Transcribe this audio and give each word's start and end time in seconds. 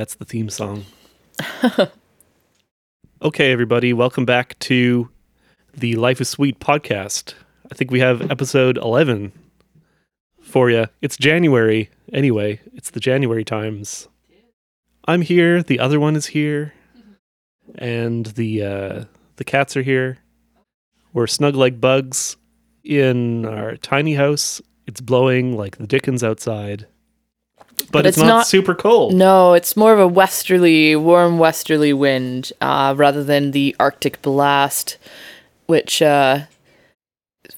That's 0.00 0.14
the 0.14 0.24
theme 0.24 0.48
song. 0.48 0.86
okay, 3.22 3.52
everybody, 3.52 3.92
welcome 3.92 4.24
back 4.24 4.58
to 4.60 5.10
the 5.76 5.96
Life 5.96 6.22
is 6.22 6.30
Sweet 6.30 6.58
podcast. 6.58 7.34
I 7.70 7.74
think 7.74 7.90
we 7.90 8.00
have 8.00 8.30
episode 8.30 8.78
11 8.78 9.30
for 10.40 10.70
you. 10.70 10.86
It's 11.02 11.18
January 11.18 11.90
anyway, 12.14 12.60
it's 12.72 12.88
the 12.88 12.98
January 12.98 13.44
times. 13.44 14.08
I'm 15.04 15.20
here, 15.20 15.62
the 15.62 15.78
other 15.78 16.00
one 16.00 16.16
is 16.16 16.24
here, 16.24 16.72
and 17.74 18.24
the 18.24 18.62
uh, 18.62 19.04
the 19.36 19.44
cats 19.44 19.76
are 19.76 19.82
here. 19.82 20.16
We're 21.12 21.26
snug 21.26 21.56
like 21.56 21.78
bugs 21.78 22.38
in 22.82 23.44
our 23.44 23.76
tiny 23.76 24.14
house. 24.14 24.62
It's 24.86 25.02
blowing 25.02 25.58
like 25.58 25.76
the 25.76 25.86
dickens 25.86 26.24
outside. 26.24 26.86
But, 27.82 27.92
But 27.92 28.06
it's, 28.06 28.16
it's 28.16 28.22
not, 28.22 28.28
not- 28.28 28.46
super 28.46 28.74
cold. 28.74 29.14
No, 29.14 29.54
it's 29.54 29.76
more 29.76 29.92
of 29.92 29.98
a 29.98 30.08
westerly, 30.08 30.94
warm 30.96 31.38
westerly 31.38 31.92
wind 31.92 32.52
uh, 32.60 32.94
rather 32.96 33.22
than 33.24 33.50
the 33.52 33.74
Arctic 33.80 34.20
blast, 34.22 34.96
which 35.66 36.00
uh, 36.02 36.40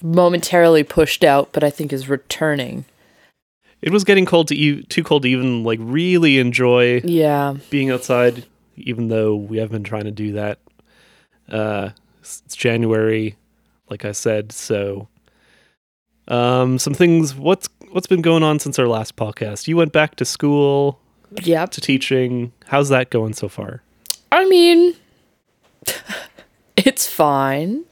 momentarily 0.02 0.82
pushed 0.84 1.24
out, 1.24 1.50
but 1.52 1.62
I 1.64 1.70
think 1.70 1.92
is 1.92 2.08
returning. 2.08 2.84
It 3.80 3.90
was 3.90 4.04
getting 4.04 4.26
cold 4.26 4.48
to 4.48 4.54
e- 4.56 4.82
too 4.84 5.02
cold 5.02 5.22
to 5.22 5.28
even 5.28 5.64
like 5.64 5.78
really 5.82 6.38
enjoy 6.38 7.00
Yeah. 7.04 7.54
being 7.70 7.90
outside, 7.90 8.44
even 8.76 9.08
though 9.08 9.34
we 9.34 9.58
have 9.58 9.70
been 9.70 9.82
trying 9.84 10.04
to 10.04 10.10
do 10.12 10.32
that. 10.32 10.58
Uh, 11.50 11.90
it's 12.20 12.42
it's 12.46 12.54
January, 12.56 13.34
like 13.90 14.04
I 14.04 14.12
said. 14.12 14.52
So, 14.52 15.08
um, 16.28 16.78
some 16.78 16.94
things. 16.94 17.34
What's 17.34 17.68
what's 17.92 18.06
been 18.06 18.22
going 18.22 18.42
on 18.42 18.58
since 18.58 18.78
our 18.78 18.86
last 18.88 19.16
podcast? 19.16 19.68
You 19.68 19.76
went 19.76 19.92
back 19.92 20.16
to 20.16 20.24
school 20.24 20.98
Yep. 21.42 21.70
to 21.72 21.80
teaching. 21.80 22.52
How's 22.66 22.88
that 22.88 23.10
going 23.10 23.34
so 23.34 23.48
far? 23.48 23.82
I 24.30 24.48
mean, 24.48 24.94
it's 26.76 27.06
fine. 27.06 27.84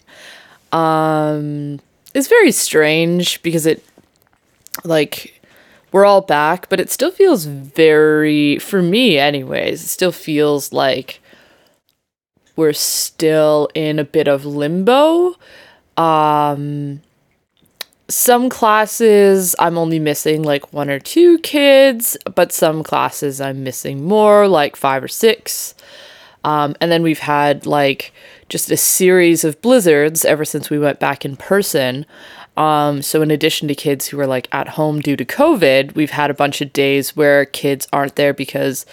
Um, 0.72 1.80
it's 2.14 2.28
very 2.28 2.52
strange 2.52 3.42
because 3.42 3.66
it, 3.66 3.84
like, 4.84 5.40
we're 5.92 6.04
all 6.06 6.20
back, 6.20 6.68
but 6.68 6.80
it 6.80 6.90
still 6.90 7.10
feels 7.10 7.44
very, 7.44 8.58
for 8.58 8.80
me, 8.82 9.18
anyways, 9.18 9.82
it 9.82 9.88
still 9.88 10.12
feels 10.12 10.72
like 10.72 11.20
we're 12.56 12.72
still 12.72 13.68
in 13.74 13.98
a 13.98 14.04
bit 14.04 14.28
of 14.28 14.44
limbo. 14.44 15.34
Um, 15.96 17.02
some 18.10 18.48
classes 18.48 19.54
I'm 19.58 19.78
only 19.78 19.98
missing 19.98 20.42
like 20.42 20.72
one 20.72 20.90
or 20.90 20.98
two 20.98 21.38
kids, 21.38 22.16
but 22.34 22.52
some 22.52 22.82
classes 22.82 23.40
I'm 23.40 23.62
missing 23.62 24.04
more, 24.04 24.48
like 24.48 24.76
five 24.76 25.02
or 25.02 25.08
six. 25.08 25.74
Um, 26.42 26.74
and 26.80 26.90
then 26.90 27.02
we've 27.02 27.20
had 27.20 27.66
like 27.66 28.12
just 28.48 28.70
a 28.70 28.76
series 28.76 29.44
of 29.44 29.60
blizzards 29.62 30.24
ever 30.24 30.44
since 30.44 30.70
we 30.70 30.78
went 30.78 30.98
back 30.98 31.24
in 31.24 31.36
person. 31.36 32.04
Um, 32.56 33.00
so 33.00 33.22
in 33.22 33.30
addition 33.30 33.68
to 33.68 33.74
kids 33.74 34.08
who 34.08 34.18
are 34.18 34.26
like 34.26 34.48
at 34.52 34.68
home 34.68 35.00
due 35.00 35.16
to 35.16 35.24
COVID, 35.24 35.94
we've 35.94 36.10
had 36.10 36.30
a 36.30 36.34
bunch 36.34 36.60
of 36.60 36.72
days 36.72 37.14
where 37.16 37.44
kids 37.44 37.86
aren't 37.92 38.16
there 38.16 38.34
because 38.34 38.86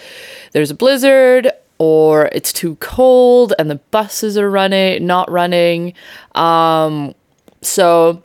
there's 0.52 0.70
a 0.70 0.74
blizzard 0.74 1.50
or 1.78 2.26
it's 2.32 2.52
too 2.52 2.76
cold 2.76 3.52
and 3.58 3.70
the 3.70 3.76
buses 3.90 4.38
are 4.38 4.50
running 4.50 5.06
not 5.06 5.30
running. 5.30 5.92
Um, 6.34 7.14
so 7.62 8.22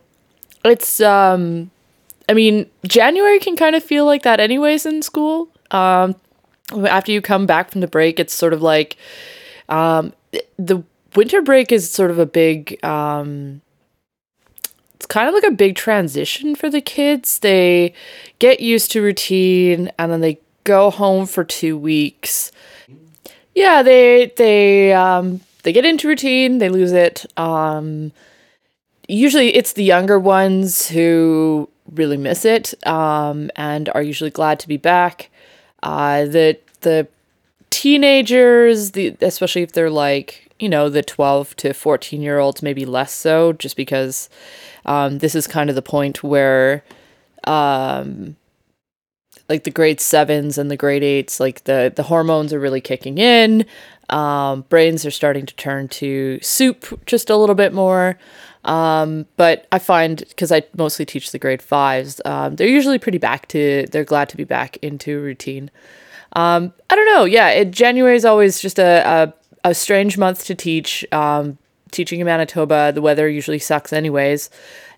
it's 0.64 1.02
um 1.02 1.72
I 2.30 2.34
mean, 2.34 2.70
January 2.88 3.40
can 3.40 3.56
kind 3.56 3.76
of 3.76 3.84
feel 3.84 4.06
like 4.06 4.24
that 4.24 4.40
anyways 4.40 4.86
in 4.86 5.02
school. 5.02 5.50
Um 5.72 6.16
after 6.88 7.12
you 7.12 7.22
come 7.22 7.46
back 7.46 7.72
from 7.72 7.82
the 7.82 7.88
break, 7.88 8.20
it's 8.20 8.34
sort 8.34 8.54
of 8.54 8.62
like 8.62 8.98
um 9.70 10.14
the 10.58 10.84
winter 11.16 11.42
break 11.42 11.72
is 11.72 11.90
sort 11.90 12.12
of 12.12 12.20
a 12.20 12.26
big 12.26 12.84
um 12.84 13.62
it's 14.96 15.06
kind 15.06 15.28
of 15.28 15.34
like 15.34 15.44
a 15.44 15.52
big 15.52 15.76
transition 15.76 16.56
for 16.56 16.70
the 16.70 16.80
kids. 16.82 17.40
They 17.40 17.94
get 18.40 18.62
used 18.62 18.92
to 18.92 19.02
routine 19.02 19.92
and 20.00 20.12
then 20.12 20.22
they 20.22 20.40
go 20.64 20.90
home 20.90 21.26
for 21.26 21.44
2 21.44 21.78
weeks. 21.78 22.52
Yeah, 23.54 23.84
they 23.84 24.32
they 24.38 24.94
um 24.94 25.42
they 25.64 25.74
get 25.74 25.86
into 25.86 26.08
routine, 26.08 26.58
they 26.60 26.70
lose 26.70 26.94
it. 26.94 27.26
Um 27.38 28.14
usually 29.08 29.56
it's 29.56 29.74
the 29.74 29.84
younger 29.84 30.20
ones 30.20 30.88
who 30.88 31.70
really 31.92 32.18
miss 32.18 32.46
it 32.46 32.74
um, 32.88 33.52
and 33.56 33.90
are 33.90 34.02
usually 34.02 34.30
glad 34.30 34.60
to 34.60 34.68
be 34.68 34.78
back. 34.78 35.30
Uh, 35.82 36.26
the 36.26 36.58
the 36.82 37.08
teenagers, 37.70 38.92
the 38.92 39.16
especially 39.22 39.62
if 39.62 39.74
they're 39.74 39.90
like 39.90 40.52
you 40.60 40.70
know 40.70 40.90
the 40.90 41.04
twelve 41.04 41.56
to 41.58 41.74
fourteen 41.74 42.22
year 42.22 42.40
olds, 42.40 42.64
maybe 42.64 42.86
less 42.86 43.12
so, 43.12 43.54
just 43.54 43.76
because 43.76 44.30
um, 44.86 45.20
this 45.20 45.36
is 45.36 45.48
kind 45.48 45.70
of 45.70 45.76
the 45.76 45.82
point 45.82 46.24
where. 46.24 46.84
Um, 47.46 48.38
like 49.50 49.66
the 49.66 49.72
grade 49.72 50.00
sevens 50.00 50.58
and 50.58 50.72
the 50.72 50.78
grade 50.78 51.04
eights, 51.04 51.38
like 51.40 51.66
the 51.66 51.92
the 51.94 52.04
hormones 52.04 52.54
are 52.54 52.60
really 52.60 52.80
kicking 52.80 53.18
in. 53.18 53.66
Um, 54.10 54.62
brains 54.70 55.06
are 55.06 55.12
starting 55.12 55.46
to 55.46 55.56
turn 55.56 55.90
to 55.90 56.40
soup 56.42 57.06
just 57.06 57.30
a 57.30 57.36
little 57.36 57.54
bit 57.56 57.74
more. 57.74 58.18
Um, 58.66 59.26
but 59.36 59.68
I 59.72 59.80
find 59.80 60.24
because 60.30 60.52
I 60.52 60.64
mostly 60.78 61.06
teach 61.06 61.32
the 61.32 61.40
grade 61.40 61.62
fives, 61.62 62.22
um, 62.26 62.56
they're 62.56 62.68
usually 62.68 63.00
pretty 63.00 63.18
back 63.18 63.48
to. 63.50 63.86
They're 63.92 64.04
glad 64.04 64.30
to 64.30 64.38
be 64.38 64.44
back 64.46 64.78
into 64.82 65.20
routine. 65.20 65.70
Um, 66.34 66.74
I 66.90 66.96
don't 66.96 67.06
know. 67.06 67.26
Yeah, 67.26 67.50
it, 67.50 67.72
January 67.72 68.16
is 68.16 68.26
always 68.26 68.60
just 68.60 68.80
a, 68.80 69.34
a 69.64 69.70
a 69.70 69.74
strange 69.74 70.18
month 70.18 70.46
to 70.46 70.56
teach. 70.56 71.06
Um, 71.12 71.58
teaching 71.92 72.20
in 72.20 72.26
Manitoba, 72.26 72.92
the 72.92 73.02
weather 73.02 73.30
usually 73.30 73.60
sucks 73.60 73.94
anyways. 73.94 74.50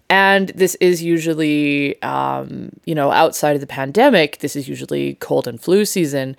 And 0.09 0.49
this 0.49 0.75
is 0.75 1.01
usually, 1.01 2.01
um, 2.03 2.71
you 2.85 2.93
know, 2.93 3.11
outside 3.11 3.55
of 3.55 3.61
the 3.61 3.67
pandemic, 3.67 4.39
this 4.39 4.55
is 4.55 4.69
usually 4.69 5.15
cold 5.15 5.47
and 5.47 5.59
flu 5.59 5.83
season. 5.83 6.37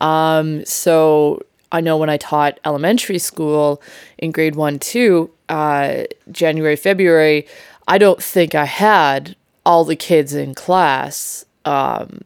Um, 0.00 0.64
so 0.64 1.42
I 1.72 1.80
know 1.80 1.96
when 1.96 2.10
I 2.10 2.16
taught 2.16 2.60
elementary 2.64 3.18
school 3.18 3.82
in 4.18 4.30
grade 4.30 4.54
one, 4.54 4.78
two, 4.78 5.30
uh, 5.48 6.04
January, 6.30 6.76
February, 6.76 7.46
I 7.86 7.98
don't 7.98 8.22
think 8.22 8.54
I 8.54 8.66
had 8.66 9.36
all 9.64 9.84
the 9.84 9.96
kids 9.96 10.34
in 10.34 10.54
class, 10.54 11.44
um, 11.64 12.22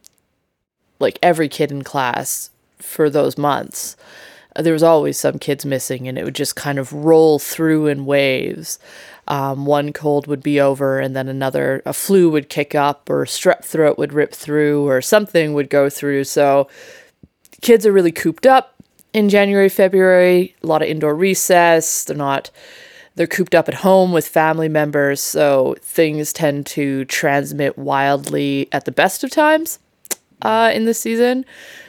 like 0.99 1.19
every 1.23 1.49
kid 1.49 1.71
in 1.71 1.83
class 1.83 2.51
for 2.79 3.11
those 3.11 3.39
months. 3.39 3.97
Uh, 4.57 4.63
There 4.63 4.73
was 4.73 4.83
always 4.83 5.19
some 5.19 5.39
kids 5.39 5.65
missing, 5.65 6.09
and 6.09 6.19
it 6.19 6.25
would 6.25 6.35
just 6.35 6.57
kind 6.57 6.79
of 6.79 6.93
roll 6.93 7.39
through 7.39 7.87
in 7.87 8.07
waves. 8.07 8.79
Um, 9.29 9.67
one 9.67 9.93
cold 9.93 10.27
would 10.27 10.43
be 10.43 10.61
over, 10.61 10.99
and 10.99 11.15
then 11.15 11.29
another, 11.29 11.81
a 11.87 11.93
flu 11.93 12.29
would 12.31 12.49
kick 12.49 12.75
up, 12.75 13.09
or 13.09 13.25
strep 13.25 13.65
throat 13.65 13.99
would 13.99 14.13
rip 14.13 14.35
through, 14.35 14.89
or 14.89 15.01
something 15.01 15.55
would 15.55 15.71
go 15.71 15.89
through. 15.89 16.25
So 16.25 16.69
kids 17.61 17.87
are 17.87 17.93
really 17.93 18.13
cooped 18.13 18.47
up 18.47 18.75
in 19.13 19.29
January, 19.29 19.69
February, 19.69 20.55
a 20.63 20.67
lot 20.67 20.83
of 20.83 20.89
indoor 20.89 21.15
recess. 21.15 22.05
They're 22.05 22.17
not, 22.17 22.51
they're 23.15 23.27
cooped 23.27 23.55
up 23.55 23.69
at 23.69 23.75
home 23.75 24.13
with 24.13 24.27
family 24.27 24.69
members. 24.69 25.21
So 25.21 25.77
things 25.81 26.33
tend 26.33 26.67
to 26.67 27.05
transmit 27.07 27.77
wildly 27.79 28.69
at 28.73 28.85
the 28.85 28.93
best 28.93 29.23
of 29.25 29.31
times 29.31 29.79
uh, 30.43 30.71
in 30.75 30.85
this 30.85 31.01
season. 31.01 31.45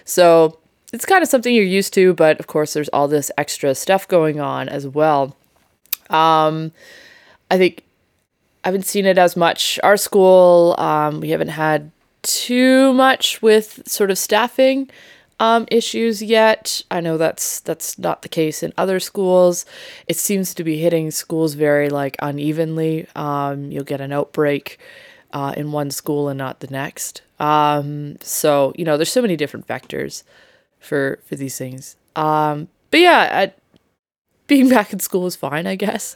So 0.05 0.59
it's 0.91 1.05
kind 1.05 1.23
of 1.23 1.29
something 1.29 1.53
you're 1.53 1.63
used 1.63 1.93
to, 1.95 2.13
but 2.13 2.39
of 2.39 2.47
course, 2.47 2.73
there's 2.73 2.89
all 2.89 3.07
this 3.07 3.31
extra 3.37 3.73
stuff 3.73 4.07
going 4.07 4.39
on 4.39 4.69
as 4.69 4.87
well. 4.87 5.35
Um, 6.09 6.71
I 7.49 7.57
think 7.57 7.83
I 8.63 8.67
haven't 8.67 8.85
seen 8.85 9.05
it 9.05 9.17
as 9.17 9.35
much. 9.35 9.79
Our 9.83 9.97
school, 9.97 10.75
um, 10.77 11.19
we 11.19 11.29
haven't 11.29 11.49
had 11.49 11.91
too 12.21 12.93
much 12.93 13.41
with 13.41 13.81
sort 13.87 14.11
of 14.11 14.17
staffing 14.17 14.89
um, 15.43 15.65
issues 15.69 16.23
yet. 16.23 16.81
I 16.89 17.01
know 17.01 17.17
that's 17.17 17.59
that's 17.59 17.99
not 17.99 18.21
the 18.21 18.29
case 18.29 18.63
in 18.63 18.71
other 18.77 19.01
schools. 19.01 19.65
It 20.07 20.15
seems 20.15 20.53
to 20.53 20.63
be 20.63 20.77
hitting 20.77 21.11
schools 21.11 21.53
very 21.55 21.89
like 21.89 22.15
unevenly. 22.19 23.07
Um, 23.13 23.69
you'll 23.69 23.83
get 23.83 23.99
an 23.99 24.13
outbreak 24.13 24.79
uh, 25.33 25.53
in 25.57 25.73
one 25.73 25.91
school 25.91 26.29
and 26.29 26.37
not 26.37 26.61
the 26.61 26.67
next. 26.67 27.23
Um, 27.39 28.15
so 28.21 28.71
you 28.77 28.85
know, 28.85 28.95
there's 28.95 29.11
so 29.11 29.21
many 29.21 29.35
different 29.35 29.67
vectors 29.67 30.23
for 30.79 31.19
for 31.25 31.35
these 31.35 31.57
things. 31.57 31.97
Um, 32.15 32.69
but 32.89 33.01
yeah, 33.01 33.29
I, 33.31 33.53
being 34.47 34.69
back 34.69 34.93
in 34.93 34.99
school 34.99 35.25
is 35.25 35.35
fine, 35.35 35.67
I 35.67 35.75
guess. 35.75 36.15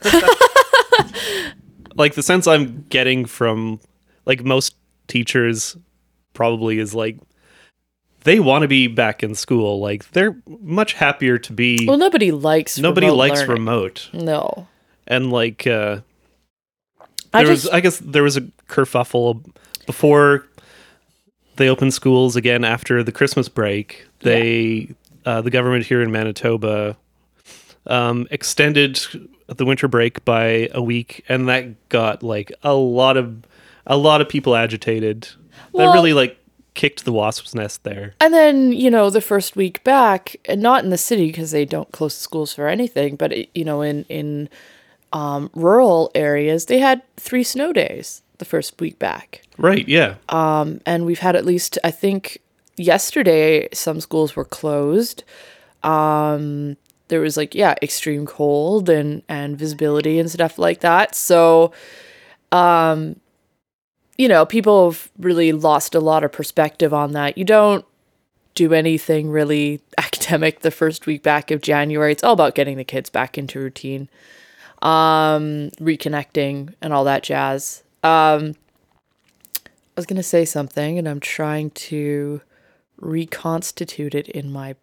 like 1.96 2.14
the 2.14 2.24
sense 2.24 2.48
I'm 2.48 2.86
getting 2.88 3.26
from 3.26 3.82
like 4.26 4.46
most 4.46 4.76
teachers 5.08 5.76
probably 6.34 6.80
is 6.80 6.96
like 6.96 7.18
they 8.24 8.40
want 8.40 8.64
to 8.64 8.68
be 8.68 8.88
back 8.88 9.24
in 9.24 9.36
school. 9.36 9.80
Like 9.80 10.10
they're 10.12 10.36
much 10.48 10.94
happier 10.94 11.38
to 11.40 11.54
be. 11.54 11.86
well, 11.88 11.98
nobody 11.98 12.32
likes 12.32 12.78
nobody 12.78 13.08
remote 13.08 13.18
likes 13.18 13.40
learning. 13.40 13.52
remote, 13.52 14.10
No, 14.14 14.68
and 15.08 15.32
like 15.32 15.66
uh, 15.68 16.02
I 17.34 17.44
there 17.44 17.54
just 17.54 17.66
was. 17.66 17.74
I 17.74 17.80
guess 17.80 18.00
there 18.00 18.24
was 18.24 18.38
a 18.38 18.42
kerfuffle 18.68 19.44
before 19.86 20.46
they 21.56 21.70
opened 21.70 21.94
schools 21.94 22.36
again 22.36 22.64
after 22.64 23.04
the 23.04 23.12
Christmas 23.12 23.50
break. 23.50 24.06
They 24.20 24.90
uh, 25.26 25.42
the 25.42 25.50
government 25.52 25.86
here 25.86 26.02
in 26.02 26.12
Manitoba 26.12 26.98
um, 27.86 28.28
extended 28.32 29.00
the 29.48 29.66
winter 29.66 29.88
break 29.88 30.26
by 30.26 30.70
a 30.74 30.82
week, 30.82 31.24
and 31.30 31.48
that 31.48 31.90
got 31.90 32.24
like 32.24 32.52
a 32.64 32.74
lot 32.74 33.16
of 33.18 33.44
a 33.86 33.96
lot 33.98 34.20
of 34.22 34.28
people 34.30 34.56
agitated. 34.56 35.30
Well- 35.72 35.88
that 35.88 35.94
really 35.94 36.14
like 36.14 36.38
kicked 36.78 37.04
the 37.04 37.12
wasp's 37.12 37.54
nest 37.54 37.84
there. 37.84 38.14
And 38.22 38.34
then, 38.34 38.72
you 38.72 38.90
know, 38.90 39.10
the 39.10 39.20
first 39.20 39.58
week 39.58 39.84
back, 39.84 40.38
and 40.46 40.62
not 40.62 40.84
in 40.86 40.90
the 40.90 40.98
city 40.98 41.28
because 41.28 41.52
they 41.52 41.66
don't 41.66 41.92
close 41.92 42.16
the 42.16 42.22
schools 42.22 42.54
for 42.54 42.68
anything, 42.70 43.18
but, 43.18 43.34
it- 43.34 43.50
you 43.54 43.66
know, 43.66 43.82
in, 43.82 44.06
in 44.08 44.48
um, 45.12 45.50
rural 45.54 46.10
areas, 46.16 46.68
they 46.68 46.80
had 46.80 47.02
three 47.18 47.44
snow 47.44 47.74
days 47.74 48.22
the 48.38 48.46
first 48.46 48.80
week 48.80 48.98
back. 49.00 49.42
Right? 49.58 49.86
Yeah. 49.88 50.16
Um, 50.30 50.80
and 50.86 51.06
we've 51.06 51.20
had 51.20 51.36
at 51.36 51.44
least, 51.46 51.78
I 51.84 51.92
think, 51.92 52.40
yesterday, 52.78 53.68
some 53.74 54.00
schools 54.00 54.36
were 54.36 54.46
closed. 54.46 55.24
Um, 55.84 56.78
there 57.08 57.22
was 57.22 57.38
like, 57.38 57.56
yeah, 57.56 57.74
extreme 57.82 58.26
cold 58.26 58.90
and, 58.90 59.24
and 59.28 59.58
visibility 59.58 60.20
and 60.20 60.30
stuff 60.30 60.60
like 60.60 60.82
that. 60.82 61.16
So, 61.16 61.72
um, 62.52 63.16
you 64.18 64.28
know, 64.28 64.46
people 64.46 64.92
have 64.92 65.10
really 65.18 65.52
lost 65.52 65.94
a 65.96 66.00
lot 66.00 66.24
of 66.24 66.32
perspective 66.32 66.94
on 66.94 67.14
that. 67.14 67.38
You 67.38 67.46
don't 67.46 67.86
do 68.56 68.74
anything 68.74 69.30
really 69.30 69.82
academic 69.98 70.62
the 70.62 70.72
first 70.72 71.06
week 71.06 71.24
back 71.24 71.52
of 71.52 71.62
January. 71.62 72.12
It's 72.12 72.24
all 72.24 72.34
about 72.34 72.56
getting 72.56 72.78
the 72.78 72.84
kids 72.84 73.10
back 73.10 73.38
into 73.38 73.60
routine, 73.60 74.10
um, 74.82 75.70
reconnecting, 75.80 76.74
and 76.82 76.94
all 76.94 77.04
that 77.04 77.24
jazz. 77.24 77.84
Um, 78.04 78.56
I 79.66 80.00
was 80.00 80.06
going 80.06 80.18
to 80.18 80.24
say 80.24 80.46
something, 80.46 80.98
and 80.98 81.08
I'm 81.08 81.20
trying 81.20 81.72
to 81.72 82.42
reconstitute 82.98 84.16
it 84.16 84.28
in 84.30 84.52
my 84.52 84.76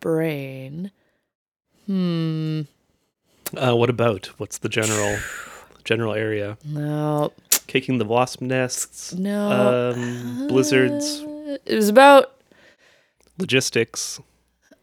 brain. 0.00 0.90
Hmm. 1.86 2.62
Uh, 3.56 3.76
what 3.76 3.90
about 3.90 4.26
what's 4.38 4.58
the 4.58 4.68
general 4.68 5.18
general 5.84 6.14
area? 6.14 6.58
No. 6.64 7.32
Kicking 7.66 7.98
the 7.98 8.04
wasp 8.04 8.40
nests, 8.40 9.12
No. 9.14 9.92
um, 9.92 10.46
blizzards, 10.48 11.20
Uh, 11.22 11.56
It 11.66 11.74
was 11.76 11.88
about 11.88 12.32
logistics. 13.38 14.20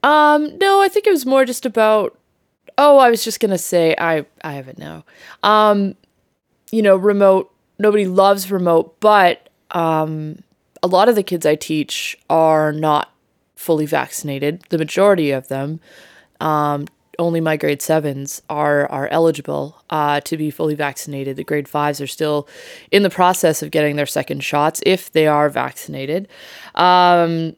Um, 0.03 0.57
no, 0.59 0.81
I 0.81 0.89
think 0.89 1.07
it 1.07 1.12
was 1.12 1.25
more 1.25 1.45
just 1.45 1.65
about 1.65 2.18
oh, 2.77 2.97
I 2.97 3.09
was 3.12 3.24
just 3.24 3.39
gonna 3.39 3.57
say 3.57 3.95
I 3.97 4.25
I 4.44 4.53
have 4.53 4.68
it 4.68 4.77
now. 4.77 5.06
Um, 5.44 5.95
you 6.71 6.81
know, 6.81 6.95
remote 6.95 7.51
nobody 7.80 8.06
loves 8.06 8.51
remote, 8.51 9.00
but 9.00 9.50
um 9.71 10.39
a 10.81 10.88
lot 10.88 11.07
of 11.07 11.15
the 11.15 11.24
kids 11.24 11.45
I 11.45 11.56
teach 11.56 12.18
are 12.30 12.71
not 12.74 13.12
fully 13.56 13.85
vaccinated. 13.85 14.63
The 14.69 14.77
majority 14.77 15.31
of 15.31 15.47
them, 15.47 15.80
um, 16.41 16.88
only 17.19 17.42
my 17.42 17.57
grade 17.57 17.81
sevens 17.81 18.42
are 18.50 18.89
are 18.92 19.07
eligible 19.10 19.83
uh, 19.89 20.19
to 20.21 20.38
be 20.38 20.51
fully 20.51 20.75
vaccinated. 20.75 21.38
The 21.38 21.44
grade 21.44 21.68
fives 21.68 22.01
are 22.01 22.07
still 22.07 22.48
in 22.92 23.04
the 23.04 23.10
process 23.10 23.62
of 23.62 23.71
getting 23.71 23.95
their 23.95 24.06
second 24.06 24.44
shots 24.44 24.81
if 24.86 25.12
they 25.12 25.27
are 25.27 25.50
vaccinated. 25.50 26.27
Um, 26.75 27.56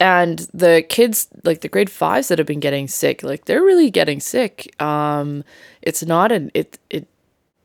and 0.00 0.48
the 0.54 0.84
kids 0.88 1.28
like 1.44 1.60
the 1.60 1.68
grade 1.68 1.90
fives 1.90 2.28
that 2.28 2.38
have 2.38 2.46
been 2.46 2.58
getting 2.58 2.88
sick 2.88 3.22
like 3.22 3.44
they're 3.44 3.62
really 3.62 3.90
getting 3.90 4.18
sick 4.18 4.74
um 4.82 5.44
it's 5.82 6.02
not 6.02 6.32
an 6.32 6.50
it 6.54 6.78
it 6.88 7.06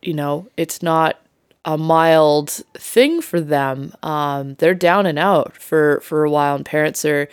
you 0.02 0.14
know 0.14 0.46
it's 0.58 0.84
not 0.84 1.22
a 1.64 1.78
mild 1.78 2.50
thing 2.74 3.22
for 3.22 3.40
them 3.40 3.94
um 4.04 4.56
they're 4.56 4.76
down 4.76 5.06
and 5.06 5.18
out 5.18 5.56
for 5.56 6.02
for 6.02 6.26
a 6.26 6.30
while 6.30 6.56
and 6.56 6.66
parents 6.66 7.06
are 7.06 7.30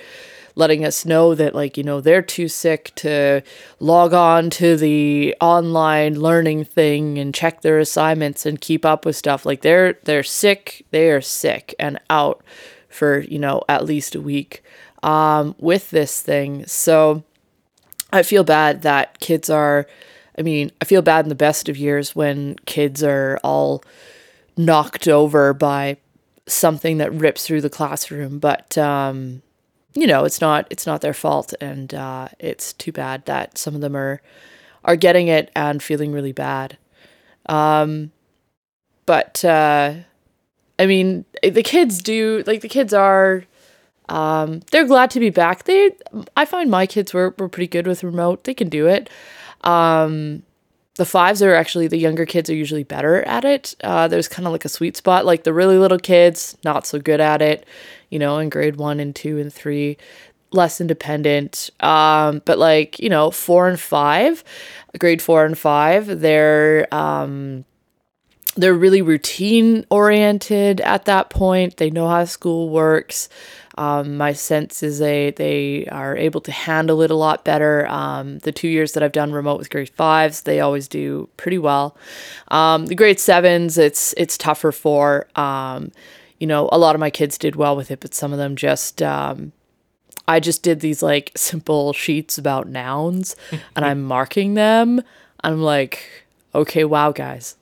letting 0.54 0.84
us 0.84 1.04
know 1.04 1.34
that 1.34 1.54
like 1.54 1.76
you 1.76 1.82
know 1.82 2.00
they're 2.00 2.22
too 2.22 2.48
sick 2.48 2.92
to 2.94 3.42
log 3.80 4.12
on 4.12 4.50
to 4.50 4.76
the 4.76 5.34
online 5.40 6.18
learning 6.18 6.64
thing 6.64 7.18
and 7.18 7.34
check 7.34 7.62
their 7.62 7.78
assignments 7.78 8.44
and 8.44 8.60
keep 8.60 8.84
up 8.84 9.04
with 9.04 9.16
stuff 9.16 9.46
like 9.46 9.62
they're 9.62 9.94
they're 10.04 10.22
sick 10.22 10.84
they 10.90 11.10
are 11.10 11.20
sick 11.20 11.74
and 11.78 11.98
out 12.10 12.42
for 12.88 13.20
you 13.20 13.38
know 13.38 13.62
at 13.68 13.84
least 13.84 14.14
a 14.14 14.20
week 14.20 14.62
um, 15.02 15.54
with 15.58 15.90
this 15.90 16.20
thing. 16.20 16.66
So 16.66 17.24
I 18.12 18.22
feel 18.22 18.44
bad 18.44 18.82
that 18.82 19.18
kids 19.20 19.50
are. 19.50 19.86
I 20.38 20.42
mean, 20.42 20.70
I 20.80 20.86
feel 20.86 21.02
bad 21.02 21.26
in 21.26 21.28
the 21.28 21.34
best 21.34 21.68
of 21.68 21.76
years 21.76 22.16
when 22.16 22.56
kids 22.64 23.02
are 23.02 23.38
all 23.44 23.84
knocked 24.56 25.06
over 25.06 25.52
by 25.52 25.98
something 26.46 26.98
that 26.98 27.12
rips 27.12 27.46
through 27.46 27.60
the 27.60 27.70
classroom. 27.70 28.38
But 28.38 28.78
um, 28.78 29.42
you 29.94 30.06
know, 30.06 30.24
it's 30.24 30.40
not 30.40 30.66
it's 30.70 30.86
not 30.86 31.00
their 31.00 31.14
fault, 31.14 31.54
and 31.60 31.92
uh, 31.94 32.28
it's 32.38 32.72
too 32.72 32.92
bad 32.92 33.24
that 33.26 33.58
some 33.58 33.74
of 33.74 33.80
them 33.80 33.96
are 33.96 34.20
are 34.84 34.96
getting 34.96 35.28
it 35.28 35.50
and 35.54 35.82
feeling 35.82 36.12
really 36.12 36.32
bad. 36.32 36.76
Um, 37.46 38.12
but 39.06 39.44
uh, 39.44 39.94
I 40.78 40.86
mean, 40.86 41.24
the 41.42 41.62
kids 41.62 42.02
do 42.02 42.42
like 42.46 42.60
the 42.60 42.68
kids 42.68 42.92
are 42.94 43.44
um, 44.08 44.60
they're 44.70 44.86
glad 44.86 45.10
to 45.12 45.20
be 45.20 45.30
back. 45.30 45.64
They, 45.64 45.92
I 46.36 46.44
find 46.44 46.70
my 46.70 46.86
kids 46.86 47.14
were, 47.14 47.34
were 47.38 47.48
pretty 47.48 47.68
good 47.68 47.86
with 47.86 48.04
remote. 48.04 48.44
They 48.44 48.54
can 48.54 48.68
do 48.68 48.86
it. 48.86 49.08
Um, 49.62 50.42
the 50.96 51.06
fives 51.06 51.42
are 51.42 51.54
actually 51.54 51.88
the 51.88 51.96
younger 51.96 52.26
kids 52.26 52.50
are 52.50 52.54
usually 52.54 52.84
better 52.84 53.22
at 53.22 53.44
it. 53.44 53.74
Uh, 53.82 54.08
there's 54.08 54.28
kind 54.28 54.46
of 54.46 54.52
like 54.52 54.64
a 54.64 54.68
sweet 54.68 54.96
spot. 54.96 55.24
Like 55.24 55.44
the 55.44 55.52
really 55.52 55.78
little 55.78 55.98
kids, 55.98 56.56
not 56.64 56.86
so 56.86 56.98
good 56.98 57.20
at 57.20 57.40
it. 57.40 57.66
You 58.10 58.18
know, 58.18 58.38
in 58.38 58.50
grade 58.50 58.76
one 58.76 59.00
and 59.00 59.16
two 59.16 59.38
and 59.38 59.52
three, 59.52 59.96
less 60.50 60.80
independent. 60.80 61.70
Um, 61.80 62.42
but 62.44 62.58
like 62.58 62.98
you 62.98 63.08
know, 63.08 63.30
four 63.30 63.68
and 63.68 63.80
five, 63.80 64.44
grade 64.98 65.22
four 65.22 65.46
and 65.46 65.56
five, 65.56 66.20
they're 66.20 66.92
um, 66.94 67.64
they're 68.56 68.74
really 68.74 69.00
routine 69.00 69.86
oriented 69.90 70.80
at 70.82 71.06
that 71.06 71.30
point. 71.30 71.78
They 71.78 71.90
know 71.90 72.08
how 72.08 72.24
school 72.26 72.68
works. 72.68 73.30
Um, 73.78 74.16
my 74.16 74.32
sense 74.32 74.82
is 74.82 74.98
they 74.98 75.30
they 75.30 75.86
are 75.86 76.16
able 76.16 76.40
to 76.42 76.52
handle 76.52 77.02
it 77.02 77.10
a 77.10 77.14
lot 77.14 77.44
better. 77.44 77.86
Um, 77.86 78.38
the 78.40 78.52
two 78.52 78.68
years 78.68 78.92
that 78.92 79.02
I've 79.02 79.12
done 79.12 79.32
remote 79.32 79.58
with 79.58 79.70
grade 79.70 79.90
fives, 79.90 80.42
they 80.42 80.60
always 80.60 80.88
do 80.88 81.28
pretty 81.36 81.58
well. 81.58 81.96
Um, 82.48 82.86
the 82.86 82.94
grade 82.94 83.20
sevens, 83.20 83.78
it's 83.78 84.14
it's 84.16 84.36
tougher 84.36 84.72
for. 84.72 85.26
Um, 85.36 85.92
you 86.38 86.46
know, 86.46 86.68
a 86.72 86.78
lot 86.78 86.96
of 86.96 87.00
my 87.00 87.10
kids 87.10 87.38
did 87.38 87.54
well 87.54 87.76
with 87.76 87.90
it, 87.90 88.00
but 88.00 88.14
some 88.14 88.32
of 88.32 88.38
them 88.38 88.56
just. 88.56 89.02
Um, 89.02 89.52
I 90.28 90.38
just 90.38 90.62
did 90.62 90.80
these 90.80 91.02
like 91.02 91.32
simple 91.36 91.92
sheets 91.92 92.38
about 92.38 92.68
nouns, 92.68 93.36
and 93.74 93.84
I'm 93.84 94.02
marking 94.02 94.54
them. 94.54 95.02
I'm 95.42 95.62
like, 95.62 96.24
okay, 96.54 96.84
wow, 96.84 97.12
guys. 97.12 97.56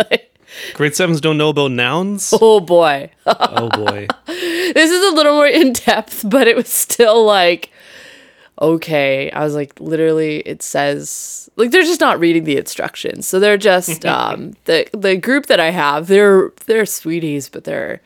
Grade 0.74 0.94
sevens 0.94 1.20
don't 1.20 1.38
know 1.38 1.50
about 1.50 1.72
nouns. 1.72 2.32
oh 2.40 2.60
boy. 2.60 3.10
oh 3.26 3.68
boy. 3.70 4.06
this 4.26 4.90
is 4.90 5.12
a 5.12 5.14
little 5.14 5.34
more 5.34 5.46
in 5.46 5.72
depth, 5.72 6.28
but 6.28 6.48
it 6.48 6.56
was 6.56 6.68
still 6.68 7.24
like 7.24 7.70
okay. 8.60 9.30
I 9.30 9.44
was 9.44 9.54
like 9.54 9.78
literally 9.80 10.38
it 10.40 10.62
says 10.62 11.50
like 11.56 11.70
they're 11.70 11.82
just 11.82 12.00
not 12.00 12.20
reading 12.20 12.44
the 12.44 12.56
instructions. 12.56 13.26
So 13.26 13.40
they're 13.40 13.56
just 13.58 14.04
um 14.06 14.54
the 14.64 14.88
the 14.92 15.16
group 15.16 15.46
that 15.46 15.60
I 15.60 15.70
have, 15.70 16.06
they're 16.06 16.52
they're 16.66 16.86
sweeties, 16.86 17.48
but 17.48 17.64
they're 17.64 18.00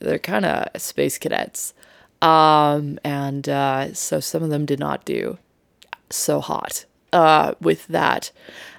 they're 0.00 0.18
kind 0.18 0.44
of 0.44 0.80
space 0.80 1.18
cadets. 1.18 1.74
Um 2.22 2.98
and 3.04 3.48
uh 3.48 3.94
so 3.94 4.20
some 4.20 4.42
of 4.42 4.50
them 4.50 4.66
did 4.66 4.78
not 4.78 5.04
do 5.04 5.38
so 6.10 6.40
hot 6.40 6.84
uh 7.12 7.54
with 7.60 7.86
that. 7.88 8.30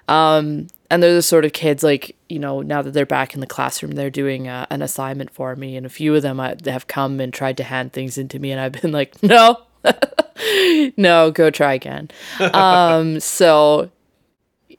Um 0.08 0.68
and 0.90 1.04
they're 1.04 1.14
the 1.14 1.22
sort 1.22 1.46
of 1.46 1.54
kids 1.54 1.84
like 1.84 2.16
you 2.28 2.40
know 2.40 2.62
now 2.62 2.82
that 2.82 2.92
they're 2.92 3.06
back 3.06 3.34
in 3.34 3.40
the 3.40 3.48
classroom 3.48 3.92
they're 3.92 4.10
doing 4.10 4.48
uh, 4.48 4.66
an 4.70 4.82
assignment 4.82 5.32
for 5.32 5.56
me. 5.56 5.76
And 5.76 5.86
a 5.86 5.90
few 5.90 6.16
of 6.16 6.22
them 6.22 6.40
uh, 6.40 6.56
have 6.66 6.88
come 6.88 7.20
and 7.20 7.34
tried 7.34 7.58
to 7.58 7.64
hand 7.64 7.94
things 7.94 8.18
into 8.18 8.40
me. 8.40 8.52
And 8.52 8.60
i've 8.60 8.74
been 8.74 8.92
like 8.92 9.22
no 9.24 9.58
no 10.98 11.32
go 11.32 11.50
try 11.50 11.74
again. 11.74 12.10
Um 12.40 13.20
so 13.20 13.92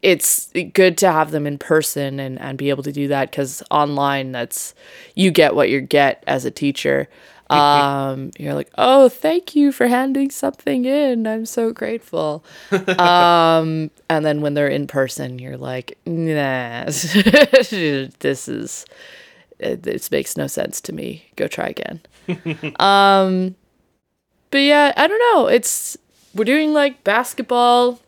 it's 0.03 0.51
good 0.73 0.97
to 0.97 1.13
have 1.13 1.31
them 1.31 1.47
in 1.47 1.59
person 1.59 2.19
and, 2.19 2.41
and 2.41 2.57
be 2.57 2.71
able 2.71 2.83
to 2.83 2.93
do 2.93 3.09
that 3.09 3.31
because 3.31 3.63
online 3.71 4.33
that's 4.33 4.75
you 5.15 5.31
get 5.31 5.55
what 5.55 5.69
you 5.69 5.81
get 5.81 6.25
as 6.27 6.45
a 6.47 6.51
teacher 6.51 7.07
um 7.51 8.31
you're 8.39 8.55
like 8.55 8.71
oh 8.79 9.09
thank 9.09 9.57
you 9.57 9.73
for 9.73 9.87
handing 9.89 10.31
something 10.31 10.85
in. 10.85 11.27
I'm 11.27 11.47
so 11.47 11.73
grateful. 11.73 12.45
Um 12.99 13.91
and 14.09 14.25
then 14.25 14.41
when 14.41 14.55
they're 14.55 14.69
in 14.69 14.87
person 14.87 15.39
you're 15.39 15.57
like 15.57 15.99
nah 16.07 16.85
this 16.87 17.73
is 18.49 18.85
it, 19.59 19.83
this 19.83 20.11
makes 20.11 20.37
no 20.37 20.47
sense 20.47 20.81
to 20.83 20.93
me. 20.93 21.25
Go 21.37 21.47
try 21.49 21.67
again. 21.69 22.01
Um 22.81 23.57
but 24.51 24.59
yeah 24.59 24.93
i 24.97 25.07
don't 25.07 25.19
know. 25.35 25.47
It's 25.49 25.97
we're 26.35 26.45
doing 26.45 26.73
like 26.73 27.03
basketball 27.05 28.01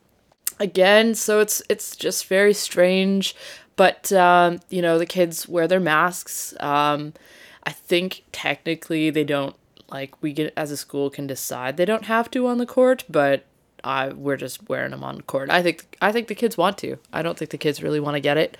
again 0.60 1.14
so 1.14 1.40
it's 1.40 1.62
it's 1.68 1.96
just 1.96 2.26
very 2.26 2.54
strange. 2.54 3.34
But 3.76 4.12
um 4.12 4.60
you 4.70 4.82
know 4.82 4.98
the 4.98 5.06
kids 5.06 5.48
wear 5.48 5.66
their 5.66 5.80
masks. 5.80 6.54
Um 6.60 7.14
i 7.64 7.72
think 7.72 8.24
technically 8.32 9.10
they 9.10 9.24
don't 9.24 9.56
like 9.92 10.20
we 10.22 10.32
get 10.32 10.52
as 10.56 10.70
a 10.70 10.76
school 10.76 11.10
can 11.10 11.26
decide 11.26 11.76
they 11.76 11.84
don't 11.84 12.06
have 12.06 12.30
to 12.30 12.46
on 12.46 12.58
the 12.58 12.66
court, 12.66 13.04
but 13.08 13.44
I 13.84 14.08
we're 14.08 14.36
just 14.36 14.68
wearing 14.68 14.92
them 14.92 15.04
on 15.04 15.20
court. 15.22 15.50
I 15.50 15.62
think 15.62 15.96
I 16.00 16.12
think 16.12 16.28
the 16.28 16.34
kids 16.34 16.56
want 16.56 16.78
to. 16.78 16.96
I 17.12 17.22
don't 17.22 17.38
think 17.38 17.50
the 17.50 17.58
kids 17.58 17.82
really 17.82 18.00
want 18.00 18.14
to 18.14 18.20
get 18.20 18.38
it. 18.38 18.56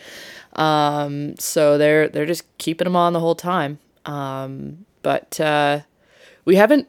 Um, 0.55 1.37
so 1.39 1.79
they're 1.79 2.09
they're 2.09 2.27
just 2.27 2.45
keeping 2.59 2.85
them 2.85 2.97
on 2.97 3.13
the 3.13 3.21
whole 3.21 3.35
time. 3.35 3.79
Um, 4.05 4.85
but 5.03 5.41
uh, 5.41 5.81
we 6.45 6.57
haven't 6.57 6.89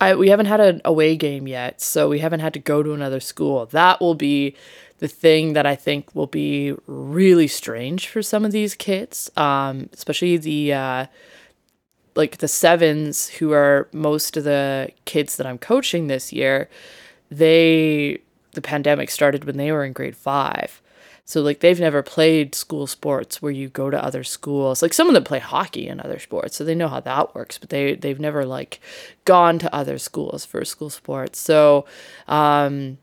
I 0.00 0.14
we 0.16 0.28
haven't 0.28 0.46
had 0.46 0.60
an 0.60 0.80
away 0.84 1.16
game 1.16 1.46
yet, 1.46 1.80
so 1.80 2.08
we 2.08 2.18
haven't 2.18 2.40
had 2.40 2.54
to 2.54 2.60
go 2.60 2.82
to 2.82 2.92
another 2.92 3.20
school. 3.20 3.66
That 3.66 4.00
will 4.00 4.14
be 4.14 4.56
the 5.02 5.08
thing 5.08 5.54
that 5.54 5.66
I 5.66 5.74
think 5.74 6.14
will 6.14 6.28
be 6.28 6.76
really 6.86 7.48
strange 7.48 8.08
for 8.08 8.22
some 8.22 8.44
of 8.44 8.52
these 8.52 8.76
kids, 8.76 9.28
um, 9.36 9.88
especially 9.92 10.36
the 10.36 10.72
uh, 10.74 11.06
like 12.14 12.36
the 12.36 12.46
sevens 12.46 13.28
who 13.28 13.50
are 13.50 13.88
most 13.92 14.36
of 14.36 14.44
the 14.44 14.92
kids 15.04 15.38
that 15.38 15.46
I'm 15.46 15.58
coaching 15.58 16.06
this 16.06 16.32
year. 16.32 16.70
They 17.32 18.20
the 18.52 18.60
pandemic 18.60 19.10
started 19.10 19.42
when 19.44 19.56
they 19.56 19.72
were 19.72 19.84
in 19.84 19.92
grade 19.92 20.16
five. 20.16 20.80
So 21.24 21.40
like 21.40 21.58
they've 21.58 21.80
never 21.80 22.04
played 22.04 22.54
school 22.54 22.86
sports 22.86 23.42
where 23.42 23.50
you 23.50 23.70
go 23.70 23.90
to 23.90 24.04
other 24.04 24.22
schools. 24.22 24.82
Like 24.82 24.94
some 24.94 25.08
of 25.08 25.14
them 25.14 25.24
play 25.24 25.40
hockey 25.40 25.88
and 25.88 26.00
other 26.00 26.20
sports, 26.20 26.54
so 26.54 26.62
they 26.62 26.76
know 26.76 26.86
how 26.86 27.00
that 27.00 27.34
works, 27.34 27.58
but 27.58 27.70
they 27.70 27.96
they've 27.96 28.20
never 28.20 28.44
like 28.44 28.78
gone 29.24 29.58
to 29.58 29.74
other 29.74 29.98
schools 29.98 30.44
for 30.44 30.64
school 30.64 30.90
sports. 30.90 31.40
So 31.40 31.86
um 32.28 32.98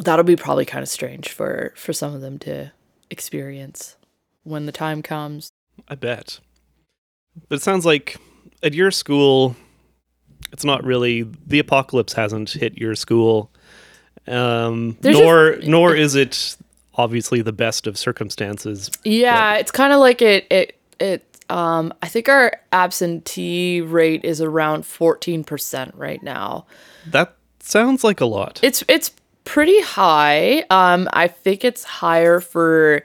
that'll 0.00 0.24
be 0.24 0.36
probably 0.36 0.64
kind 0.64 0.82
of 0.82 0.88
strange 0.88 1.30
for 1.30 1.72
for 1.76 1.92
some 1.92 2.14
of 2.14 2.20
them 2.20 2.38
to 2.40 2.72
experience 3.10 3.96
when 4.42 4.66
the 4.66 4.72
time 4.72 5.02
comes. 5.02 5.50
I 5.88 5.94
bet. 5.94 6.40
But 7.48 7.56
it 7.56 7.62
sounds 7.62 7.86
like 7.86 8.16
at 8.62 8.74
your 8.74 8.90
school, 8.90 9.56
it's 10.52 10.64
not 10.64 10.84
really 10.84 11.26
the 11.46 11.58
apocalypse 11.58 12.12
hasn't 12.12 12.50
hit 12.50 12.76
your 12.76 12.94
school, 12.94 13.50
um, 14.26 14.96
There's 15.00 15.18
nor 15.18 15.56
nor 15.62 15.94
is 15.94 16.14
it 16.14 16.56
obviously 16.94 17.42
the 17.42 17.52
best 17.52 17.86
of 17.86 17.98
circumstances. 17.98 18.90
Yeah, 19.04 19.54
it's 19.54 19.70
kind 19.70 19.92
of 19.92 20.00
like 20.00 20.22
it 20.22 20.46
it 20.50 20.76
it 20.98 21.24
um 21.48 21.92
I 22.02 22.08
think 22.08 22.28
our 22.28 22.52
absentee 22.72 23.80
rate 23.80 24.24
is 24.24 24.40
around 24.40 24.84
14% 24.84 25.92
right 25.94 26.22
now. 26.22 26.66
That 27.06 27.36
sounds 27.60 28.04
like 28.04 28.20
a 28.20 28.26
lot. 28.26 28.60
It's 28.62 28.84
it's 28.88 29.10
pretty 29.50 29.80
high. 29.82 30.64
Um 30.70 31.08
I 31.12 31.26
think 31.26 31.64
it's 31.64 31.82
higher 31.82 32.38
for 32.40 33.04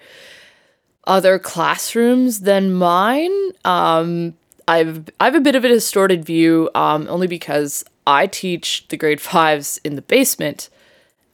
other 1.05 1.39
classrooms 1.39 2.41
than 2.41 2.73
mine. 2.73 3.35
Um 3.63 4.35
I've 4.67 5.09
I 5.19 5.25
have 5.25 5.35
a 5.35 5.41
bit 5.41 5.55
of 5.55 5.65
a 5.65 5.69
distorted 5.69 6.23
view 6.23 6.69
um 6.75 7.07
only 7.09 7.27
because 7.27 7.83
I 8.05 8.27
teach 8.27 8.87
the 8.89 8.97
grade 8.97 9.19
5s 9.19 9.79
in 9.83 9.95
the 9.95 10.01
basement. 10.01 10.69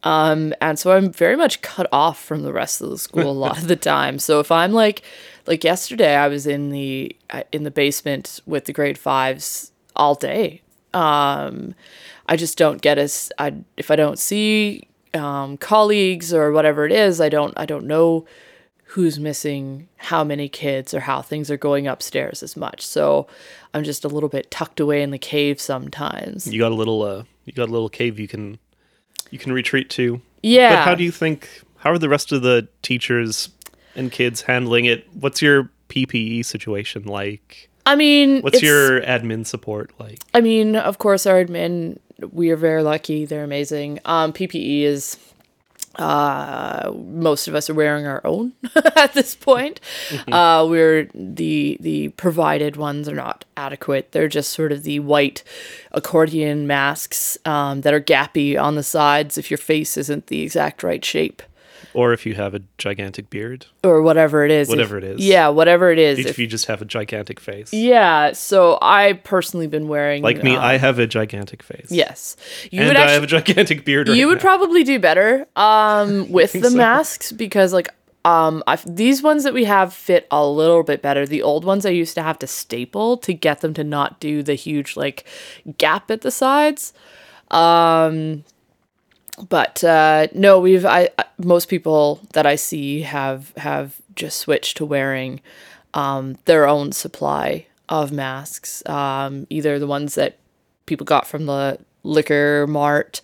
Um, 0.04 0.54
and 0.62 0.80
so 0.80 0.94
I'm 0.94 1.12
very 1.12 1.36
much 1.36 1.62
cut 1.62 1.88
off 1.92 2.24
from 2.24 2.44
the 2.44 2.54
rest 2.54 2.82
of 2.82 2.90
the 2.90 2.98
school 2.98 3.30
a 3.30 3.34
lot 3.46 3.58
of 3.58 3.68
the 3.68 3.76
time. 3.76 4.18
So 4.18 4.40
if 4.40 4.52
I'm 4.52 4.72
like, 4.72 5.04
like 5.46 5.64
yesterday, 5.64 6.16
I 6.16 6.28
was 6.28 6.48
in 6.48 6.70
the 6.70 7.16
uh, 7.30 7.44
in 7.52 7.64
the 7.64 7.72
basement 7.72 8.40
with 8.46 8.66
the 8.66 8.74
grade 8.74 8.98
fives 8.98 9.72
all 9.96 10.16
day. 10.16 10.62
Um, 10.94 11.76
I 12.28 12.36
just 12.36 12.58
don't 12.58 12.82
get 12.82 12.98
as 12.98 13.32
I 13.38 13.54
if 13.78 13.92
I 13.92 13.96
don't 13.96 14.18
see 14.18 14.88
um, 15.14 15.58
colleagues 15.58 16.34
or 16.34 16.52
whatever 16.52 16.86
it 16.86 16.92
is, 16.92 17.20
I 17.22 17.30
don't 17.30 17.54
I 17.58 17.66
don't 17.66 17.86
know 17.86 18.26
who's 18.86 19.20
missing 19.20 19.88
how 19.96 20.22
many 20.24 20.50
kids 20.50 20.94
or 20.94 21.00
how 21.00 21.22
things 21.22 21.50
are 21.50 21.58
going 21.58 21.88
upstairs 21.88 22.44
as 22.44 22.58
much. 22.58 22.86
So 22.86 23.26
I'm 23.74 23.86
just 23.86 24.04
a 24.04 24.10
little 24.10 24.28
bit 24.28 24.52
tucked 24.52 24.82
away 24.82 25.02
in 25.02 25.12
the 25.12 25.18
cave 25.18 25.62
sometimes. 25.62 26.46
You 26.52 26.60
got 26.60 26.72
a 26.72 26.76
little 26.76 27.02
uh, 27.02 27.24
you 27.46 27.54
got 27.54 27.70
a 27.70 27.72
little 27.72 27.90
cave 27.90 28.20
you 28.20 28.28
can 28.28 28.60
you 29.30 29.40
can 29.40 29.54
retreat 29.54 29.90
to. 29.92 30.22
Yeah. 30.44 30.76
But 30.76 30.84
how 30.86 30.96
do 30.96 31.04
you 31.04 31.12
think? 31.12 31.50
How 31.78 31.92
are 31.92 31.98
the 31.98 32.10
rest 32.10 32.32
of 32.32 32.42
the 32.42 32.68
teachers 32.82 33.50
and 33.96 34.12
kids 34.12 34.42
handling 34.42 34.86
it? 34.86 35.08
What's 35.14 35.42
your 35.42 35.72
PPE 35.90 36.46
situation 36.46 37.04
like? 37.06 37.70
I 37.86 37.96
mean, 37.96 38.42
What's 38.42 38.62
your 38.62 39.02
admin 39.02 39.46
support 39.46 39.92
like? 40.00 40.20
I 40.34 40.42
mean, 40.42 40.76
of 40.76 41.00
course, 41.00 41.26
our 41.26 41.44
admin, 41.44 41.98
we 42.32 42.50
are 42.52 42.56
very 42.56 42.84
lucky. 42.84 43.26
They're 43.26 43.44
amazing. 43.44 44.00
Um, 44.06 44.34
PPE 44.34 44.84
is, 44.84 45.18
uh, 45.96 46.92
most 46.96 47.48
of 47.48 47.56
us 47.56 47.70
are 47.70 47.74
wearing 47.74 48.06
our 48.06 48.22
own 48.26 48.54
at 48.96 49.14
this 49.14 49.36
point. 49.36 49.80
Uh, 50.32 50.66
we're 50.70 51.10
the 51.14 51.78
the 51.82 52.10
provided 52.10 52.78
ones 52.78 53.10
are 53.10 53.16
not 53.16 53.46
adequate. 53.58 54.12
They're 54.12 54.28
just 54.28 54.54
sort 54.54 54.72
of 54.72 54.84
the 54.84 55.00
white 55.00 55.44
accordion 55.92 56.68
masks 56.68 57.38
um, 57.46 57.82
that 57.82 57.94
are 57.94 58.02
gappy 58.02 58.62
on 58.62 58.76
the 58.76 58.84
sides 58.84 59.38
if 59.38 59.52
your 59.52 59.58
face 59.58 59.98
isn't 59.98 60.28
the 60.28 60.42
exact 60.42 60.84
right 60.84 61.04
shape 61.04 61.42
Or 61.94 62.14
if 62.14 62.26
you 62.26 62.36
have 62.36 62.54
a 62.56 62.62
gigantic 62.78 63.30
beard, 63.30 63.66
or 63.84 64.02
whatever 64.02 64.46
it 64.46 64.52
is. 64.52 64.68
If- 64.68 64.72
Whatever 64.72 64.98
it 64.98 65.04
is. 65.04 65.20
Yeah, 65.26 65.50
whatever 65.50 65.92
it 65.92 66.00
is. 66.00 66.20
if 66.20 66.26
If- 66.28 66.40
you 66.40 66.48
just 66.48 66.66
have 66.68 66.82
a 66.82 66.86
gigantic 66.86 67.40
face. 67.40 67.74
yeah. 67.74 68.32
So 68.34 68.78
I 68.82 69.14
personally 69.14 69.68
been 69.68 69.88
wearing 69.88 70.24
Like 70.24 70.44
me, 70.44 70.56
um, 70.56 70.64
I 70.64 70.78
have 70.78 71.00
a 71.00 71.08
gigantic 71.08 71.64
face. 71.64 71.88
yes. 71.90 72.36
You 72.72 72.82
and 72.82 72.88
would 72.90 72.98
I 72.98 73.12
have 73.12 73.24
a 73.24 73.28
gigantic 73.28 73.84
beard 73.86 74.08
right 74.10 74.18
you 74.18 74.28
would 74.28 74.38
now. 74.38 74.42
probably 74.42 74.84
do 74.84 75.00
better 75.00 75.48
um 75.56 76.32
with 76.38 76.54
the 76.54 76.70
so? 76.70 76.78
masks 76.78 77.32
because 77.32 77.74
like 77.74 77.90
um 78.24 78.64
I 78.68 78.78
these 78.86 79.24
ones 79.24 79.44
that 79.44 79.54
we 79.54 79.64
have 79.66 79.94
fit 79.94 80.28
a 80.32 80.46
little 80.46 80.84
bit 80.84 81.02
better. 81.02 81.26
The 81.26 81.42
old 81.42 81.66
ones 81.66 81.86
I 81.86 81.90
used 81.90 82.14
to 82.16 82.22
have 82.22 82.38
to 82.40 82.48
staple 82.48 83.18
to 83.18 83.34
get 83.34 83.62
them 83.62 83.74
to 83.74 83.84
not 83.84 84.20
do 84.20 84.44
the 84.44 84.54
huge 84.54 84.96
like 84.96 85.26
gap 85.78 86.12
at 86.12 86.22
the 86.22 86.30
sides. 86.32 86.94
Um 87.50 88.44
but 89.50 89.84
uh 89.84 90.28
no, 90.34 90.60
we've 90.60 90.86
I 90.86 91.10
most 91.38 91.68
people 91.68 92.22
that 92.34 92.46
I 92.46 92.56
see 92.56 93.02
have 93.02 93.54
have 93.58 94.02
just 94.16 94.40
switched 94.40 94.78
to 94.78 94.86
wearing 94.86 95.42
um 95.94 96.38
their 96.46 96.68
own 96.68 96.92
supply 96.92 97.66
of 97.90 98.12
masks. 98.12 98.86
Um 98.88 99.48
either 99.50 99.80
the 99.80 99.88
ones 99.88 100.16
that 100.16 100.38
people 100.86 101.06
got 101.06 101.28
from 101.28 101.46
the 101.46 101.80
liquor 102.04 102.66
mart 102.68 103.22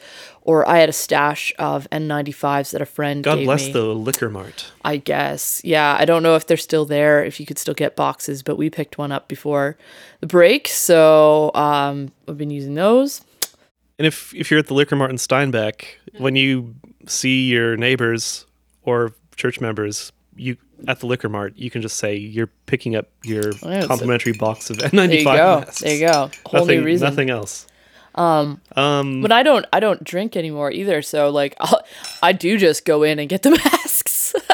or 0.48 0.68
I 0.68 0.78
had 0.78 0.88
a 0.88 0.94
stash 0.94 1.54
of 1.60 1.90
N95s 1.92 2.72
that 2.72 2.82
a 2.82 2.86
friend 2.86 3.22
God 3.22 3.44
bless 3.44 3.68
me. 3.68 3.74
the 3.74 3.84
liquor 3.94 4.30
mart. 4.30 4.72
I 4.86 4.96
guess. 4.96 5.62
Yeah, 5.64 5.98
I 6.00 6.06
don't 6.06 6.24
know 6.24 6.36
if 6.36 6.48
they're 6.48 6.56
still 6.56 6.86
there, 6.86 7.24
if 7.24 7.40
you 7.40 7.46
could 7.46 7.60
still 7.60 7.74
get 7.74 7.98
boxes, 7.98 8.44
but 8.44 8.56
we 8.56 8.70
picked 8.70 8.98
one 8.98 9.12
up 9.12 9.28
before 9.28 9.78
the 10.22 10.28
break, 10.28 10.70
so 10.70 11.52
um, 11.54 12.14
I've 12.30 12.38
been 12.38 12.50
using 12.50 12.76
those. 12.76 13.22
And 14.00 14.06
if 14.06 14.34
if 14.36 14.52
you're 14.52 14.60
at 14.60 14.68
the 14.68 14.74
liquor 14.74 14.96
mart 14.96 15.12
in 15.12 15.18
Steinbach, 15.18 15.84
when 16.18 16.36
you 16.36 16.76
see 17.08 17.48
your 17.50 17.76
neighbors 17.78 18.46
or 18.84 19.14
church 19.36 19.60
members, 19.60 20.12
you 20.36 20.58
at 20.88 21.00
the 21.00 21.08
liquor 21.08 21.30
mart, 21.30 21.54
you 21.56 21.70
can 21.72 21.82
just 21.82 21.98
say 21.98 22.16
you're 22.16 22.50
picking 22.68 22.96
up 22.96 23.08
your 23.24 23.52
Yeah, 23.64 23.70
it's- 23.70 23.88
complimentary 23.88 24.34
box 24.34 24.70
of 24.70 24.78
N95 24.78 24.92
There 24.94 25.18
you 25.18 25.24
go. 25.24 25.60
masks. 25.60 25.80
There 25.82 25.96
you 25.96 26.08
go. 26.08 26.32
Whole 26.46 26.60
Nothing, 26.62 26.80
new 26.82 26.86
reason. 26.86 27.10
nothing 27.10 27.30
else. 27.32 27.66
Um, 28.14 28.62
um, 28.76 29.22
But 29.22 29.32
I 29.32 29.44
don't. 29.44 29.66
I 29.72 29.80
don't 29.80 30.04
drink 30.04 30.36
anymore 30.36 30.72
either. 30.72 31.02
So 31.04 31.30
like, 31.30 31.56
I'll, 31.60 31.82
I 32.24 32.32
do 32.34 32.58
just 32.58 32.84
go 32.86 33.04
in 33.04 33.18
and 33.20 33.28
get 33.30 33.42
the 33.44 33.52
masks. 33.64 33.77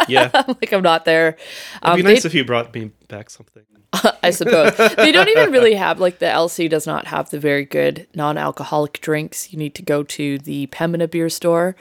Yeah. 0.08 0.30
like 0.48 0.72
I'm 0.72 0.84
not 0.84 1.06
there. 1.06 1.38
Um, 1.82 1.94
It'd 1.94 2.06
be 2.06 2.10
they- 2.10 2.14
nice 2.16 2.26
if 2.26 2.34
you 2.34 2.44
brought 2.46 2.74
me 2.74 2.92
back 3.08 3.30
something. 3.30 3.64
I 4.24 4.32
suppose. 4.32 4.76
they 4.96 5.12
don't 5.12 5.30
even 5.30 5.52
really 5.52 5.76
have 5.86 6.00
like 6.00 6.20
the 6.20 6.26
LC 6.26 6.70
does 6.70 6.88
not 6.88 7.06
have 7.08 7.30
the 7.30 7.40
very 7.40 7.64
good 7.64 8.08
non-alcoholic 8.16 9.00
drinks. 9.02 9.54
You 9.54 9.60
need 9.60 9.76
to 9.76 9.84
go 9.84 10.02
to 10.04 10.40
the 10.40 10.68
Pembina 10.68 11.10
beer 11.10 11.30
store 11.30 11.76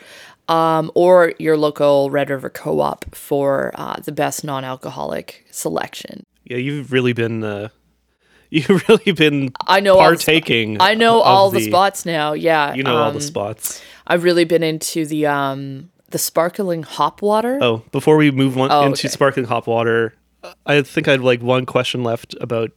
um, 0.48 0.90
or 0.94 1.32
your 1.38 1.56
local 1.56 2.10
Red 2.10 2.28
River 2.28 2.50
Co-op 2.50 3.14
for 3.14 3.72
uh, 3.76 3.96
the 4.00 4.12
best 4.12 4.44
non-alcoholic 4.44 5.46
selection. 5.50 6.26
Yeah, 6.44 6.58
you've 6.58 6.92
really 6.92 7.14
been 7.14 7.42
uh, 7.42 7.68
you've 8.50 8.86
really 8.88 9.12
been 9.12 9.52
I 9.66 9.80
know 9.80 9.94
all 9.98 10.10
the 10.10 10.16
partaking. 10.16 10.76
I 10.80 10.94
know 10.94 11.20
all 11.20 11.50
the, 11.50 11.60
spots 11.60 12.04
now. 12.04 12.34
Yeah, 12.34 12.74
You 12.74 12.82
know 12.82 12.96
all 12.96 13.08
um, 13.08 13.14
the 13.14 13.20
spots. 13.20 13.80
I've 14.06 14.24
really 14.24 14.44
been 14.44 14.62
into 14.62 15.06
the 15.06 15.26
um 15.26 15.90
the 16.12 16.18
sparkling 16.18 16.82
hop 16.84 17.20
water. 17.22 17.58
Oh, 17.60 17.82
before 17.90 18.16
we 18.16 18.30
move 18.30 18.56
on 18.58 18.70
Oh, 18.70 18.82
into 18.86 19.00
okay. 19.00 19.08
sparkling 19.08 19.46
hop 19.46 19.66
water, 19.66 20.14
I 20.66 20.82
think 20.82 21.08
I'd 21.08 21.20
like 21.20 21.42
one 21.42 21.66
question 21.66 22.04
left 22.04 22.34
about 22.40 22.70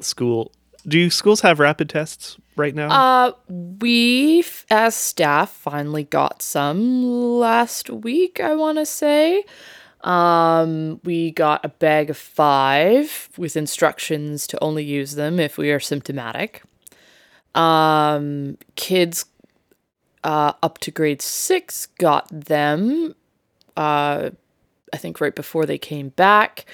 school. 0.00 0.52
Do 0.86 1.10
schools 1.10 1.40
have 1.42 1.58
rapid 1.60 1.88
tests 1.90 2.36
right 2.56 2.74
now? 2.74 2.88
Uh, 2.90 3.32
we 3.80 4.44
as 4.70 4.94
staff 4.94 5.50
finally 5.50 6.04
got 6.04 6.42
some 6.42 7.02
last 7.38 7.90
week. 7.90 8.40
I 8.40 8.54
want 8.54 8.78
to 8.78 8.86
say. 8.86 9.44
Um, 10.02 11.00
we 11.04 11.32
got 11.32 11.64
a 11.64 11.68
bag 11.68 12.08
of 12.08 12.16
five 12.16 13.28
with 13.36 13.56
instructions 13.56 14.46
to 14.46 14.62
only 14.62 14.84
use 14.84 15.16
them 15.16 15.40
if 15.40 15.58
we 15.58 15.72
are 15.72 15.80
symptomatic. 15.80 16.62
Um, 17.56 18.56
kids 18.76 19.24
uh, 20.24 20.52
up 20.62 20.78
to 20.78 20.90
grade 20.90 21.22
six 21.22 21.86
got 21.98 22.28
them 22.30 23.14
uh, 23.76 24.30
I 24.92 24.96
think 24.96 25.20
right 25.20 25.34
before 25.34 25.66
they 25.66 25.78
came 25.78 26.10
back. 26.10 26.64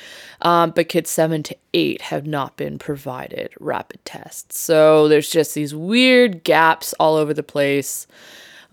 Um, 0.41 0.71
but 0.71 0.89
kids 0.89 1.11
seven 1.11 1.43
to 1.45 1.57
eight 1.73 2.03
have 2.03 2.27
not 2.27 2.57
been 2.57 2.79
provided 2.79 3.53
rapid 3.61 4.05
tests. 4.05 4.59
So 4.59 5.09
there's 5.09 5.31
just 5.31 5.55
these 5.55 5.75
weird 5.75 6.45
gaps 6.45 6.93
all 6.95 7.17
over 7.17 7.35
the 7.35 7.43
place. 7.43 8.07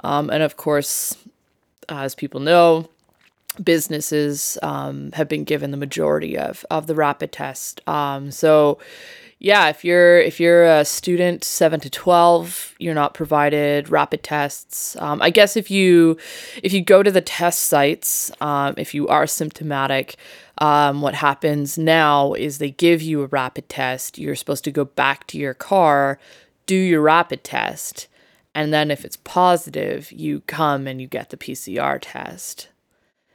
Um, 0.04 0.30
and 0.30 0.44
of 0.44 0.58
course, 0.58 1.16
as 1.90 2.16
people 2.16 2.40
know, 2.40 2.90
businesses 3.62 4.58
um, 4.63 5.12
have 5.13 5.28
been 5.28 5.44
given 5.44 5.72
the 5.72 5.78
majority 5.78 6.38
of 6.38 6.66
of 6.72 6.88
the 6.88 6.96
rapid 6.96 7.32
test. 7.32 7.88
Um, 7.88 8.32
so 8.32 8.80
yeah, 9.43 9.69
if 9.69 9.83
you're 9.83 10.19
if 10.19 10.39
you're 10.39 10.65
a 10.65 10.86
student 10.86 11.43
seven 11.43 11.79
to 11.79 11.89
twelve, 11.89 12.75
you're 12.77 12.93
not 12.93 13.15
provided 13.15 13.89
rapid 13.89 14.21
tests. 14.21 14.95
Um, 14.98 15.19
I 15.19 15.31
guess 15.31 15.57
if 15.57 15.71
you 15.71 16.17
if 16.62 16.74
you 16.74 16.81
go 16.81 17.01
to 17.01 17.10
the 17.10 17.21
test 17.21 17.63
sites, 17.63 18.31
um, 18.39 18.75
if 18.77 18.93
you 18.93 19.07
are 19.07 19.25
symptomatic, 19.25 20.15
um, 20.60 21.01
what 21.01 21.15
happens 21.15 21.75
now 21.75 22.33
is 22.33 22.60
they 22.60 22.69
give 22.69 23.01
you 23.01 23.24
a 23.24 23.27
rapid 23.27 23.67
test. 23.67 24.19
You're 24.19 24.36
supposed 24.36 24.63
to 24.65 24.71
go 24.71 24.86
back 24.86 25.25
to 25.27 25.39
your 25.39 25.55
car, 25.55 26.19
do 26.67 26.75
your 26.75 27.01
rapid 27.01 27.43
test, 27.43 28.07
and 28.53 28.71
then 28.71 28.91
if 28.91 29.03
it's 29.03 29.17
positive, 29.17 30.12
you 30.12 30.41
come 30.41 30.86
and 30.86 31.01
you 31.01 31.07
get 31.07 31.31
the 31.31 31.38
PCR 31.38 31.98
test. 32.00 32.67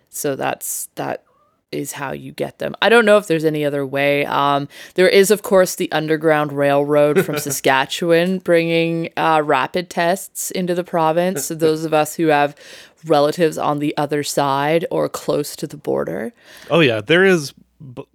So 0.09 0.37
that's 0.37 0.89
that 0.95 1.25
is 1.73 1.93
how 1.93 2.13
you 2.13 2.33
get 2.33 2.59
them. 2.59 2.75
I 2.81 2.89
don't 2.89 3.05
know 3.05 3.19
if 3.19 3.27
there's 3.27 3.45
any 3.45 3.65
other 3.65 3.85
way. 3.87 4.25
Um, 4.27 4.69
there 4.95 5.09
is, 5.09 5.31
of 5.31 5.43
course, 5.43 5.75
the 5.75 5.91
Underground 5.93 6.53
Railroad 6.53 7.25
from 7.25 7.39
Saskatchewan 7.41 8.39
bringing 8.39 9.11
uh, 9.17 9.43
rapid 9.45 9.91
tests 9.91 10.51
into 10.51 10.75
the 10.75 10.85
province. 10.85 11.47
So 11.47 11.55
those 11.55 11.85
of 11.85 11.93
us 11.93 12.15
who 12.15 12.29
have 12.29 12.55
relatives 13.05 13.59
on 13.59 13.79
the 13.79 13.97
other 13.97 14.23
side 14.23 14.87
or 14.91 15.09
close 15.09 15.57
to 15.57 15.67
the 15.67 15.77
border. 15.77 16.33
Oh 16.71 16.81
yeah, 16.81 17.01
there 17.01 17.25
is 17.25 17.53
b- 17.95 18.07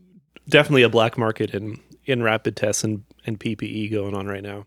definitely 0.49 0.83
a 0.83 0.89
black 0.89 1.17
market 1.17 1.53
in 1.53 1.79
in 2.05 2.23
rapid 2.23 2.55
tests 2.55 2.83
and 2.83 3.03
and 3.25 3.39
PPE 3.39 3.91
going 3.91 4.15
on 4.15 4.27
right 4.27 4.43
now. 4.43 4.65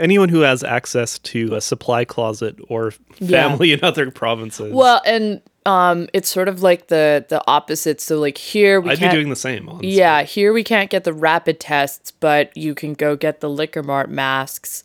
Anyone 0.00 0.28
who 0.30 0.40
has 0.40 0.64
access 0.64 1.18
to 1.20 1.54
a 1.54 1.60
supply 1.60 2.04
closet 2.04 2.56
or 2.68 2.92
Yeah. 3.18 3.48
family 3.48 3.72
in 3.72 3.84
other 3.84 4.10
provinces, 4.10 4.72
Well, 4.72 5.00
and 5.04 5.40
um, 5.66 6.08
it's 6.14 6.28
sort 6.30 6.48
of 6.48 6.62
like 6.62 6.86
the 6.88 7.24
the 7.28 7.42
opposite. 7.46 8.00
So 8.00 8.18
like 8.18 8.38
here 8.38 8.80
we 8.80 8.90
I'd 8.90 8.94
be 8.94 9.00
can't. 9.00 9.12
doing 9.12 9.28
the 9.28 9.36
same. 9.36 9.68
Honestly. 9.68 9.90
Yeah, 9.92 10.22
here 10.22 10.52
we 10.52 10.64
can't 10.64 10.88
get 10.90 11.04
the 11.04 11.12
rapid 11.12 11.60
tests, 11.60 12.10
but 12.10 12.56
you 12.56 12.74
can 12.74 12.94
go 12.94 13.14
get 13.14 13.40
the 13.40 13.50
liquor 13.50 13.82
mart 13.82 14.10
masks. 14.10 14.82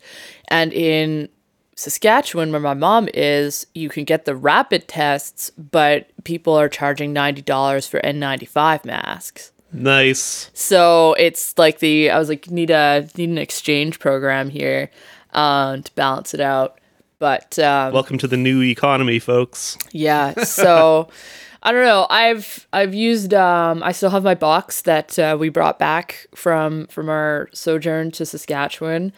And 0.48 0.72
in 0.74 1.28
Saskatchewan, 1.76 2.52
where 2.52 2.60
my 2.60 2.74
mom 2.74 3.08
is, 3.12 3.66
you 3.74 3.88
can 3.88 4.04
get 4.04 4.24
the 4.24 4.34
rapid 4.36 4.86
tests, 4.88 5.50
but 5.50 6.08
people 6.24 6.54
are 6.54 6.68
charging 6.70 7.14
$90 7.14 7.88
for 7.88 8.00
N95 8.00 8.84
masks. 8.86 9.52
Nice. 9.72 10.50
So 10.54 11.14
it's 11.18 11.56
like 11.58 11.78
the, 11.80 12.10
I 12.10 12.18
was 12.18 12.28
like, 12.28 12.50
need 12.50 12.70
a, 12.70 13.08
need 13.16 13.28
an 13.30 13.38
exchange 13.38 13.98
program 13.98 14.50
here 14.50 14.90
um, 15.32 15.82
to 15.82 15.92
balance 15.94 16.34
it 16.34 16.40
out. 16.40 16.80
But 17.18 17.58
um, 17.58 17.92
Welcome 17.94 18.18
to 18.18 18.28
the 18.28 18.36
new 18.36 18.60
economy, 18.62 19.18
folks. 19.18 19.78
yeah. 19.92 20.34
So 20.44 21.08
I 21.62 21.72
don't 21.72 21.84
know. 21.84 22.06
I've 22.10 22.68
I've 22.74 22.94
used 22.94 23.32
um 23.32 23.82
I 23.82 23.92
still 23.92 24.10
have 24.10 24.22
my 24.22 24.34
box 24.34 24.82
that 24.82 25.18
uh, 25.18 25.36
we 25.40 25.48
brought 25.48 25.78
back 25.78 26.26
from 26.34 26.86
from 26.88 27.08
our 27.08 27.48
sojourn 27.54 28.10
to 28.12 28.26
Saskatchewan. 28.26 29.12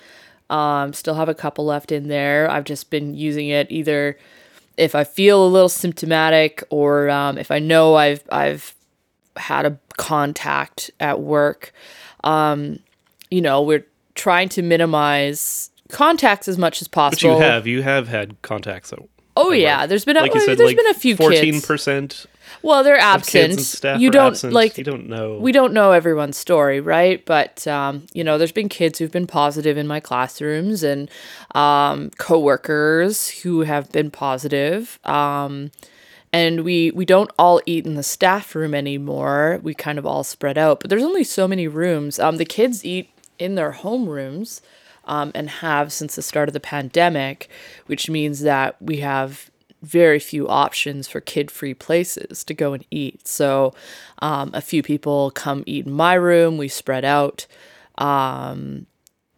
Um 0.48 0.92
still 0.92 1.14
have 1.14 1.28
a 1.28 1.34
couple 1.34 1.64
left 1.66 1.90
in 1.90 2.06
there. 2.06 2.48
I've 2.48 2.64
just 2.64 2.88
been 2.88 3.14
using 3.14 3.48
it 3.48 3.66
either 3.70 4.16
if 4.76 4.94
I 4.94 5.02
feel 5.02 5.44
a 5.44 5.48
little 5.48 5.68
symptomatic 5.68 6.62
or 6.70 7.10
um, 7.10 7.36
if 7.36 7.50
I 7.50 7.58
know 7.58 7.96
I've 7.96 8.22
I've 8.30 8.76
had 9.36 9.66
a 9.66 9.78
contact 9.98 10.90
at 10.98 11.20
work. 11.20 11.72
Um, 12.24 12.78
you 13.30 13.42
know, 13.42 13.60
we're 13.60 13.84
trying 14.14 14.48
to 14.50 14.62
minimize 14.62 15.70
contacts 15.90 16.48
as 16.48 16.56
much 16.56 16.80
as 16.80 16.88
But 16.88 16.92
possible. 16.92 17.34
you 17.34 17.40
have 17.42 17.66
you 17.66 17.82
have 17.82 18.08
had 18.08 18.40
contacts. 18.40 18.92
At, 18.92 19.00
Oh 19.36 19.52
at 19.52 19.58
yeah, 19.60 19.80
work. 19.82 19.88
there's 19.90 20.04
been 20.06 20.16
a, 20.16 20.20
like 20.22 20.34
you 20.34 20.40
said, 20.40 20.58
there's 20.58 20.70
like 20.70 20.76
been 20.76 20.86
a 20.88 20.94
few 20.94 21.14
fourteen 21.16 21.60
percent. 21.60 22.24
Well, 22.62 22.82
they're 22.82 22.98
absent. 22.98 23.30
kids 23.30 23.56
and 23.58 23.64
staff 23.66 24.00
you 24.00 24.10
don't 24.10 24.32
absent. 24.32 24.52
like 24.52 24.78
you 24.78 24.82
don't 24.84 25.08
know. 25.08 25.38
we 25.38 25.52
don't 25.52 25.72
know 25.72 25.92
everyone's 25.92 26.36
story, 26.36 26.80
right? 26.80 27.24
But 27.24 27.66
um, 27.68 28.06
you 28.14 28.24
know, 28.24 28.36
there's 28.38 28.50
been 28.52 28.68
kids 28.68 28.98
who've 28.98 29.12
been 29.12 29.26
positive 29.28 29.76
in 29.76 29.86
my 29.86 30.00
classrooms 30.00 30.82
and 30.82 31.08
um, 31.54 32.10
coworkers 32.18 33.28
who 33.28 33.60
have 33.60 33.92
been 33.92 34.10
positive. 34.10 34.98
Um, 35.04 35.70
and 36.32 36.64
we 36.64 36.90
we 36.92 37.04
don't 37.04 37.30
all 37.38 37.60
eat 37.66 37.86
in 37.86 37.94
the 37.94 38.02
staff 38.02 38.54
room 38.54 38.74
anymore. 38.74 39.60
We 39.62 39.74
kind 39.74 39.98
of 39.98 40.06
all 40.06 40.24
spread 40.24 40.58
out, 40.58 40.80
but 40.80 40.90
there's 40.90 41.02
only 41.02 41.24
so 41.24 41.48
many 41.48 41.68
rooms. 41.68 42.18
Um, 42.18 42.36
the 42.36 42.44
kids 42.44 42.84
eat 42.84 43.10
in 43.38 43.54
their 43.54 43.72
home 43.72 44.08
rooms. 44.08 44.62
Um, 45.04 45.32
and 45.34 45.48
have 45.48 45.90
since 45.90 46.16
the 46.16 46.20
start 46.20 46.50
of 46.50 46.52
the 46.52 46.60
pandemic, 46.60 47.48
which 47.86 48.10
means 48.10 48.40
that 48.40 48.76
we 48.78 48.98
have 48.98 49.50
very 49.80 50.18
few 50.18 50.48
options 50.48 51.08
for 51.08 51.20
kid 51.20 51.50
free 51.50 51.72
places 51.72 52.44
to 52.44 52.52
go 52.52 52.74
and 52.74 52.84
eat. 52.90 53.26
So, 53.26 53.72
um, 54.20 54.50
a 54.52 54.60
few 54.60 54.82
people 54.82 55.30
come 55.30 55.62
eat 55.64 55.86
in 55.86 55.92
my 55.92 56.12
room, 56.12 56.58
we 56.58 56.68
spread 56.68 57.06
out. 57.06 57.46
Um, 57.96 58.86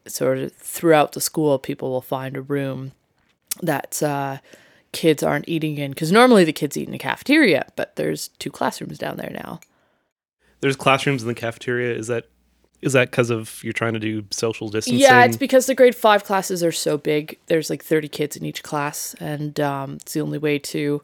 sort 0.07 0.39
of 0.39 0.53
throughout 0.53 1.13
the 1.13 1.21
school, 1.21 1.59
people 1.59 1.91
will 1.91 2.01
find 2.01 2.37
a 2.37 2.43
room 2.43 2.93
that 3.63 4.03
uh, 4.03 4.39
kids 4.93 5.23
aren't 5.23 5.49
eating 5.49 5.79
in 5.79 5.93
because 5.93 6.11
normally 6.11 6.45
the 6.45 6.53
kids 6.53 6.77
eat 6.77 6.87
in 6.87 6.93
the 6.93 6.99
cafeteria, 6.99 7.67
but 7.77 7.97
there's 7.97 8.29
two 8.39 8.51
classrooms 8.51 8.99
down 8.99 9.17
there 9.17 9.31
now. 9.31 9.61
There's 10.61 10.77
classrooms 10.77 11.23
in 11.23 11.29
the 11.29 11.35
cafeteria. 11.35 11.97
Is 11.97 12.09
that 12.09 12.29
is 12.83 12.95
that 12.95 13.11
because 13.11 13.31
of 13.31 13.63
you're 13.63 13.73
trying 13.73 13.95
to 13.95 14.01
do 14.01 14.25
social 14.31 14.69
distancing? 14.69 15.01
Yeah, 15.01 15.25
it's 15.25 15.37
because 15.37 15.67
the 15.67 15.75
grade 15.75 15.95
five 15.95 16.25
classes 16.25 16.63
are 16.65 16.73
so 16.73 16.97
big. 16.97 17.39
There's 17.47 17.71
like 17.71 17.85
30 17.85 18.09
kids 18.09 18.37
in 18.37 18.45
each 18.45 18.63
class, 18.63 19.15
and 19.21 19.59
um, 19.61 19.95
it's 19.95 20.15
the 20.15 20.21
only 20.21 20.39
way 20.39 20.59
to 20.59 21.03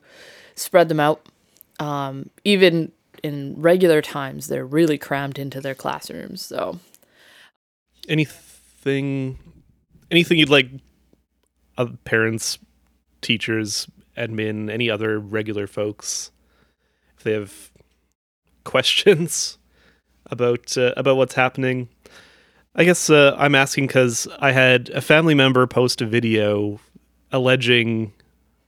spread 0.54 0.88
them 0.88 1.00
out. 1.00 1.26
Um, 1.78 2.30
even 2.44 2.92
in 3.22 3.54
regular 3.60 4.00
times, 4.00 4.46
they're 4.46 4.64
really 4.64 4.96
crammed 4.96 5.38
into 5.38 5.60
their 5.60 5.74
classrooms. 5.74 6.42
So, 6.42 6.78
anything 8.08 9.38
anything 10.10 10.38
you'd 10.38 10.48
like 10.48 10.70
uh, 11.76 11.86
parents 12.04 12.58
teachers 13.26 13.88
admin 14.16 14.70
any 14.70 14.88
other 14.88 15.18
regular 15.18 15.66
folks 15.66 16.30
if 17.18 17.24
they 17.24 17.32
have 17.32 17.70
questions 18.64 19.58
about 20.26 20.76
uh, 20.76 20.92
about 20.96 21.16
what's 21.16 21.34
happening 21.34 21.88
i 22.74 22.84
guess 22.84 23.10
uh, 23.10 23.34
i'm 23.38 23.54
asking 23.54 23.86
because 23.86 24.26
i 24.38 24.52
had 24.52 24.88
a 24.90 25.00
family 25.00 25.34
member 25.34 25.66
post 25.66 26.00
a 26.00 26.06
video 26.06 26.80
alleging 27.32 28.12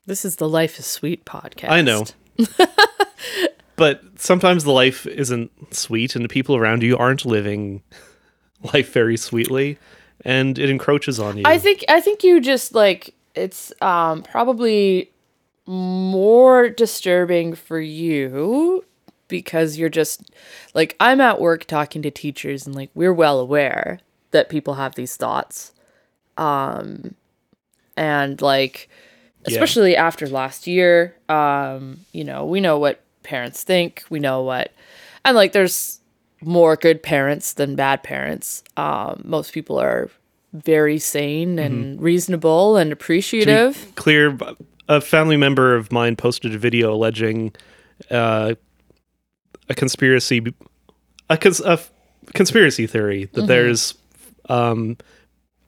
this 0.09 0.25
is 0.25 0.37
the 0.37 0.49
Life 0.49 0.79
is 0.79 0.87
Sweet 0.87 1.27
podcast. 1.27 1.69
I 1.69 1.83
know. 1.83 2.07
but 3.77 4.03
sometimes 4.17 4.65
the 4.65 4.73
life 4.73 5.07
isn't 5.07 5.51
sweet 5.75 6.17
and 6.17 6.25
the 6.25 6.31
people 6.31 6.57
around 6.57 6.83
you 6.83 6.97
aren't 6.97 7.27
living 7.27 7.83
life 8.73 8.91
very 8.95 9.19
sweetly 9.19 9.79
and 10.25 10.59
it 10.59 10.71
encroaches 10.71 11.21
on 11.21 11.37
you 11.37 11.43
I 11.45 11.59
think 11.59 11.85
I 11.91 12.01
think 12.01 12.25
you 12.25 12.41
just 12.41 12.75
like 12.75 13.15
it's 13.39 13.73
um 13.83 14.23
probably 14.23 15.11
more 15.67 16.69
disturbing 16.71 17.55
for 17.55 17.81
you 17.81 18.85
because 19.29 19.77
you're 19.77 19.89
just 19.91 20.31
like 20.75 20.97
I'm 21.01 21.21
at 21.21 21.41
work 21.41 21.65
talking 21.67 22.03
to 22.03 22.11
teachers 22.11 22.67
and 22.67 22.75
like 22.75 22.91
we're 22.95 23.13
well 23.13 23.39
aware 23.39 24.01
that 24.31 24.49
people 24.49 24.75
have 24.75 24.95
these 24.95 25.17
thoughts. 25.17 25.73
Um 26.37 27.15
and 27.97 28.41
like 28.41 28.89
Yeah. 29.47 29.47
especially 29.47 29.97
after 29.97 30.27
last 30.29 30.67
year, 30.67 31.15
um 31.29 32.01
you 32.13 32.25
know, 32.25 32.45
we 32.47 32.61
know 32.61 32.79
what 32.79 33.01
parents 33.23 33.63
think, 33.63 34.05
we 34.11 34.19
know 34.21 34.43
what 34.43 34.73
and 35.25 35.37
like 35.37 35.53
there's 35.53 36.01
more 36.41 36.77
good 36.77 37.03
parents 37.03 37.53
than 37.55 37.75
bad 37.75 38.03
parents. 38.03 38.63
Um, 38.77 39.23
most 39.25 39.53
people 39.53 39.79
are 39.81 40.09
very 40.53 40.99
sane 40.99 41.59
and 41.59 42.01
reasonable 42.01 42.77
and 42.77 42.93
appreciative. 42.93 43.93
clear, 43.97 44.37
a 44.89 45.01
family 45.01 45.37
member 45.37 45.75
of 45.77 45.93
mine 45.93 46.17
posted 46.17 46.55
a 46.55 46.59
video 46.59 46.93
alleging 46.95 47.55
uh, 48.11 48.55
a 49.69 49.75
conspiracy, 49.75 50.55
a, 51.29 51.37
cons- 51.37 51.61
a 51.61 51.73
f- 51.73 51.93
conspiracy 52.35 52.87
theory 52.87 53.27
that 53.35 53.47
there's 53.47 53.95
um, 54.49 54.97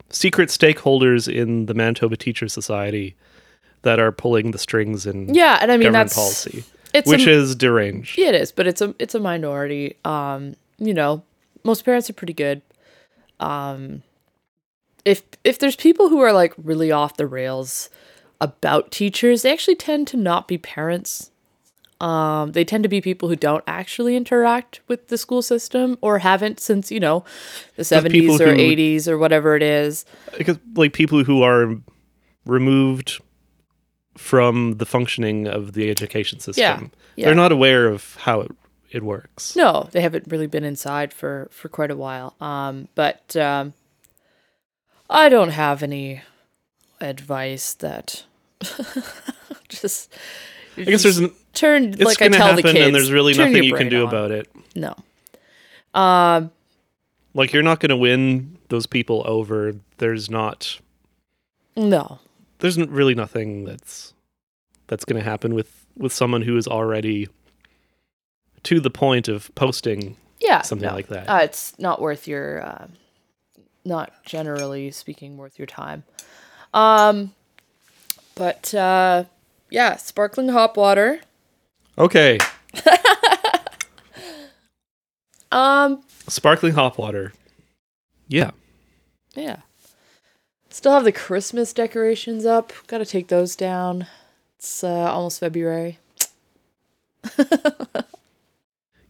secret 0.09 0.49
stakeholders 0.49 1.31
in 1.31 1.67
the 1.67 1.73
Manitoba 1.75 2.17
Teacher 2.17 2.47
Society 2.47 3.15
that 3.83 3.99
are 3.99 4.11
pulling 4.11 4.51
the 4.51 4.57
strings 4.57 5.05
in 5.05 5.33
Yeah, 5.33 5.57
and 5.61 5.71
I 5.71 5.77
mean 5.77 5.91
that's 5.91 6.15
policy, 6.15 6.63
it's 6.93 7.07
which 7.09 7.27
a, 7.27 7.31
is 7.31 7.55
deranged. 7.55 8.17
yeah, 8.17 8.29
it 8.29 8.35
is, 8.35 8.51
but 8.51 8.65
it's 8.67 8.81
a 8.81 8.95
it's 8.97 9.13
a 9.15 9.19
minority. 9.19 9.95
Um, 10.05 10.55
you 10.79 10.93
know, 10.95 11.23
most 11.63 11.85
parents 11.85 12.09
are 12.09 12.13
pretty 12.13 12.33
good. 12.33 12.61
Um, 13.39 14.01
if 15.05 15.23
if 15.43 15.59
there's 15.59 15.75
people 15.75 16.09
who 16.09 16.19
are 16.19 16.33
like 16.33 16.53
really 16.57 16.91
off 16.91 17.17
the 17.17 17.27
rails 17.27 17.89
about 18.39 18.91
teachers, 18.91 19.43
they 19.43 19.51
actually 19.51 19.75
tend 19.75 20.07
to 20.07 20.17
not 20.17 20.47
be 20.47 20.57
parents. 20.57 21.31
Um, 22.01 22.53
they 22.53 22.65
tend 22.65 22.81
to 22.81 22.89
be 22.89 22.99
people 22.99 23.29
who 23.29 23.35
don't 23.35 23.63
actually 23.67 24.15
interact 24.15 24.81
with 24.87 25.09
the 25.09 25.19
school 25.19 25.43
system 25.43 25.99
or 26.01 26.17
haven't 26.17 26.59
since, 26.59 26.91
you 26.91 26.99
know, 26.99 27.23
the 27.75 27.83
70s 27.83 28.39
or 28.39 28.47
80s 28.47 29.07
or 29.07 29.19
whatever 29.19 29.55
it 29.55 29.61
is. 29.61 30.03
because 30.35 30.57
like 30.73 30.93
people 30.93 31.23
who 31.23 31.43
are 31.43 31.75
removed 32.45 33.21
from 34.17 34.77
the 34.77 34.85
functioning 34.85 35.47
of 35.47 35.73
the 35.73 35.89
education 35.89 36.39
system 36.39 36.91
yeah. 37.15 37.25
they're 37.25 37.35
not 37.35 37.51
aware 37.51 37.87
of 37.87 38.15
how 38.21 38.41
it, 38.41 38.51
it 38.89 39.03
works 39.03 39.55
No, 39.55 39.87
they 39.91 40.01
haven't 40.01 40.25
really 40.27 40.47
been 40.47 40.63
inside 40.63 41.13
for 41.13 41.47
for 41.51 41.69
quite 41.69 41.91
a 41.91 41.95
while. 41.95 42.35
Um, 42.41 42.87
but 42.95 43.35
um, 43.37 43.73
I 45.11 45.29
don't 45.29 45.49
have 45.49 45.83
any 45.83 46.21
advice 47.01 47.73
that 47.75 48.23
just. 49.69 50.13
i 50.77 50.83
guess 50.83 51.03
there's 51.03 51.17
an, 51.17 51.31
turn 51.53 51.93
it's 51.93 52.01
like 52.01 52.21
I 52.21 52.27
tell 52.29 52.55
the 52.55 52.61
happen 52.61 52.63
kids. 52.75 52.79
and 52.85 52.95
there's 52.95 53.11
really 53.11 53.33
nothing 53.33 53.63
you 53.63 53.75
can 53.75 53.89
do 53.89 54.03
on. 54.03 54.07
about 54.07 54.31
it 54.31 54.47
No. 54.75 54.95
Um. 55.93 56.51
like 57.33 57.51
you're 57.53 57.63
not 57.63 57.79
going 57.79 57.89
to 57.89 57.97
win 57.97 58.57
those 58.69 58.85
people 58.85 59.23
over 59.25 59.73
there's 59.97 60.29
not 60.29 60.79
No. 61.75 62.19
there's 62.59 62.77
really 62.77 63.15
nothing 63.15 63.65
that's 63.65 64.13
that's 64.87 65.03
going 65.05 65.21
to 65.21 65.27
happen 65.29 65.53
with 65.53 65.85
with 65.97 66.13
someone 66.13 66.41
who 66.43 66.55
is 66.55 66.67
already 66.67 67.27
to 68.63 68.79
the 68.79 68.89
point 68.91 69.27
of 69.27 69.53
posting 69.55 70.15
Yeah. 70.39 70.61
something 70.61 70.87
no. 70.87 70.93
like 70.95 71.07
that 71.07 71.27
Uh, 71.27 71.39
it's 71.43 71.77
not 71.79 71.99
worth 72.01 72.27
your. 72.27 72.63
Uh, 72.65 72.87
not 73.85 74.11
generally 74.25 74.91
speaking, 74.91 75.37
worth 75.37 75.57
your 75.59 75.65
time. 75.67 76.03
Um. 76.73 77.33
But 78.35 78.73
uh, 78.73 79.25
yeah, 79.69 79.97
sparkling 79.97 80.49
hop 80.49 80.77
water. 80.77 81.19
okay 81.97 82.37
Um. 85.51 86.01
sparkling 86.27 86.73
hop 86.73 86.97
water 86.97 87.33
yeah 88.27 88.51
Yeah. 89.35 89.57
Still 90.69 90.93
have 90.93 91.03
the 91.03 91.11
Christmas 91.11 91.73
decorations 91.73 92.45
up. 92.45 92.71
Got 92.87 92.99
to 92.99 93.05
take 93.05 93.27
those 93.27 93.57
down. 93.57 94.07
It's 94.57 94.85
uh, 94.85 94.87
almost 95.11 95.39
February. 95.41 95.99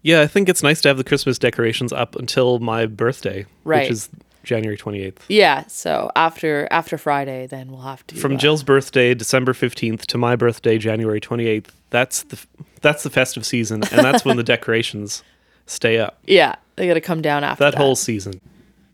Yeah, 0.04 0.22
I 0.22 0.26
think 0.28 0.50
it's 0.50 0.64
nice 0.64 0.82
to 0.82 0.88
have 0.88 0.98
the 0.98 1.04
Christmas 1.04 1.38
decorations 1.38 1.94
up 1.94 2.16
until 2.16 2.58
my 2.58 2.88
birthday, 2.88 3.46
Right. 3.64 3.84
which 3.84 3.92
is 3.92 4.10
January 4.43 4.77
28th. 4.77 5.17
Yeah, 5.27 5.65
so 5.67 6.12
after 6.15 6.67
after 6.71 6.97
Friday, 6.97 7.47
then 7.47 7.71
we'll 7.71 7.82
have 7.82 8.06
to 8.08 8.15
From 8.15 8.34
uh, 8.36 8.38
Jill's 8.38 8.63
birthday, 8.63 9.13
December 9.13 9.54
15th, 9.54 10.06
to 10.08 10.17
my 10.17 10.36
birthday, 10.36 10.77
January 10.77 11.21
28th. 11.21 11.67
That's 11.89 12.23
the 12.23 12.39
that's 12.82 13.04
the 13.04 13.10
festive 13.10 13.45
season, 13.45 13.84
and 13.91 14.04
that's 14.06 14.25
when 14.25 14.38
the 14.38 14.43
decorations 14.56 15.23
stay 15.65 15.99
up. 15.99 16.17
Yeah, 16.25 16.56
they 16.75 16.88
got 16.88 16.95
to 16.95 17.01
come 17.01 17.21
down 17.21 17.43
after 17.43 17.63
That 17.63 17.71
that. 17.71 17.77
whole 17.77 17.95
season. 17.95 18.41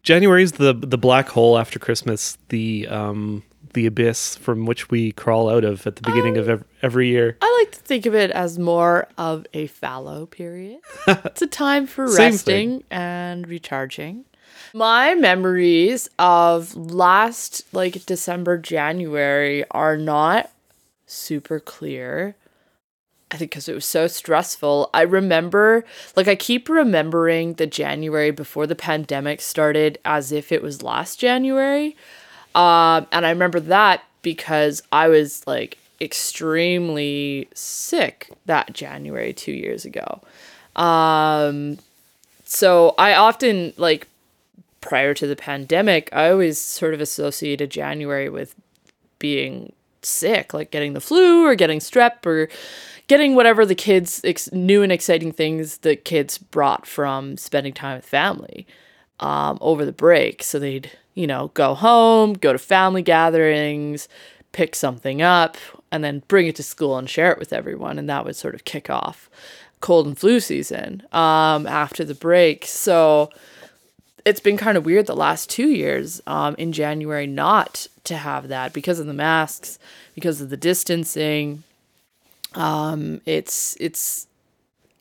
January's 0.04 0.54
the 0.54 0.74
the 0.74 0.98
black 0.98 1.28
hole 1.30 1.58
after 1.58 1.80
Christmas, 1.80 2.38
the 2.50 2.88
um 2.88 3.44
the 3.74 3.86
abyss 3.86 4.36
from 4.38 4.66
which 4.66 4.90
we 4.90 5.12
crawl 5.12 5.50
out 5.50 5.64
of 5.64 5.86
at 5.86 5.98
the 5.98 6.02
beginning 6.02 6.38
of 6.38 6.50
ev- 6.50 6.64
every 6.82 7.10
year. 7.10 7.38
I 7.42 7.58
like 7.64 7.72
to 7.74 7.80
think 7.82 8.06
of 8.08 8.16
it 8.16 8.32
as 8.32 8.58
more 8.58 9.08
of 9.18 9.46
a 9.54 9.68
fallow 9.68 10.26
period. 10.26 10.80
it's 11.08 11.42
a 11.44 11.48
time 11.48 11.86
for 11.86 12.08
resting 12.12 12.84
and 12.90 13.48
recharging. 13.48 14.26
My 14.74 15.16
memories 15.16 16.10
of 16.20 16.76
last 16.76 17.64
like 17.74 18.06
December, 18.06 18.58
January 18.58 19.64
are 19.72 19.98
not 19.98 20.52
super 21.06 21.60
clear. 21.60 22.36
I 23.30 23.38
think 23.38 23.52
because 23.52 23.68
it 23.68 23.76
was 23.76 23.86
so 23.86 24.08
stressful. 24.08 24.90
I 24.94 25.02
remember, 25.02 25.84
like, 26.16 26.30
I 26.30 26.36
keep 26.36 26.70
remembering 26.70 27.56
the 27.56 27.68
January 27.68 28.32
before 28.32 28.66
the 28.68 28.76
pandemic 28.76 29.42
started 29.42 30.00
as 30.06 30.32
if 30.32 30.52
it 30.52 30.62
was 30.62 30.82
last 30.82 31.20
January. 31.20 31.98
Um, 32.56 33.06
and 33.12 33.26
I 33.26 33.30
remember 33.30 33.60
that 33.60 34.04
because 34.22 34.82
I 34.92 35.10
was 35.10 35.46
like 35.46 35.78
extremely 36.00 37.50
sick 37.54 38.32
that 38.46 38.74
January 38.74 39.34
two 39.34 39.52
years 39.52 39.84
ago. 39.84 40.22
Um, 40.76 41.80
so 42.46 42.96
I 42.98 43.16
often 43.16 43.74
like 43.78 44.08
prior 44.82 45.14
to 45.14 45.28
the 45.28 45.36
pandemic, 45.36 46.10
I 46.14 46.30
always 46.30 46.60
sort 46.60 46.94
of 46.94 47.02
associated 47.02 47.70
January 47.70 48.30
with 48.30 48.56
being 49.20 49.74
sick, 50.02 50.54
like 50.54 50.72
getting 50.72 50.94
the 50.94 51.02
flu 51.02 51.46
or 51.46 51.56
getting 51.56 51.80
strep 51.80 52.26
or 52.26 52.50
getting 53.08 53.36
whatever 53.36 53.66
the 53.66 53.76
kids 53.76 54.22
ex- 54.24 54.52
new 54.52 54.84
and 54.84 54.92
exciting 54.92 55.32
things 55.32 55.80
the 55.80 55.96
kids 55.96 56.38
brought 56.38 56.86
from 56.86 57.38
spending 57.38 57.74
time 57.74 57.98
with 57.98 58.06
family 58.06 58.68
um, 59.20 59.58
over 59.62 59.86
the 59.86 59.92
break. 59.92 60.44
So 60.44 60.60
they'd, 60.60 60.92
you 61.16 61.28
know, 61.28 61.50
go 61.54 61.74
home, 61.74 62.34
go 62.34 62.54
to 62.54 62.60
family 62.60 63.02
gatherings, 63.02 64.08
pick 64.52 64.76
something 64.76 65.22
up, 65.22 65.58
and 65.92 66.04
then 66.04 66.24
bring 66.28 66.48
it 66.48 66.56
to 66.58 66.64
school 66.64 66.98
and 66.98 67.10
share 67.10 67.32
it 67.32 67.40
with 67.40 67.54
everyone. 67.54 67.98
And 67.98 68.10
that 68.10 68.26
would 68.26 68.36
sort 68.36 68.56
of 68.56 68.66
kick 68.66 68.90
off 68.90 69.30
cold 69.80 70.08
and 70.08 70.18
flu 70.18 70.40
season 70.40 71.04
um, 71.12 71.68
after 71.68 72.04
the 72.04 72.16
break. 72.16 72.66
So 72.66 73.30
it's 74.28 74.42
been 74.42 74.58
kind 74.58 74.78
of 74.78 74.86
weird 74.86 75.08
the 75.08 75.16
last 75.16 75.50
two 75.50 75.70
years 75.70 76.22
um, 76.28 76.54
in 76.58 76.74
January 76.74 77.26
not 77.26 77.88
to 78.04 78.18
have 78.18 78.50
that 78.50 78.74
because 78.74 79.00
of 79.00 79.06
the 79.06 79.14
masks, 79.14 79.80
because 80.16 80.42
of 80.42 80.50
the 80.50 80.58
distancing. 80.58 81.64
Um, 82.54 83.22
it's 83.26 83.78
it's 83.80 84.28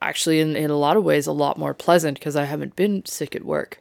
actually 0.00 0.38
in, 0.38 0.54
in 0.54 0.70
a 0.70 0.76
lot 0.76 0.96
of 0.96 1.02
ways 1.02 1.26
a 1.26 1.32
lot 1.32 1.58
more 1.58 1.74
pleasant 1.74 2.20
because 2.20 2.36
I 2.36 2.44
haven't 2.44 2.76
been 2.76 3.04
sick 3.04 3.34
at 3.34 3.44
work. 3.44 3.80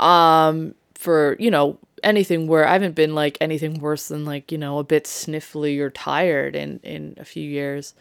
Um, 0.00 0.74
for 0.96 1.36
you 1.38 1.52
know 1.52 1.78
anything 2.02 2.48
where 2.48 2.66
I 2.66 2.72
haven't 2.72 2.96
been 2.96 3.14
like 3.14 3.38
anything 3.40 3.78
worse 3.78 4.08
than 4.08 4.24
like 4.24 4.50
you 4.50 4.58
know 4.58 4.80
a 4.80 4.84
bit 4.84 5.04
sniffly 5.04 5.78
or 5.78 5.90
tired 5.90 6.56
in 6.56 6.80
in 6.82 7.14
a 7.16 7.24
few 7.24 7.48
years. 7.48 7.94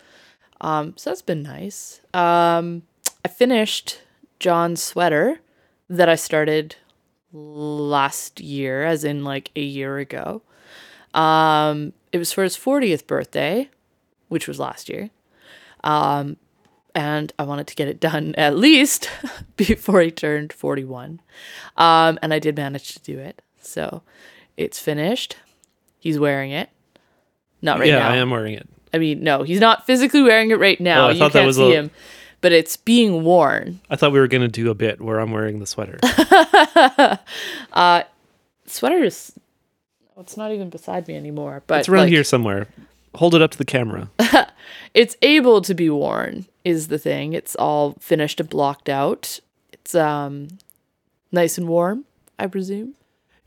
Um, 0.59 0.95
so 0.97 1.11
that's 1.11 1.21
been 1.21 1.43
nice. 1.43 2.01
Um, 2.15 2.81
I 3.23 3.27
finished 3.27 3.99
John's 4.39 4.81
sweater 4.81 5.39
that 5.89 6.09
I 6.09 6.15
started 6.15 6.75
last 7.31 8.39
year, 8.39 8.83
as 8.85 9.03
in 9.03 9.23
like 9.23 9.51
a 9.55 9.61
year 9.61 9.97
ago. 9.97 10.41
Um, 11.13 11.93
it 12.11 12.17
was 12.17 12.31
for 12.31 12.43
his 12.43 12.55
40th 12.57 13.07
birthday, 13.07 13.69
which 14.27 14.47
was 14.47 14.59
last 14.59 14.89
year. 14.89 15.09
Um, 15.83 16.37
and 16.95 17.31
I 17.39 17.43
wanted 17.43 17.67
to 17.67 17.75
get 17.75 17.87
it 17.87 17.99
done 17.99 18.35
at 18.37 18.57
least 18.57 19.09
before 19.57 20.01
he 20.01 20.11
turned 20.11 20.53
41. 20.53 21.21
Um, 21.77 22.19
and 22.21 22.33
I 22.33 22.39
did 22.39 22.55
manage 22.55 22.93
to 22.93 22.99
do 22.99 23.17
it. 23.19 23.41
So 23.61 24.03
it's 24.57 24.79
finished. 24.79 25.37
He's 25.99 26.19
wearing 26.19 26.51
it. 26.51 26.69
Not 27.61 27.79
right 27.79 27.89
yeah, 27.89 27.99
now. 27.99 28.09
Yeah, 28.09 28.13
I 28.15 28.17
am 28.17 28.29
wearing 28.29 28.53
it. 28.53 28.67
I 28.93 28.97
mean, 28.97 29.21
no, 29.21 29.43
he's 29.43 29.59
not 29.59 29.85
physically 29.85 30.23
wearing 30.23 30.51
it 30.51 30.59
right 30.59 30.79
now. 30.79 31.05
Oh, 31.05 31.09
I 31.09 31.11
you 31.11 31.19
thought 31.19 31.33
that 31.33 31.39
can't 31.39 31.47
was 31.47 31.57
see 31.57 31.73
a- 31.73 31.81
him, 31.81 31.91
but 32.41 32.51
it's 32.51 32.77
being 32.77 33.23
worn. 33.23 33.79
I 33.89 33.95
thought 33.95 34.11
we 34.11 34.19
were 34.19 34.27
going 34.27 34.41
to 34.41 34.47
do 34.47 34.69
a 34.69 34.75
bit 34.75 35.01
where 35.01 35.19
I'm 35.19 35.31
wearing 35.31 35.59
the 35.59 35.67
sweater. 35.67 35.99
Sweater 38.69 39.03
is. 39.03 39.33
It's 40.19 40.37
not 40.37 40.51
even 40.51 40.69
beside 40.69 41.07
me 41.07 41.15
anymore, 41.15 41.63
but 41.65 41.79
it's 41.79 41.89
around 41.89 42.03
like, 42.03 42.09
here 42.09 42.23
somewhere. 42.23 42.67
Hold 43.15 43.35
it 43.35 43.41
up 43.41 43.51
to 43.51 43.57
the 43.57 43.65
camera. 43.65 44.09
it's 44.93 45.15
able 45.21 45.61
to 45.61 45.73
be 45.73 45.89
worn. 45.89 46.45
Is 46.65 46.89
the 46.89 46.99
thing? 46.99 47.33
It's 47.33 47.55
all 47.55 47.95
finished 47.99 48.39
and 48.39 48.49
blocked 48.49 48.89
out. 48.89 49.39
It's 49.71 49.95
um, 49.95 50.49
nice 51.31 51.57
and 51.57 51.67
warm. 51.67 52.05
I 52.37 52.47
presume. 52.47 52.95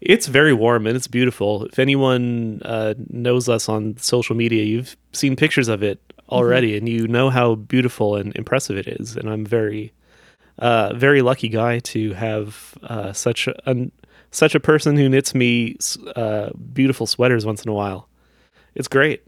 It's 0.00 0.26
very 0.26 0.52
warm 0.52 0.86
and 0.86 0.96
it's 0.96 1.06
beautiful. 1.06 1.66
If 1.66 1.78
anyone 1.78 2.60
uh, 2.64 2.94
knows 3.10 3.48
us 3.48 3.68
on 3.68 3.96
social 3.98 4.34
media, 4.34 4.64
you've 4.64 4.96
seen 5.12 5.36
pictures 5.36 5.68
of 5.68 5.82
it 5.82 6.00
already, 6.32 6.76
and 6.76 6.88
you 6.88 7.06
know 7.06 7.30
how 7.30 7.54
beautiful 7.54 8.16
and 8.16 8.34
impressive 8.36 8.76
it 8.76 8.88
is. 8.88 9.16
And 9.16 9.28
I'm 9.28 9.44
very, 9.44 9.92
uh, 10.58 10.94
very 10.94 11.22
lucky 11.22 11.48
guy 11.48 11.78
to 11.80 12.12
have 12.14 12.74
uh, 12.82 13.12
such 13.12 13.48
a 13.48 13.90
such 14.30 14.54
a 14.54 14.60
person 14.60 14.96
who 14.96 15.08
knits 15.08 15.34
me 15.34 15.76
uh, 16.16 16.50
beautiful 16.72 17.06
sweaters 17.06 17.44
once 17.44 17.62
in 17.62 17.68
a 17.68 17.74
while. 17.74 18.08
It's 18.74 18.88
great. 18.88 19.22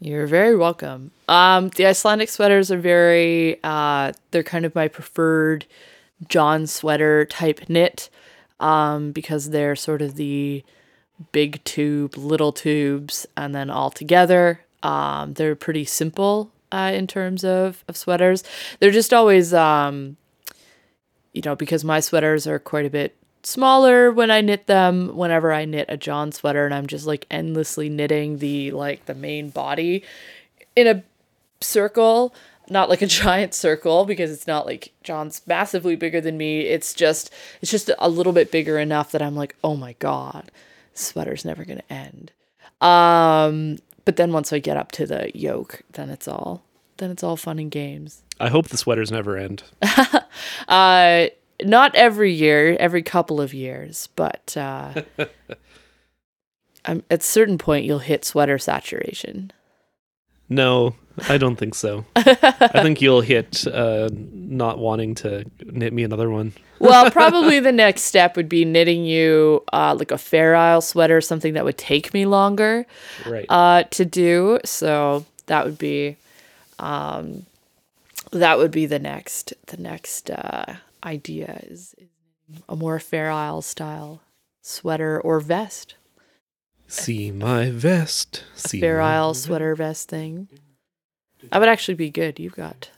You're 0.00 0.28
very 0.28 0.56
welcome. 0.56 1.10
Um, 1.26 1.70
the 1.70 1.86
Icelandic 1.86 2.28
sweaters 2.28 2.70
are 2.70 2.78
very, 2.78 3.58
uh, 3.64 4.12
they're 4.30 4.44
kind 4.44 4.64
of 4.64 4.74
my 4.76 4.86
preferred 4.86 5.66
John 6.28 6.68
sweater 6.68 7.24
type 7.24 7.68
knit, 7.68 8.08
um, 8.60 9.10
because 9.10 9.50
they're 9.50 9.74
sort 9.74 10.00
of 10.00 10.14
the 10.14 10.62
big 11.32 11.62
tube, 11.64 12.16
little 12.16 12.52
tubes, 12.52 13.26
and 13.36 13.52
then 13.54 13.70
all 13.70 13.90
together. 13.90 14.60
Um, 14.82 15.34
they're 15.34 15.56
pretty 15.56 15.84
simple, 15.84 16.52
uh, 16.72 16.92
in 16.94 17.06
terms 17.06 17.44
of, 17.44 17.84
of 17.88 17.96
sweaters. 17.96 18.44
They're 18.78 18.90
just 18.90 19.12
always, 19.12 19.52
um, 19.54 20.16
you 21.32 21.42
know, 21.44 21.56
because 21.56 21.84
my 21.84 22.00
sweaters 22.00 22.46
are 22.46 22.58
quite 22.58 22.86
a 22.86 22.90
bit 22.90 23.16
smaller 23.42 24.10
when 24.10 24.30
I 24.30 24.40
knit 24.40 24.66
them. 24.66 25.16
Whenever 25.16 25.52
I 25.52 25.64
knit 25.64 25.86
a 25.88 25.96
John 25.96 26.32
sweater, 26.32 26.64
and 26.64 26.74
I'm 26.74 26.86
just 26.86 27.06
like 27.06 27.26
endlessly 27.30 27.88
knitting 27.88 28.38
the 28.38 28.70
like 28.72 29.06
the 29.06 29.14
main 29.14 29.50
body 29.50 30.02
in 30.76 30.86
a 30.86 31.02
circle, 31.60 32.34
not 32.68 32.88
like 32.88 33.02
a 33.02 33.06
giant 33.22 33.54
circle 33.54 34.04
because 34.04 34.30
it's 34.30 34.46
not 34.46 34.66
like 34.66 34.92
John's 35.02 35.42
massively 35.46 35.96
bigger 35.96 36.20
than 36.20 36.36
me. 36.36 36.62
It's 36.62 36.94
just 36.94 37.32
it's 37.60 37.70
just 37.70 37.90
a 37.98 38.08
little 38.08 38.32
bit 38.32 38.50
bigger 38.50 38.78
enough 38.78 39.12
that 39.12 39.22
I'm 39.22 39.36
like, 39.36 39.56
oh 39.64 39.76
my 39.76 39.94
god, 39.98 40.50
sweater's 40.94 41.44
never 41.44 41.64
gonna 41.64 41.82
end. 41.90 42.32
Um, 42.80 43.78
but 44.08 44.16
then 44.16 44.32
once 44.32 44.54
I 44.54 44.58
get 44.58 44.78
up 44.78 44.90
to 44.92 45.04
the 45.04 45.30
yoke, 45.34 45.82
then 45.92 46.08
it's 46.08 46.26
all 46.26 46.64
then 46.96 47.10
it's 47.10 47.22
all 47.22 47.36
fun 47.36 47.58
and 47.58 47.70
games. 47.70 48.22
I 48.40 48.48
hope 48.48 48.68
the 48.68 48.78
sweaters 48.78 49.12
never 49.12 49.36
end. 49.36 49.64
Uh, 50.66 51.26
not 51.62 51.94
every 51.94 52.32
year, 52.32 52.74
every 52.80 53.02
couple 53.02 53.38
of 53.38 53.52
years, 53.52 54.08
but 54.16 54.56
uh, 54.56 55.02
at 56.86 57.02
a 57.10 57.20
certain 57.20 57.58
point 57.58 57.84
you'll 57.84 57.98
hit 57.98 58.24
sweater 58.24 58.56
saturation. 58.56 59.50
No, 60.48 60.94
I 61.28 61.38
don't 61.38 61.56
think 61.56 61.74
so. 61.74 62.04
I 62.16 62.24
think 62.82 63.00
you'll 63.00 63.20
hit 63.20 63.66
uh, 63.66 64.08
not 64.12 64.78
wanting 64.78 65.14
to 65.16 65.44
knit 65.64 65.92
me 65.92 66.02
another 66.04 66.30
one. 66.30 66.52
Well, 66.78 67.10
probably 67.12 67.60
the 67.60 67.72
next 67.72 68.02
step 68.02 68.36
would 68.36 68.48
be 68.48 68.64
knitting 68.64 69.04
you 69.04 69.64
uh, 69.72 69.94
like 69.98 70.10
a 70.10 70.18
Fair 70.18 70.54
Isle 70.54 70.80
sweater, 70.80 71.20
something 71.20 71.54
that 71.54 71.64
would 71.64 71.78
take 71.78 72.14
me 72.14 72.26
longer 72.26 72.86
Right. 73.26 73.46
uh, 73.48 73.82
to 73.90 74.04
do. 74.04 74.58
So 74.64 75.24
that 75.46 75.64
would 75.64 75.78
be, 75.78 76.16
um, 76.78 77.46
that 78.32 78.58
would 78.58 78.70
be 78.70 78.86
the 78.86 78.98
next, 78.98 79.54
the 79.66 79.76
next 79.76 80.30
uh, 80.30 80.74
idea 81.04 81.60
is, 81.64 81.94
is 81.98 82.08
a 82.68 82.76
more 82.76 82.98
Fair 83.00 83.30
Isle 83.30 83.62
style 83.62 84.20
sweater 84.62 85.20
or 85.20 85.40
vest. 85.40 85.94
see 86.86 87.30
my 87.30 87.70
vest. 87.70 88.44
See 88.54 88.80
Fair 88.80 89.00
Isle 89.00 89.32
vest. 89.32 89.44
sweater 89.44 89.74
vest 89.74 90.08
thing. 90.08 90.48
That 91.50 91.58
would 91.60 91.68
actually 91.68 91.94
be 91.94 92.10
good. 92.10 92.38
You've 92.40 92.56
got 92.56 92.90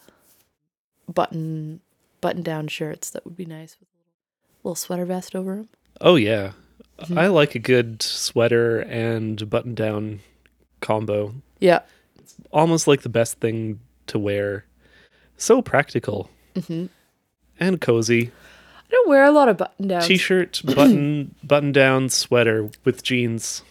button 1.12 1.81
button 2.20 2.42
down 2.42 2.68
shirts 2.68 3.11
that 3.11 3.24
would 3.24 3.37
be 3.37 3.44
nice 3.46 3.76
with 3.81 3.88
a 3.88 4.68
little 4.68 4.74
sweater 4.74 5.05
vest 5.05 5.35
over 5.35 5.57
them. 5.57 5.68
Oh 6.00 6.16
yeah, 6.16 6.53
Mhm. 7.00 7.18
I 7.18 7.26
like 7.29 7.55
a 7.55 7.59
good 7.59 8.03
sweater 8.03 8.81
and 8.81 9.48
button 9.48 9.74
down 9.74 10.20
combo. 10.81 11.35
Yeah. 11.59 11.81
It's 12.18 12.35
almost 12.53 12.87
like 12.87 13.03
the 13.03 13.09
best 13.09 13.38
thing 13.40 13.81
to 14.09 14.18
wear. 14.18 14.64
So 15.37 15.62
practical 15.62 16.31
hmm 16.66 16.87
and 17.59 17.81
cozy. 17.81 18.31
I 18.88 18.90
don't 18.90 19.09
wear 19.09 19.24
a 19.24 19.31
lot 19.31 19.48
of 19.50 19.57
button 19.59 19.88
downs. 19.88 20.07
T-shirt, 20.07 20.62
button 20.74 21.35
button 21.44 21.72
down 21.72 22.09
sweater 22.09 22.70
with 22.85 23.03
jeans. 23.03 23.62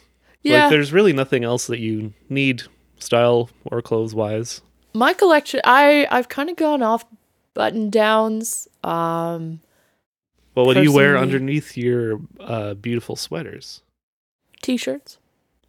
yeah, 0.44 0.64
Like 0.64 0.70
there's 0.72 0.94
really 0.94 1.12
nothing 1.14 1.44
else 1.44 1.68
that 1.68 1.80
you 1.80 2.14
need 2.30 2.64
style 3.00 3.50
or 3.66 3.82
clothes 3.82 4.14
wise. 4.16 4.62
my 4.94 5.14
collection. 5.14 5.62
I 5.64 6.08
I've 6.12 6.30
kind 6.30 6.50
of 6.50 6.56
gone 6.56 6.82
off 6.82 7.06
button 7.54 7.90
downs. 7.90 8.68
Um, 8.84 9.60
Well, 10.56 10.66
what 10.66 10.76
do 10.76 10.84
you 10.84 10.94
wear 10.94 11.18
underneath 11.18 11.76
your 11.78 12.20
uh, 12.40 12.74
beautiful 12.76 13.16
sweaters? 13.16 13.82
t-shirts 14.62 15.18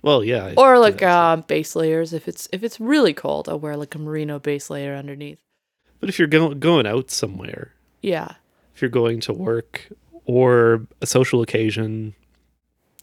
Well, 0.02 0.24
yeah. 0.24 0.46
I 0.46 0.54
or 0.56 0.78
like 0.78 1.02
um 1.02 1.42
base 1.42 1.76
layers. 1.76 2.12
If 2.12 2.26
it's 2.28 2.48
if 2.52 2.62
it's 2.64 2.80
really 2.80 3.14
cold, 3.14 3.48
I'll 3.48 3.60
wear 3.60 3.76
like 3.76 3.94
a 3.94 3.98
merino 3.98 4.38
base 4.38 4.68
layer 4.70 4.94
underneath. 4.96 5.38
But 6.00 6.08
if 6.08 6.18
you're 6.18 6.28
go- 6.28 6.54
going 6.54 6.86
out 6.86 7.10
somewhere, 7.10 7.72
Yeah, 8.02 8.34
if 8.74 8.80
you're 8.82 8.90
going 8.90 9.20
to 9.20 9.32
work 9.32 9.88
or 10.24 10.86
a 11.02 11.06
social 11.06 11.42
occasion, 11.42 12.14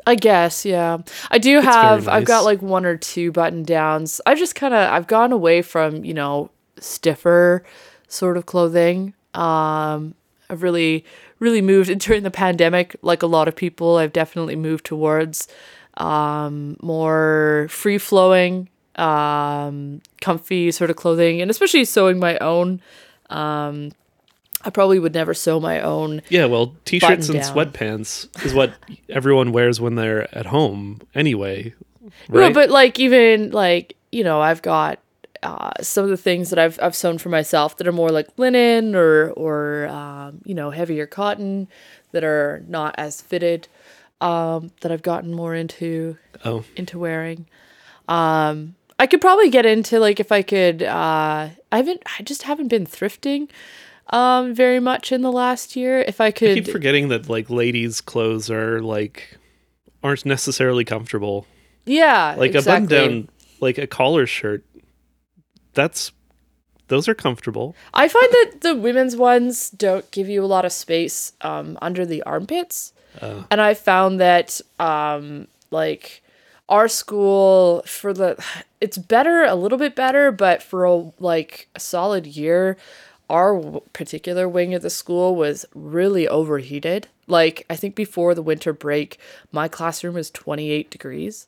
I 0.08 0.16
guess, 0.16 0.66
yeah. 0.66 1.00
I 1.30 1.38
do 1.38 1.58
It's 1.58 1.66
have 1.66 2.08
I've 2.08 2.24
got 2.24 2.46
like 2.46 2.62
one 2.62 2.86
or 2.86 2.96
two 2.96 3.34
button 3.34 3.64
downs. 3.64 4.22
I've 4.26 4.38
just 4.38 4.56
kind 4.56 4.74
of 4.74 4.90
I've 4.90 5.06
gone 5.06 5.34
away 5.34 5.62
from, 5.62 6.06
you 6.06 6.14
know, 6.14 6.50
stiffer 6.80 7.66
sort 8.08 8.38
of 8.38 8.46
clothing. 8.46 9.14
Um 9.34 10.16
I've 10.50 10.64
really 10.64 11.04
really 11.40 11.62
moved 11.62 11.96
during 12.00 12.24
the 12.24 12.32
pandemic 12.32 12.96
like 13.02 13.22
a 13.22 13.28
lot 13.28 13.50
of 13.50 13.56
people. 13.58 13.98
I've 13.98 14.14
definitely 14.14 14.56
moved 14.56 14.86
towards 14.86 15.50
um 15.98 16.78
more 16.82 17.68
free 17.70 17.98
flowing 17.98 18.70
um 18.96 20.02
comfy 20.22 20.72
sort 20.72 20.90
of 20.90 20.96
clothing 20.96 21.42
and 21.42 21.52
especially 21.52 21.84
sewing 21.84 22.18
my 22.18 22.38
own 22.38 22.82
um 23.30 23.92
I 24.64 24.70
probably 24.70 25.00
would 25.00 25.14
never 25.14 25.34
sew 25.34 25.60
my 25.60 25.82
own 25.82 26.22
yeah, 26.30 26.46
well, 26.46 26.76
t-shirts 26.86 27.30
and 27.30 27.40
Button-down. 27.40 27.72
sweatpants 27.74 28.46
is 28.46 28.54
what 28.54 28.74
everyone 29.10 29.52
wears 29.52 29.80
when 29.80 29.96
they're 29.96 30.34
at 30.36 30.48
home 30.48 31.02
anyway. 31.16 31.74
No, 32.30 32.40
Right? 32.40 32.54
but 32.54 32.70
like 32.70 33.00
even 33.00 33.52
like 33.52 33.96
you 34.12 34.24
know, 34.24 34.42
I've 34.42 34.62
got 34.62 35.00
uh, 35.44 35.72
some 35.82 36.04
of 36.06 36.10
the 36.10 36.18
things 36.18 36.50
that 36.50 36.58
I've 36.58 36.80
I've 36.82 36.96
sewn 36.96 37.18
for 37.18 37.30
myself 37.30 37.78
that 37.78 37.88
are 37.88 37.92
more 37.92 38.10
like 38.10 38.28
linen 38.38 38.96
or 38.96 39.32
or 39.32 39.88
um, 39.88 40.42
you 40.46 40.56
know 40.56 40.72
heavier 40.72 41.06
cotton 41.06 41.68
that 42.14 42.24
are 42.24 42.64
not 42.68 42.96
as 42.98 43.22
fitted 43.22 43.68
um, 44.22 44.72
that 44.82 44.92
I've 44.92 45.02
gotten 45.04 45.34
more 45.34 45.54
into 45.54 46.18
oh, 46.46 46.64
into 46.76 46.98
wearing. 46.98 47.46
Um, 48.08 48.76
I 49.00 49.06
could 49.06 49.22
probably 49.22 49.50
get 49.50 49.66
into 49.66 50.00
like 50.00 50.20
if 50.20 50.32
I 50.32 50.42
could. 50.42 50.84
Uh, 50.84 51.50
I 51.72 51.78
haven't. 51.78 52.02
I 52.18 52.24
just 52.24 52.44
haven't 52.44 52.70
been 52.70 52.86
thrifting 52.86 53.50
um 54.10 54.54
very 54.54 54.80
much 54.80 55.12
in 55.12 55.22
the 55.22 55.32
last 55.32 55.76
year. 55.76 56.00
If 56.02 56.22
I 56.22 56.26
I 56.28 56.32
could, 56.32 56.54
keep 56.56 56.68
forgetting 56.68 57.10
that 57.10 57.30
like 57.30 57.50
ladies' 57.50 58.02
clothes 58.02 58.50
are 58.50 58.82
like 58.82 59.38
aren't 60.04 60.26
necessarily 60.26 60.86
comfortable. 60.86 61.46
yeah, 61.86 62.36
Like 62.38 62.54
exactly. 62.56 62.86
a 62.86 63.00
button 63.00 63.12
down, 63.22 63.30
like 63.60 63.78
a 63.78 63.88
collar 63.88 64.26
shirt. 64.26 64.64
That's 65.74 66.12
those 66.88 67.08
are 67.10 67.16
comfortable. 67.16 67.76
I 67.94 68.08
find 68.08 68.32
that 68.32 68.54
the 68.62 68.76
women's 68.76 69.16
ones 69.18 69.70
don't 69.70 70.10
give 70.12 70.30
you 70.30 70.44
a 70.44 70.48
lot 70.48 70.64
of 70.66 70.72
space 70.72 71.34
um, 71.42 71.78
under 71.82 72.06
the 72.06 72.24
armpits. 72.24 72.94
Uh, 73.22 73.44
And 73.52 73.60
I 73.60 73.74
found 73.74 74.20
that 74.22 74.62
um, 74.80 75.48
like 75.70 76.22
our 76.70 76.88
school 76.88 77.84
for 77.86 78.14
the 78.14 78.42
it's 78.80 78.98
better 78.98 79.44
a 79.44 79.56
little 79.56 79.78
bit 79.78 79.96
better, 79.96 80.32
but 80.32 80.64
for 80.64 80.86
a 80.86 81.12
like 81.20 81.68
a 81.76 81.80
solid 81.80 82.26
year, 82.26 82.78
our 83.30 83.82
particular 83.94 84.48
wing 84.48 84.74
of 84.74 84.82
the 84.82 84.90
school 84.90 85.36
was 85.36 85.66
really 85.74 86.28
overheated. 86.28 87.08
Like 87.28 87.66
I 87.70 87.76
think 87.76 87.96
before 87.96 88.34
the 88.34 88.42
winter 88.42 88.74
break, 88.74 89.20
my 89.52 89.68
classroom 89.68 90.16
was 90.16 90.32
28 90.32 90.90
degrees. 90.90 91.48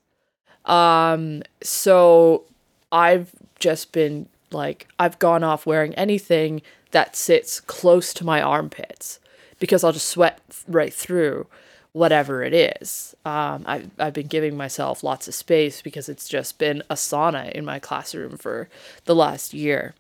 Um 0.66 1.44
so 1.64 2.44
I've 2.92 3.32
just 3.60 3.92
been 3.92 4.28
like 4.52 4.88
I've 5.00 5.20
gone 5.20 5.44
off 5.44 5.66
wearing 5.66 5.94
anything 5.96 6.62
that 6.92 7.16
sits 7.16 7.60
close 7.60 8.14
to 8.16 8.26
my 8.26 8.42
armpits 8.42 9.20
because 9.60 9.84
I'll 9.84 9.92
just 9.92 10.10
sweat 10.10 10.40
right 10.68 10.94
through 10.94 11.48
whatever 11.92 12.44
it 12.44 12.54
is. 12.54 13.16
Um, 13.26 13.64
I've, 13.66 13.90
I've 13.98 14.14
been 14.14 14.28
giving 14.28 14.56
myself 14.56 15.04
lots 15.04 15.28
of 15.28 15.34
space 15.34 15.82
because 15.82 16.08
it's 16.08 16.30
just 16.30 16.58
been 16.58 16.84
a 16.90 16.96
sauna 16.96 17.52
in 17.52 17.66
my 17.66 17.80
classroom 17.80 18.38
for 18.38 18.70
the 19.06 19.16
last 19.16 19.54
year. 19.54 19.96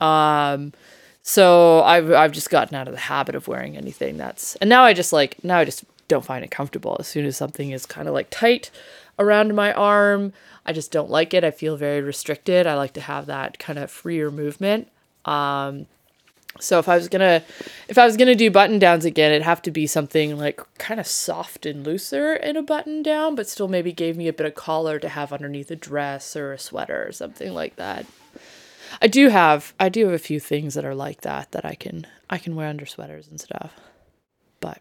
Um, 0.00 0.72
so 1.26 1.82
I've, 1.82 2.12
I've 2.12 2.32
just 2.32 2.50
gotten 2.50 2.76
out 2.76 2.86
of 2.86 2.92
the 2.92 3.00
habit 3.00 3.34
of 3.34 3.48
wearing 3.48 3.78
anything 3.78 4.18
that's, 4.18 4.56
and 4.56 4.68
now 4.68 4.84
I 4.84 4.92
just 4.92 5.10
like, 5.10 5.42
now 5.42 5.56
I 5.56 5.64
just 5.64 5.86
don't 6.06 6.24
find 6.24 6.44
it 6.44 6.50
comfortable. 6.50 6.98
As 7.00 7.08
soon 7.08 7.24
as 7.24 7.34
something 7.34 7.70
is 7.70 7.86
kind 7.86 8.06
of 8.06 8.12
like 8.12 8.28
tight 8.28 8.70
around 9.18 9.54
my 9.54 9.72
arm, 9.72 10.34
I 10.66 10.74
just 10.74 10.92
don't 10.92 11.08
like 11.08 11.32
it. 11.32 11.42
I 11.42 11.50
feel 11.50 11.78
very 11.78 12.02
restricted. 12.02 12.66
I 12.66 12.74
like 12.74 12.92
to 12.92 13.00
have 13.00 13.24
that 13.24 13.58
kind 13.58 13.78
of 13.78 13.90
freer 13.90 14.30
movement. 14.30 14.88
Um, 15.24 15.86
so 16.60 16.78
if 16.78 16.90
I 16.90 16.96
was 16.96 17.08
gonna, 17.08 17.42
if 17.88 17.96
I 17.96 18.04
was 18.04 18.18
gonna 18.18 18.34
do 18.34 18.50
button 18.50 18.78
downs 18.78 19.06
again, 19.06 19.32
it'd 19.32 19.44
have 19.44 19.62
to 19.62 19.70
be 19.70 19.86
something 19.86 20.36
like 20.36 20.60
kind 20.76 21.00
of 21.00 21.06
soft 21.06 21.64
and 21.64 21.86
looser 21.86 22.34
in 22.34 22.58
a 22.58 22.62
button 22.62 23.02
down, 23.02 23.34
but 23.34 23.48
still 23.48 23.66
maybe 23.66 23.92
gave 23.92 24.18
me 24.18 24.28
a 24.28 24.32
bit 24.34 24.46
of 24.46 24.54
collar 24.54 24.98
to 24.98 25.08
have 25.08 25.32
underneath 25.32 25.70
a 25.70 25.76
dress 25.76 26.36
or 26.36 26.52
a 26.52 26.58
sweater 26.58 27.02
or 27.08 27.12
something 27.12 27.54
like 27.54 27.76
that. 27.76 28.04
I 29.00 29.06
do 29.06 29.28
have, 29.28 29.74
I 29.78 29.88
do 29.88 30.04
have 30.04 30.14
a 30.14 30.18
few 30.18 30.40
things 30.40 30.74
that 30.74 30.84
are 30.84 30.94
like 30.94 31.22
that 31.22 31.52
that 31.52 31.64
I 31.64 31.74
can, 31.74 32.06
I 32.30 32.38
can 32.38 32.56
wear 32.56 32.68
under 32.68 32.86
sweaters 32.86 33.28
and 33.28 33.40
stuff. 33.40 33.74
But 34.60 34.80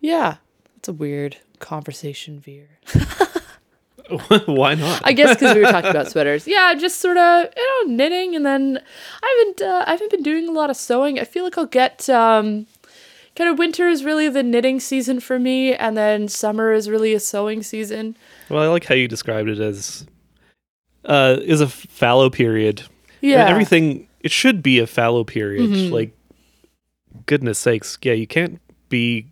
yeah, 0.00 0.36
it's 0.76 0.88
a 0.88 0.92
weird 0.92 1.38
conversation 1.58 2.40
veer. 2.40 2.68
why 4.46 4.74
not? 4.74 5.02
I 5.04 5.12
guess 5.12 5.34
because 5.34 5.54
we 5.54 5.62
were 5.62 5.70
talking 5.70 5.90
about 5.90 6.08
sweaters. 6.10 6.46
Yeah, 6.46 6.74
just 6.74 7.00
sort 7.00 7.16
of 7.16 7.48
you 7.56 7.86
know 7.86 7.94
knitting, 7.94 8.36
and 8.36 8.46
then 8.46 8.80
I 9.22 9.36
haven't 9.38 9.62
uh, 9.62 9.84
I 9.86 9.90
haven't 9.90 10.10
been 10.10 10.22
doing 10.22 10.48
a 10.48 10.52
lot 10.52 10.70
of 10.70 10.76
sewing. 10.76 11.18
I 11.18 11.24
feel 11.24 11.44
like 11.44 11.58
I'll 11.58 11.66
get 11.66 12.08
um, 12.08 12.66
kind 13.34 13.50
of 13.50 13.58
winter 13.58 13.88
is 13.88 14.04
really 14.04 14.28
the 14.28 14.42
knitting 14.42 14.80
season 14.80 15.20
for 15.20 15.38
me, 15.38 15.74
and 15.74 15.96
then 15.96 16.28
summer 16.28 16.72
is 16.72 16.88
really 16.88 17.14
a 17.14 17.20
sewing 17.20 17.62
season. 17.62 18.16
well, 18.48 18.62
I 18.62 18.66
like 18.68 18.84
how 18.84 18.94
you 18.94 19.08
described 19.08 19.48
it 19.48 19.58
as 19.58 20.06
uh 21.06 21.36
is 21.42 21.60
a 21.60 21.66
fallow 21.68 22.28
period. 22.30 22.82
Yeah, 23.20 23.40
And 23.42 23.50
everything 23.50 24.06
it 24.20 24.30
should 24.30 24.62
be 24.62 24.78
a 24.78 24.86
fallow 24.86 25.24
period. 25.24 25.70
Mhm. 25.70 25.90
Like 25.90 26.12
goodness 27.26 27.58
sakes, 27.58 27.98
yeah, 28.02 28.12
you 28.12 28.26
can't 28.26 28.60
be 28.88 29.26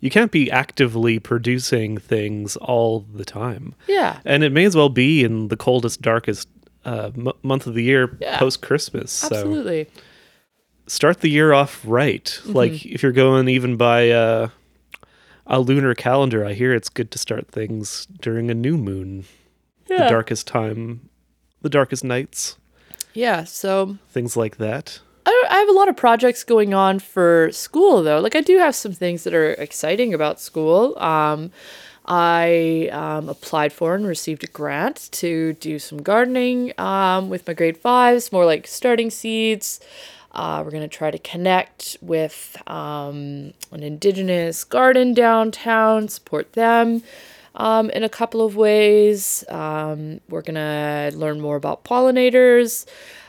you 0.00 0.10
can't 0.10 0.32
be 0.32 0.50
actively 0.50 1.18
producing 1.20 1.96
things 1.96 2.56
all 2.56 3.06
the 3.14 3.24
time. 3.24 3.72
Yeah, 3.86 4.18
And 4.24 4.42
it 4.42 4.50
may 4.50 4.64
as 4.64 4.74
well 4.74 4.88
be 4.88 5.22
in 5.22 5.46
the 5.46 5.56
coldest, 5.56 6.02
darkest 6.02 6.48
uh, 6.84 7.12
m- 7.16 7.28
month 7.44 7.68
of 7.68 7.74
the 7.74 7.84
year 7.84 8.16
Yeah. 8.20 8.36
post 8.38 8.62
Christmas. 8.62 9.12
So 9.12 9.36
Absolutely. 9.36 9.86
start 10.88 11.20
the 11.20 11.30
year 11.30 11.52
off 11.52 11.80
right. 11.86 12.24
Mm-hmm. 12.24 12.52
Like 12.52 12.84
if 12.84 13.00
you're 13.04 13.12
going 13.12 13.48
even 13.48 13.76
by 13.76 14.10
uh, 14.10 14.48
a 15.46 15.60
lunar 15.60 15.94
calendar, 15.94 16.44
I 16.44 16.54
hear 16.54 16.74
it's 16.74 16.88
good 16.88 17.12
to 17.12 17.18
start 17.18 17.46
things 17.48 18.08
during 18.20 18.50
a 18.50 18.54
new 18.54 18.76
moon, 18.76 19.24
Yeah. 19.92 20.04
the 20.04 20.10
darkest 20.10 20.46
time, 20.46 21.08
the 21.60 21.68
darkest 21.68 22.04
nights, 22.04 22.56
Yeah. 23.14 23.44
So 23.44 23.98
things 24.08 24.36
like 24.36 24.56
that. 24.56 25.00
I, 25.26 25.44
I 25.50 25.58
have 25.58 25.68
a 25.68 25.72
lot 25.72 25.88
of 25.88 25.96
projects 25.96 26.44
going 26.44 26.74
on 26.74 26.98
for 26.98 27.50
school 27.52 28.02
though. 28.02 28.20
Like 28.20 28.34
I 28.34 28.40
do 28.40 28.58
have 28.58 28.74
some 28.74 28.92
things 28.92 29.24
that 29.24 29.34
are 29.34 29.50
exciting 29.52 30.14
about 30.14 30.40
school. 30.40 30.98
Um, 30.98 31.50
I 32.06 32.88
um, 32.90 33.28
applied 33.28 33.72
for 33.72 33.94
and 33.94 34.06
received 34.06 34.42
a 34.42 34.48
grant 34.48 35.08
to 35.12 35.52
do 35.54 35.78
some 35.78 36.02
gardening 36.02 36.72
um, 36.78 37.28
with 37.28 37.46
my 37.46 37.52
grade 37.52 37.76
fives, 37.76 38.32
more 38.32 38.44
like 38.44 38.66
starting 38.66 39.10
seeds. 39.10 39.78
Uh, 40.32 40.62
we're 40.64 40.70
going 40.70 40.82
to 40.82 40.88
try 40.88 41.10
to 41.10 41.18
connect 41.18 41.96
with 42.00 42.56
um, 42.66 43.52
an 43.70 43.82
indigenous 43.82 44.64
garden 44.64 45.12
downtown, 45.14 46.08
support 46.08 46.54
them 46.54 47.02
um, 47.54 47.90
in 47.90 48.02
a 48.02 48.08
couple 48.08 48.44
of 48.44 48.56
ways. 48.56 49.44
Um, 49.48 50.20
we're 50.28 50.42
going 50.42 50.54
to 50.54 51.16
learn 51.16 51.40
more 51.40 51.56
about 51.56 51.84
pollinators. 51.84 52.86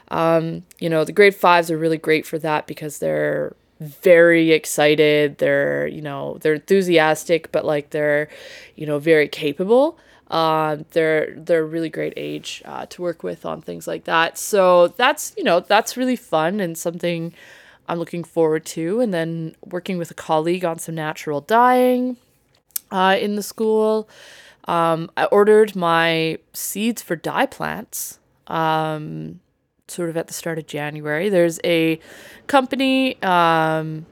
Um, 0.09 0.63
you 0.79 0.89
know, 0.89 1.03
the 1.03 1.11
grade 1.11 1.35
fives 1.35 1.71
are 1.71 1.77
really 1.77 1.97
great 1.97 2.25
for 2.25 2.37
that 2.39 2.67
because 2.67 2.99
they're 2.99 3.55
very 3.79 4.51
excited. 4.51 5.37
They're, 5.39 5.87
you 5.87 6.01
know, 6.01 6.37
they're 6.41 6.55
enthusiastic, 6.55 7.51
but 7.51 7.65
like 7.65 7.89
they're, 7.89 8.29
you 8.75 8.85
know, 8.85 8.99
very 8.99 9.27
capable. 9.27 9.97
Um, 10.29 10.85
they're 10.91 11.33
they're 11.35 11.61
a 11.61 11.65
really 11.65 11.89
great 11.89 12.13
age 12.17 12.63
uh, 12.65 12.85
to 12.87 13.01
work 13.01 13.23
with 13.23 13.45
on 13.45 13.61
things 13.61 13.87
like 13.87 14.05
that. 14.05 14.37
So 14.37 14.87
that's 14.87 15.33
you 15.37 15.43
know 15.43 15.59
that's 15.59 15.95
really 15.95 16.15
fun 16.15 16.59
and 16.59 16.75
something 16.75 17.33
I'm 17.87 17.99
looking 17.99 18.23
forward 18.23 18.65
to. 18.67 18.99
And 18.99 19.13
then 19.13 19.55
working 19.63 19.97
with 19.97 20.09
a 20.09 20.15
colleague 20.15 20.65
on 20.65 20.79
some 20.79 20.95
natural 20.95 21.41
dyeing 21.41 22.17
uh, 22.93 23.17
in 23.19 23.35
the 23.35 23.43
school. 23.43 24.07
Um, 24.65 25.11
I 25.17 25.25
ordered 25.25 25.75
my 25.75 26.37
seeds 26.53 27.01
for 27.01 27.17
dye 27.17 27.47
plants 27.47 28.19
um, 28.47 29.41
sort 29.89 30.09
of 30.09 30.15
at 30.15 30.27
the 30.27 30.33
start 30.33 30.57
of 30.57 30.67
January. 30.67 31.27
There's 31.27 31.59
a 31.65 31.99
company 32.47 33.21
um, 33.21 34.05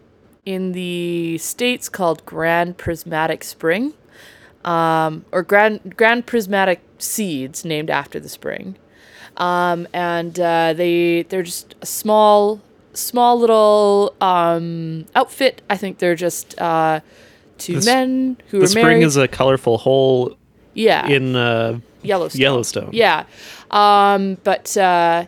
in 0.46 0.74
the 0.74 1.38
States 1.38 1.88
called 1.88 2.26
Grand 2.26 2.78
Prismatic 2.78 3.46
Spring 3.46 3.94
um, 4.66 5.26
or 5.32 5.44
Grand, 5.44 5.96
Grand 5.96 6.26
Prismatic 6.26 6.82
Seeds, 6.98 7.64
named 7.66 7.90
after 7.90 8.20
the 8.20 8.30
spring. 8.30 8.76
Um, 9.38 9.88
and 9.94 10.38
uh, 10.40 10.74
they 10.74 11.24
they're 11.24 11.44
just 11.44 11.76
a 11.82 11.86
small 11.86 12.62
small 12.94 13.40
little 13.40 14.14
um, 14.20 15.06
outfit. 15.16 15.62
I 15.70 15.78
think 15.78 16.00
they're 16.00 16.16
just 16.16 16.60
uh, 16.60 17.00
two 17.62 17.78
s- 17.78 17.86
men 17.86 18.38
who 18.50 18.58
married. 18.58 18.64
The 18.64 18.68
spring 18.68 18.86
married. 18.86 19.04
is 19.04 19.18
a 19.18 19.28
colorful 19.28 19.78
hole 19.78 20.38
yeah, 20.74 21.08
in 21.08 21.36
uh, 21.36 21.80
Yellowstone. 22.02 22.42
Yellowstone. 22.42 22.90
Yeah. 22.92 23.26
Um, 23.72 24.38
but 24.44 24.76
uh, 24.78 25.26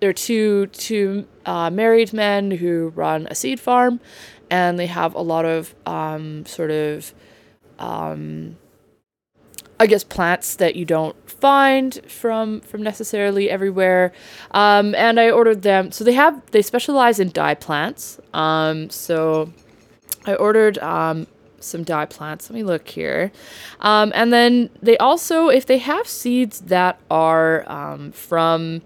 there 0.00 0.10
are 0.10 0.12
two 0.14 0.66
two 0.66 1.26
uh, 1.46 1.70
married 1.70 2.12
men 2.12 2.50
who 2.50 2.92
run 2.94 3.26
a 3.30 3.34
seed 3.34 3.58
farm, 3.60 4.00
and 4.50 4.78
they 4.78 4.86
have 4.86 5.14
a 5.14 5.20
lot 5.22 5.44
of 5.44 5.74
um, 5.86 6.44
sort 6.46 6.70
of, 6.70 7.12
um, 7.78 8.56
I 9.80 9.86
guess, 9.86 10.04
plants 10.04 10.56
that 10.56 10.76
you 10.76 10.84
don't 10.84 11.16
find 11.28 12.00
from 12.06 12.60
from 12.60 12.82
necessarily 12.82 13.50
everywhere. 13.50 14.12
Um, 14.52 14.94
and 14.94 15.18
I 15.18 15.30
ordered 15.30 15.62
them. 15.62 15.90
So 15.90 16.04
they 16.04 16.12
have 16.14 16.40
they 16.52 16.62
specialize 16.62 17.18
in 17.18 17.30
dye 17.30 17.54
plants. 17.54 18.20
Um, 18.32 18.90
so 18.90 19.52
I 20.24 20.34
ordered 20.34 20.78
um, 20.78 21.26
some 21.62 21.84
dye 21.84 22.06
plants. 22.06 22.50
Let 22.50 22.54
me 22.54 22.62
look 22.62 22.88
here. 22.88 23.32
Um, 23.80 24.12
and 24.14 24.32
then 24.32 24.70
they 24.82 24.96
also, 24.98 25.48
if 25.48 25.66
they 25.66 25.78
have 25.78 26.06
seeds 26.06 26.60
that 26.62 27.00
are 27.10 27.70
um, 27.70 28.12
from 28.12 28.82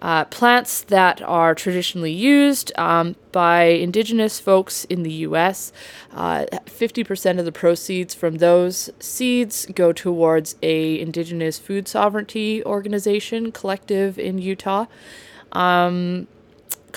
uh, 0.00 0.24
plants 0.26 0.82
that 0.82 1.20
are 1.22 1.54
traditionally 1.54 2.12
used 2.12 2.72
um, 2.78 3.16
by 3.32 3.64
indigenous 3.64 4.38
folks 4.38 4.84
in 4.84 5.02
the 5.02 5.12
US, 5.12 5.72
uh, 6.12 6.46
50% 6.66 7.38
of 7.38 7.44
the 7.44 7.52
proceeds 7.52 8.14
from 8.14 8.36
those 8.36 8.90
seeds 9.00 9.66
go 9.74 9.92
towards 9.92 10.56
a 10.62 11.00
indigenous 11.00 11.58
food 11.58 11.88
sovereignty 11.88 12.64
organization 12.64 13.50
collective 13.50 14.18
in 14.18 14.38
Utah 14.38 14.86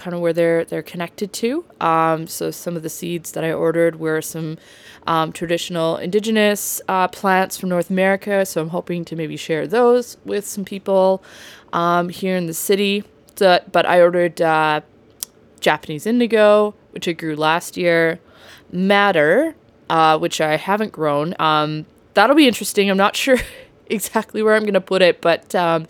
kind 0.01 0.15
of 0.15 0.19
where 0.19 0.33
they're 0.33 0.65
they're 0.65 0.81
connected 0.81 1.31
to. 1.31 1.63
Um, 1.79 2.25
so 2.25 2.49
some 2.49 2.75
of 2.75 2.81
the 2.81 2.89
seeds 2.89 3.33
that 3.33 3.43
I 3.43 3.53
ordered 3.53 3.99
were 3.99 4.19
some 4.21 4.57
um, 5.05 5.31
traditional 5.31 5.97
indigenous 5.97 6.81
uh, 6.87 7.07
plants 7.07 7.55
from 7.57 7.69
North 7.69 7.91
America. 7.91 8.45
So 8.45 8.61
I'm 8.61 8.69
hoping 8.69 9.05
to 9.05 9.15
maybe 9.15 9.37
share 9.37 9.67
those 9.67 10.17
with 10.25 10.45
some 10.47 10.65
people 10.65 11.23
um, 11.71 12.09
here 12.09 12.35
in 12.35 12.47
the 12.47 12.53
city. 12.53 13.03
So, 13.35 13.59
but 13.71 13.85
I 13.85 14.01
ordered 14.01 14.41
uh, 14.41 14.81
Japanese 15.59 16.07
indigo, 16.07 16.73
which 16.91 17.07
I 17.07 17.11
grew 17.13 17.35
last 17.35 17.77
year, 17.77 18.19
madder, 18.71 19.53
uh, 19.89 20.17
which 20.17 20.41
I 20.41 20.57
haven't 20.57 20.91
grown. 20.91 21.35
Um, 21.37 21.85
that'll 22.15 22.35
be 22.35 22.47
interesting. 22.47 22.89
I'm 22.89 22.97
not 22.97 23.15
sure 23.23 23.37
exactly 23.85 24.41
where 24.41 24.55
I'm 24.55 24.63
going 24.63 24.73
to 24.73 24.81
put 24.81 25.03
it, 25.03 25.21
but 25.21 25.53
um, 25.53 25.87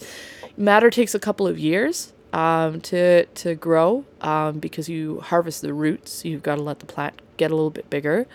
madder 0.58 0.90
takes 0.90 1.16
a 1.16 1.20
couple 1.20 1.48
of 1.48 1.58
years 1.58 2.11
um, 2.34 2.82
to 2.82 3.26
to 3.26 3.56
grow 3.56 4.06
um, 4.22 4.60
because 4.60 4.90
you 4.90 5.20
harvest 5.20 5.62
the 5.62 5.74
roots. 5.74 6.26
You've 6.26 6.44
got 6.44 6.56
to 6.56 6.62
let 6.62 6.80
the 6.80 6.86
plant 6.86 7.22
get 7.38 7.52
a 7.52 7.56
little 7.56 7.70
bit 7.70 7.90
bigger. 7.90 8.28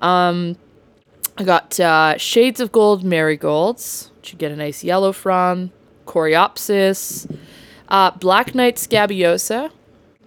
Um, 0.00 0.56
I 1.38 1.44
got 1.44 1.78
uh, 1.78 2.16
shades 2.16 2.60
of 2.60 2.72
gold 2.72 3.04
marigolds, 3.04 4.10
which 4.16 4.32
you 4.32 4.38
get 4.38 4.52
a 4.52 4.56
nice 4.56 4.82
yellow 4.82 5.12
from. 5.12 5.70
Coreopsis, 6.06 7.30
uh, 7.88 8.12
black 8.12 8.54
knight 8.54 8.78
scabiosa, 8.78 9.70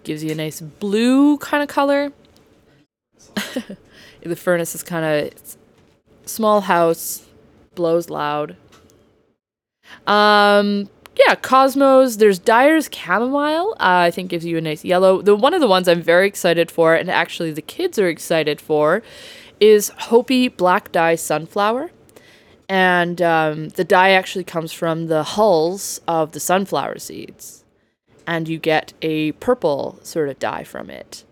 gives 0.04 0.22
you 0.22 0.32
a 0.32 0.34
nice 0.34 0.60
blue 0.60 1.38
kind 1.38 1.62
of 1.62 1.68
color. 1.68 2.12
the 4.22 4.36
furnace 4.36 4.74
is 4.74 4.82
kind 4.82 5.04
of 5.04 5.56
small 6.26 6.60
house, 6.60 7.26
blows 7.74 8.10
loud. 8.10 8.56
Um, 10.06 10.88
yeah, 11.16 11.34
Cosmos. 11.34 12.16
There's 12.16 12.38
Dyer's 12.38 12.88
Chamomile. 12.92 13.72
Uh, 13.72 14.06
I 14.06 14.10
think 14.10 14.30
gives 14.30 14.44
you 14.44 14.56
a 14.56 14.60
nice 14.60 14.84
yellow. 14.84 15.22
The 15.22 15.34
one 15.34 15.54
of 15.54 15.60
the 15.60 15.68
ones 15.68 15.88
I'm 15.88 16.02
very 16.02 16.26
excited 16.26 16.70
for, 16.70 16.94
and 16.94 17.10
actually 17.10 17.52
the 17.52 17.62
kids 17.62 17.98
are 17.98 18.08
excited 18.08 18.60
for, 18.60 19.02
is 19.58 19.90
Hopi 19.96 20.48
Black 20.48 20.92
Dye 20.92 21.16
Sunflower. 21.16 21.90
And 22.68 23.20
um, 23.20 23.70
the 23.70 23.82
dye 23.82 24.10
actually 24.10 24.44
comes 24.44 24.72
from 24.72 25.08
the 25.08 25.24
hulls 25.24 26.00
of 26.06 26.30
the 26.30 26.38
sunflower 26.38 27.00
seeds, 27.00 27.64
and 28.28 28.48
you 28.48 28.58
get 28.58 28.92
a 29.02 29.32
purple 29.32 29.98
sort 30.04 30.28
of 30.28 30.38
dye 30.38 30.62
from 30.62 30.88
it. 30.88 31.24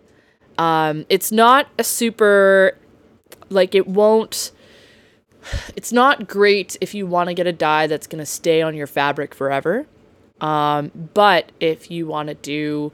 Um, 0.57 1.05
it's 1.07 1.31
not 1.31 1.69
a 1.79 1.85
super, 1.85 2.77
like 3.49 3.73
it 3.73 3.87
won't 3.87 4.51
it's 5.75 5.91
not 5.91 6.27
great 6.27 6.77
if 6.81 6.93
you 6.93 7.07
want 7.07 7.29
to 7.29 7.33
get 7.33 7.47
a 7.47 7.53
dye 7.53 7.87
that's 7.87 8.07
going 8.07 8.19
to 8.19 8.25
stay 8.25 8.61
on 8.61 8.75
your 8.75 8.87
fabric 8.87 9.33
forever. 9.33 9.87
Um, 10.41 10.91
but 11.13 11.51
if 11.59 11.91
you 11.91 12.07
want 12.07 12.29
to 12.29 12.35
do 12.35 12.91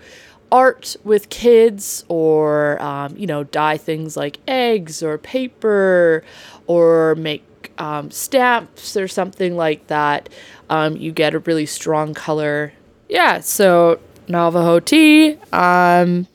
art 0.51 0.95
with 1.03 1.29
kids 1.29 2.05
or, 2.08 2.81
um, 2.81 3.15
you 3.17 3.27
know, 3.27 3.43
dye 3.43 3.77
things 3.77 4.15
like 4.15 4.39
eggs 4.47 5.03
or 5.03 5.17
paper 5.17 6.23
or 6.67 7.15
make 7.15 7.71
um, 7.77 8.10
stamps 8.12 8.95
or 8.95 9.08
something 9.08 9.55
like 9.55 9.88
that, 9.88 10.29
um, 10.69 10.95
you 10.97 11.12
get 11.12 11.34
a 11.34 11.39
really 11.39 11.65
strong 11.65 12.13
color. 12.13 12.73
Yeah, 13.10 13.39
so 13.41 14.00
Navajo 14.27 14.79
tea, 14.79 15.37
um, 15.52 16.27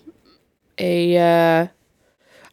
a, 0.78 1.16
uh, 1.16 1.66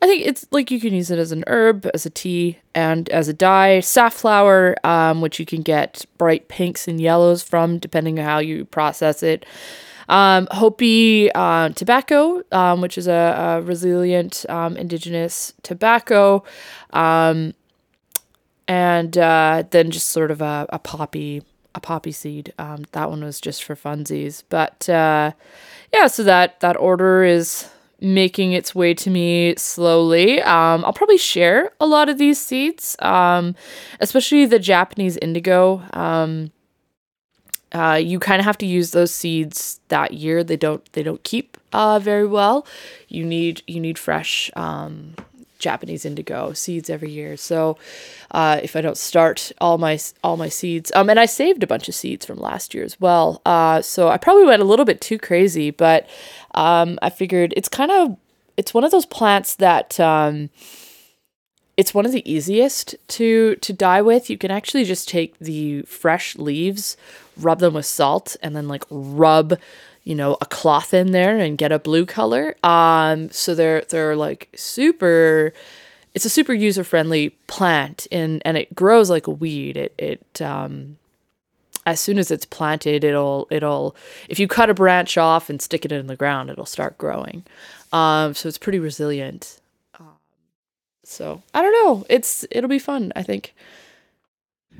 I 0.02 0.06
think 0.06 0.26
it's 0.26 0.46
like 0.52 0.70
you 0.70 0.80
can 0.80 0.94
use 0.94 1.10
it 1.10 1.18
as 1.18 1.32
an 1.32 1.44
herb, 1.48 1.90
as 1.94 2.06
a 2.06 2.10
tea, 2.10 2.60
and 2.76 3.10
as 3.10 3.28
a 3.28 3.34
dye. 3.34 3.80
Safflower, 3.80 4.76
um, 4.86 5.22
which 5.22 5.40
you 5.40 5.46
can 5.46 5.62
get 5.62 6.06
bright 6.18 6.48
pinks 6.48 6.88
and 6.88 7.02
yellows 7.02 7.42
from, 7.42 7.80
depending 7.80 8.20
on 8.20 8.26
how 8.26 8.40
you 8.40 8.66
process 8.66 9.24
it. 9.24 9.46
Um, 10.08 10.48
Hopi 10.52 11.32
uh, 11.34 11.70
tobacco, 11.70 12.44
um, 12.52 12.80
which 12.82 12.98
is 12.98 13.08
a, 13.08 13.12
a 13.12 13.62
resilient 13.62 14.46
um, 14.50 14.78
indigenous 14.78 15.54
tobacco. 15.64 16.44
Um, 16.92 17.54
and 18.68 19.18
uh, 19.18 19.64
then 19.72 19.92
just 19.92 20.10
sort 20.10 20.30
of 20.30 20.42
a, 20.42 20.68
a 20.70 20.80
poppy 20.80 21.44
a 21.76 21.80
poppy 21.80 22.12
seed. 22.12 22.54
Um, 22.58 22.86
that 22.92 23.10
one 23.10 23.24
was 23.24 23.40
just 23.40 23.64
for 23.64 23.76
funsies. 23.76 24.44
But 24.50 24.90
uh, 24.90 25.32
yeah, 25.94 26.08
so 26.08 26.24
that 26.24 26.60
that 26.60 26.76
order 26.78 27.24
is 27.24 27.70
making 28.00 28.54
its 28.54 28.76
way 28.76 28.94
to 28.94 29.10
me 29.10 29.56
slowly. 29.58 30.42
Um, 30.42 30.86
I'll 30.86 30.94
probably 30.94 31.18
share 31.18 31.72
a 31.80 31.88
lot 31.88 32.10
of 32.10 32.18
these 32.18 32.40
seeds, 32.40 32.96
um, 33.00 33.56
especially 34.00 34.46
the 34.46 34.60
Japanese 34.60 35.18
indigo. 35.18 35.82
Um, 35.94 36.52
uh, 37.74 38.00
you 38.02 38.20
kind 38.20 38.40
of 38.40 38.46
have 38.46 38.58
to 38.60 38.66
use 38.66 38.92
those 38.92 39.14
seeds 39.14 39.80
that 39.90 40.14
year. 40.14 40.44
They 40.44 40.58
don't 40.58 40.84
they 40.94 41.04
don't 41.04 41.24
keep 41.24 41.58
uh, 41.74 42.00
very 42.00 42.26
well. 42.26 42.66
You 43.10 43.26
need 43.26 43.62
you 43.68 43.80
need 43.80 44.00
fresh 44.00 44.50
um, 44.56 45.16
Japanese 45.60 46.06
indigo 46.06 46.54
seeds 46.54 46.90
every 46.90 47.12
year. 47.12 47.38
So 47.38 47.78
uh, 48.32 48.60
if 48.64 48.76
I 48.76 48.82
don't 48.82 48.98
start 48.98 49.52
all 49.60 49.78
my 49.78 50.00
all 50.24 50.38
my 50.38 50.50
seeds, 50.50 50.92
um, 50.96 51.10
and 51.10 51.20
I 51.20 51.26
saved 51.26 51.64
a 51.64 51.68
bunch 51.68 51.88
of 51.88 51.96
seeds 51.96 52.26
from 52.26 52.38
last 52.38 52.74
year 52.74 52.84
as 52.84 53.00
well. 53.00 53.42
Uh, 53.46 53.82
so 53.82 54.10
I 54.10 54.18
probably 54.18 54.46
went 54.46 54.62
a 54.62 54.66
little 54.66 54.86
bit 54.86 55.02
too 55.02 55.18
crazy, 55.18 55.72
but 55.72 56.08
um, 56.56 57.00
I 57.02 57.10
figured 57.10 57.54
it's 57.56 57.70
kind 57.70 57.92
of 57.92 58.18
it's 58.58 58.74
one 58.74 58.84
of 58.84 58.92
those 58.92 59.06
plants 59.06 59.56
that 59.56 60.00
um, 60.00 60.50
it's 61.78 61.94
one 61.94 62.06
of 62.06 62.12
the 62.12 62.30
easiest 62.30 62.96
to 63.10 63.56
to 63.58 63.72
dye 63.72 64.02
with. 64.02 64.30
You 64.30 64.38
can 64.38 64.52
actually 64.52 64.84
just 64.84 65.08
take 65.08 65.38
the 65.40 65.84
fresh 65.84 66.36
leaves, 66.36 66.98
rub 67.40 67.60
them 67.60 67.76
with 67.76 67.86
salt, 67.86 68.36
and 68.42 68.56
then 68.56 68.68
like 68.68 68.84
rub, 68.90 69.60
you 70.08 70.16
know, 70.16 70.38
a 70.40 70.46
cloth 70.46 70.94
in 70.94 71.12
there 71.12 71.38
and 71.38 71.58
get 71.58 71.74
a 71.74 71.80
blue 71.80 72.06
color. 72.06 72.56
Um, 72.64 73.30
so 73.30 73.54
they're 73.54 73.82
they're 73.90 74.16
like 74.16 74.48
super. 74.56 75.52
It's 76.16 76.24
a 76.24 76.30
super 76.30 76.54
user 76.54 76.86
friendly 76.86 77.32
plant, 77.48 78.08
and 78.10 78.42
and 78.46 78.56
it 78.56 78.74
grows 78.74 79.10
like 79.10 79.28
a 79.28 79.32
weed. 79.32 79.76
It 79.76 79.94
it 79.98 80.42
um, 80.42 80.98
as 81.86 82.00
soon 82.00 82.20
as 82.20 82.32
it's 82.32 82.46
planted, 82.46 83.04
it'll 83.04 83.50
it'll 83.52 83.98
if 84.30 84.40
you 84.40 84.48
cut 84.48 84.70
a 84.70 84.74
branch 84.74 85.18
off 85.18 85.50
and 85.50 85.62
stick 85.62 85.84
it 85.84 85.92
in 85.92 86.08
the 86.08 86.16
ground, 86.16 86.50
it'll 86.50 86.66
start 86.66 86.98
growing. 86.98 87.44
Um, 87.92 88.34
so 88.34 88.48
it's 88.48 88.58
pretty 88.58 88.80
resilient. 88.80 89.60
Um 90.00 90.08
so 91.04 91.44
I 91.54 91.62
don't 91.62 91.74
know. 91.84 92.06
It's 92.10 92.46
it'll 92.50 92.70
be 92.70 92.80
fun. 92.80 93.12
I 93.14 93.24
think. 93.24 93.54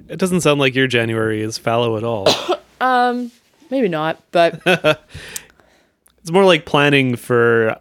It 0.08 0.20
doesn't 0.20 0.40
sound 0.40 0.62
like 0.62 0.74
your 0.74 0.88
January 0.88 1.42
is 1.42 1.58
fallow 1.58 1.98
at 1.98 2.06
all. 2.06 2.28
Um, 2.80 3.32
maybe 3.70 3.88
not, 3.88 4.22
but 4.32 4.62
it's 4.66 6.32
more 6.32 6.46
like 6.46 6.66
planning 6.66 7.16
for 7.16 7.80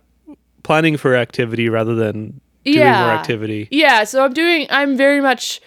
planning 0.63 0.97
for 0.97 1.15
activity 1.15 1.69
rather 1.69 1.95
than 1.95 2.41
doing 2.65 2.79
yeah, 2.79 3.05
more 3.05 3.15
activity. 3.15 3.69
yeah. 3.71 4.05
So 4.05 4.25
I'm 4.25 4.33
doing. 4.33 4.67
I'm 4.71 4.97
very 4.97 5.21
much 5.21 5.61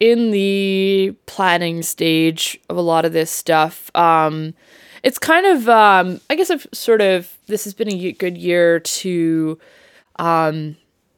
in 0.00 0.30
the 0.30 1.14
planning 1.26 1.82
stage 1.82 2.60
of 2.68 2.76
a 2.76 2.82
lot 2.82 3.04
of 3.04 3.12
this 3.12 3.30
stuff. 3.30 3.90
Um, 3.94 4.54
it's 5.02 5.18
kind 5.18 5.46
of. 5.46 5.68
Um, 5.68 6.20
I 6.28 6.34
guess 6.34 6.50
I've 6.50 6.66
sort 6.72 7.00
of. 7.00 7.32
This 7.46 7.64
has 7.64 7.74
been 7.74 7.88
a 7.88 8.12
good 8.12 8.36
year 8.36 8.80
to. 8.80 9.58
Um, 10.18 10.76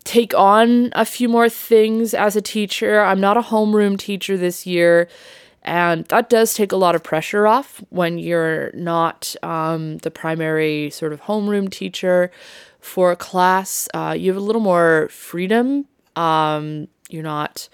take 0.09 0.33
on 0.33 0.89
a 0.95 1.05
few 1.05 1.29
more 1.29 1.51
things 1.51 2.15
as 2.15 2.35
a 2.35 2.41
teacher. 2.41 3.03
I'm 3.03 3.21
not 3.21 3.37
a 3.37 3.43
homeroom 3.43 3.99
teacher 3.99 4.39
this 4.39 4.67
year, 4.67 5.07
and 5.63 6.05
that 6.07 6.31
does 6.31 6.55
take 6.55 6.73
a 6.73 6.77
lot 6.77 6.95
of 6.95 7.03
pressure 7.03 7.47
off 7.47 7.83
when 7.91 8.19
you're 8.19 8.71
not 8.75 9.35
um, 9.43 9.99
the 9.99 10.11
primary 10.11 10.91
sort 10.91 11.13
of 11.13 11.23
homeroom 11.23 11.71
teacher 11.71 12.31
for 12.81 13.11
a 13.11 13.17
class. 13.17 13.89
Uh, 13.93 14.15
you 14.19 14.31
have 14.31 14.41
a 14.41 14.45
little 14.45 14.63
more 14.63 15.09
freedom. 15.11 15.87
Um, 16.17 16.89
you're 17.11 17.23
not 17.23 17.69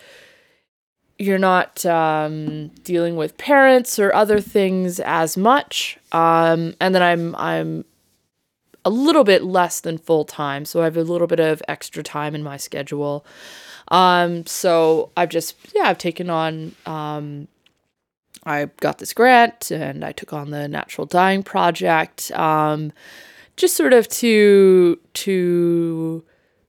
you're 1.19 1.39
not 1.39 1.87
um, 1.87 2.69
dealing 2.83 3.17
with 3.17 3.39
parents 3.39 3.99
or 3.99 4.13
other 4.13 4.41
things 4.41 4.99
as 4.99 5.37
much. 5.37 5.97
Um, 6.13 6.75
and 6.81 6.95
then 6.95 7.03
I'm 7.03 7.35
I'm 7.37 7.85
a 8.85 8.91
little 8.91 9.25
bit 9.25 9.43
less 9.43 9.81
than 9.81 9.99
full 9.99 10.25
time, 10.25 10.65
so 10.65 10.81
I 10.81 10.85
have 10.85 10.97
a 10.97 11.05
little 11.05 11.27
bit 11.27 11.41
of 11.41 11.63
extra 11.69 12.03
time 12.03 12.35
in 12.35 12.43
my 12.43 12.57
schedule. 12.57 13.25
Um, 13.89 14.47
so 14.47 15.11
I've 15.17 15.29
just 15.29 15.57
yeah, 15.75 15.85
I've 15.85 15.99
taken 15.99 16.31
on 16.31 16.75
um, 16.87 17.49
I 18.47 18.67
got 18.81 18.99
this 18.99 19.13
grant 19.13 19.71
and 19.71 20.05
I 20.05 20.13
took 20.13 20.33
on 20.33 20.51
the 20.51 20.69
natural 20.69 21.07
dyeing 21.07 21.43
project. 21.43 22.31
Um, 22.33 22.93
just 23.57 23.77
sort 23.77 23.93
of 23.93 24.09
to 24.09 24.99
to 25.15 26.25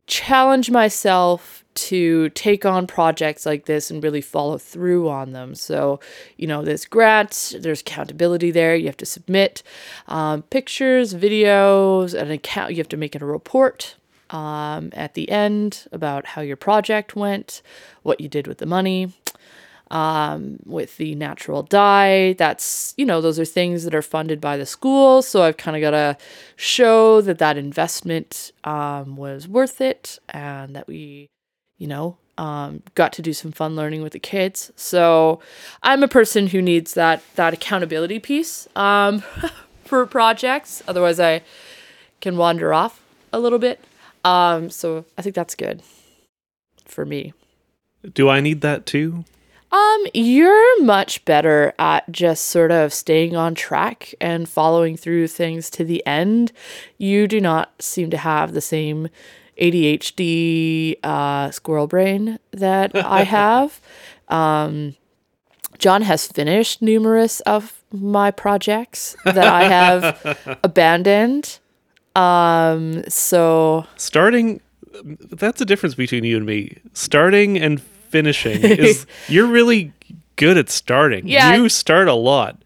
challenge 0.07 0.69
myself 0.69 1.63
to 1.73 2.29
take 2.29 2.65
on 2.65 2.87
projects 2.87 3.45
like 3.45 3.65
this 3.65 3.91
and 3.91 4.01
really 4.01 4.21
follow 4.21 4.57
through 4.57 5.09
on 5.09 5.33
them. 5.33 5.53
So, 5.55 5.99
you 6.37 6.47
know, 6.47 6.63
there's 6.63 6.85
grants, 6.85 7.53
there's 7.59 7.81
accountability 7.81 8.49
there. 8.51 8.75
You 8.75 8.85
have 8.85 8.97
to 8.97 9.05
submit 9.05 9.61
um, 10.07 10.43
pictures, 10.43 11.13
videos, 11.13 12.13
an 12.13 12.31
account. 12.31 12.71
You 12.71 12.77
have 12.77 12.89
to 12.89 12.97
make 12.97 13.15
it 13.15 13.21
a 13.21 13.25
report 13.25 13.95
um, 14.29 14.91
at 14.93 15.15
the 15.15 15.29
end 15.29 15.85
about 15.91 16.27
how 16.27 16.41
your 16.41 16.55
project 16.55 17.15
went, 17.15 17.61
what 18.03 18.21
you 18.21 18.29
did 18.29 18.47
with 18.47 18.59
the 18.59 18.65
money. 18.65 19.13
Um, 19.91 20.57
with 20.65 20.97
the 20.97 21.13
natural 21.13 21.61
dye, 21.61 22.33
that's, 22.39 22.95
you 22.97 23.05
know, 23.05 23.21
those 23.21 23.39
are 23.39 23.45
things 23.45 23.83
that 23.83 23.93
are 23.93 24.01
funded 24.01 24.41
by 24.41 24.57
the 24.57 24.65
school. 24.65 25.21
So 25.21 25.43
I've 25.43 25.57
kind 25.57 25.77
of 25.77 25.81
got 25.81 25.91
to 25.91 26.17
show 26.55 27.21
that 27.21 27.37
that 27.37 27.55
investment 27.55 28.51
um, 28.63 29.15
was 29.15 29.47
worth 29.47 29.81
it 29.81 30.17
and 30.29 30.75
that 30.75 30.87
we 30.87 31.29
you 31.77 31.87
know, 31.87 32.17
um, 32.37 32.81
got 32.95 33.13
to 33.13 33.21
do 33.21 33.33
some 33.33 33.51
fun 33.51 33.75
learning 33.75 34.01
with 34.01 34.13
the 34.13 34.19
kids. 34.19 34.71
So 34.75 35.39
I'm 35.83 36.03
a 36.03 36.07
person 36.07 36.47
who 36.47 36.61
needs 36.61 36.93
that 36.93 37.21
that 37.35 37.53
accountability 37.53 38.19
piece 38.19 38.67
um, 38.75 39.23
for 39.85 40.05
projects. 40.05 40.83
Otherwise, 40.87 41.19
I 41.19 41.41
can 42.21 42.37
wander 42.37 42.73
off 42.73 43.01
a 43.31 43.39
little 43.39 43.59
bit. 43.59 43.83
Um, 44.23 44.69
so 44.69 45.05
I 45.17 45.21
think 45.21 45.35
that's 45.35 45.55
good 45.55 45.83
for 46.85 47.05
me. 47.05 47.33
Do 48.13 48.29
I 48.29 48.39
need 48.39 48.61
that 48.61 48.85
too? 48.85 49.25
Um, 49.71 50.05
you're 50.13 50.83
much 50.83 51.25
better 51.25 51.73
at 51.77 52.09
just 52.11 52.45
sort 52.45 52.71
of 52.71 52.93
staying 52.93 53.35
on 53.35 53.55
track 53.55 54.13
and 54.21 54.47
following 54.47 54.95
through 54.95 55.27
things 55.27 55.69
to 55.71 55.83
the 55.83 56.05
end. 56.05 56.51
You 56.97 57.27
do 57.27 57.41
not 57.41 57.73
seem 57.81 58.09
to 58.11 58.17
have 58.17 58.53
the 58.53 58.61
same 58.61 59.09
ADHD 59.59 60.97
uh, 61.03 61.51
squirrel 61.51 61.87
brain 61.87 62.39
that 62.51 62.95
I 62.95 63.23
have. 63.23 63.81
Um, 64.29 64.95
John 65.77 66.03
has 66.03 66.27
finished 66.27 66.81
numerous 66.81 67.41
of 67.41 67.83
my 67.91 68.31
projects 68.31 69.15
that 69.25 69.37
I 69.37 69.63
have 69.65 70.59
abandoned. 70.63 71.59
Um, 72.15 73.03
so 73.09 73.85
Starting 73.97 74.61
that's 75.03 75.59
the 75.59 75.65
difference 75.65 75.95
between 75.95 76.23
you 76.23 76.37
and 76.37 76.45
me. 76.45 76.77
Starting 76.93 77.57
and 77.57 77.81
finishing 78.15 78.61
is 78.63 79.05
you're 79.27 79.47
really 79.47 79.91
good 80.37 80.57
at 80.57 80.69
starting. 80.69 81.27
Yeah. 81.27 81.55
You 81.55 81.67
start 81.69 82.07
a 82.07 82.13
lot. 82.13 82.61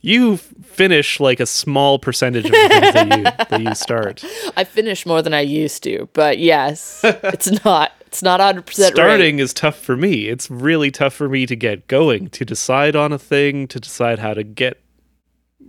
You 0.00 0.36
finish 0.36 1.20
like 1.20 1.40
a 1.40 1.46
small 1.46 1.98
percentage 1.98 2.44
of 2.46 2.50
the 2.52 2.68
things 2.68 2.94
that 2.94 3.18
you 3.18 3.22
that 3.50 3.60
you 3.62 3.74
start. 3.74 4.24
I 4.56 4.64
finish 4.64 5.04
more 5.06 5.22
than 5.22 5.32
I 5.34 5.40
used 5.40 5.82
to, 5.84 6.08
but 6.12 6.38
yes, 6.38 7.00
it's 7.04 7.64
not. 7.64 7.92
It's 8.06 8.22
not 8.22 8.40
100% 8.40 8.56
right. 8.66 8.92
Starting 8.92 9.38
is 9.38 9.54
tough 9.54 9.78
for 9.78 9.96
me. 9.96 10.28
It's 10.28 10.50
really 10.50 10.90
tough 10.90 11.14
for 11.14 11.28
me 11.30 11.46
to 11.46 11.56
get 11.56 11.88
going, 11.88 12.28
to 12.30 12.44
decide 12.44 12.94
on 12.94 13.10
a 13.12 13.18
thing, 13.18 13.66
to 13.68 13.80
decide 13.80 14.18
how 14.18 14.34
to 14.34 14.42
get 14.44 14.82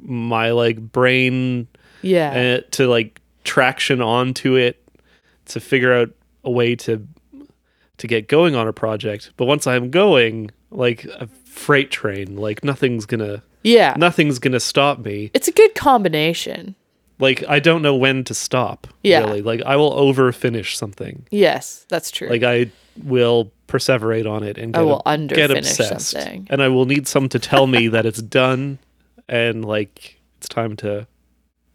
my 0.01 0.51
like 0.51 0.77
brain 0.91 1.67
Yeah. 2.01 2.57
uh, 2.59 2.67
to 2.71 2.87
like 2.87 3.21
traction 3.45 4.01
onto 4.01 4.55
it, 4.55 4.83
to 5.45 5.59
figure 5.61 5.93
out 5.93 6.09
a 6.43 6.51
way 6.51 6.75
to 6.75 7.07
to 8.03 8.07
get 8.07 8.27
going 8.27 8.53
on 8.53 8.67
a 8.67 8.73
project. 8.73 9.31
But 9.37 9.45
once 9.45 9.65
I'm 9.65 9.89
going, 9.89 10.51
like 10.71 11.05
a 11.05 11.27
freight 11.45 11.89
train, 11.89 12.35
like 12.35 12.61
nothing's 12.61 13.05
gonna 13.05 13.41
yeah. 13.63 13.93
nothing's 13.97 14.39
gonna 14.39 14.59
stop 14.59 14.99
me. 14.99 15.31
It's 15.33 15.47
a 15.47 15.53
good 15.53 15.73
combination. 15.73 16.75
Like 17.19 17.45
I 17.47 17.61
don't 17.61 17.81
know 17.81 17.95
when 17.95 18.25
to 18.25 18.33
stop. 18.33 18.87
Yeah. 19.03 19.21
Really. 19.21 19.41
Like 19.41 19.61
I 19.61 19.77
will 19.77 19.93
over 19.93 20.33
finish 20.33 20.77
something. 20.77 21.25
Yes, 21.31 21.85
that's 21.87 22.11
true. 22.11 22.27
Like 22.27 22.43
I 22.43 22.71
will 23.01 23.53
perseverate 23.69 24.29
on 24.29 24.43
it 24.43 24.57
and 24.57 24.75
I 24.75 24.79
get, 24.79 24.85
will 24.85 25.01
ob- 25.05 25.29
get 25.29 25.49
obsessed. 25.49 26.09
something. 26.09 26.47
And 26.49 26.61
I 26.61 26.67
will 26.67 26.85
need 26.85 27.07
some 27.07 27.29
to 27.29 27.39
tell 27.39 27.67
me 27.67 27.87
that 27.87 28.05
it's 28.05 28.21
done 28.21 28.79
and 29.29 29.63
like 29.63 30.19
it's 30.39 30.49
time 30.49 30.75
to 30.77 31.07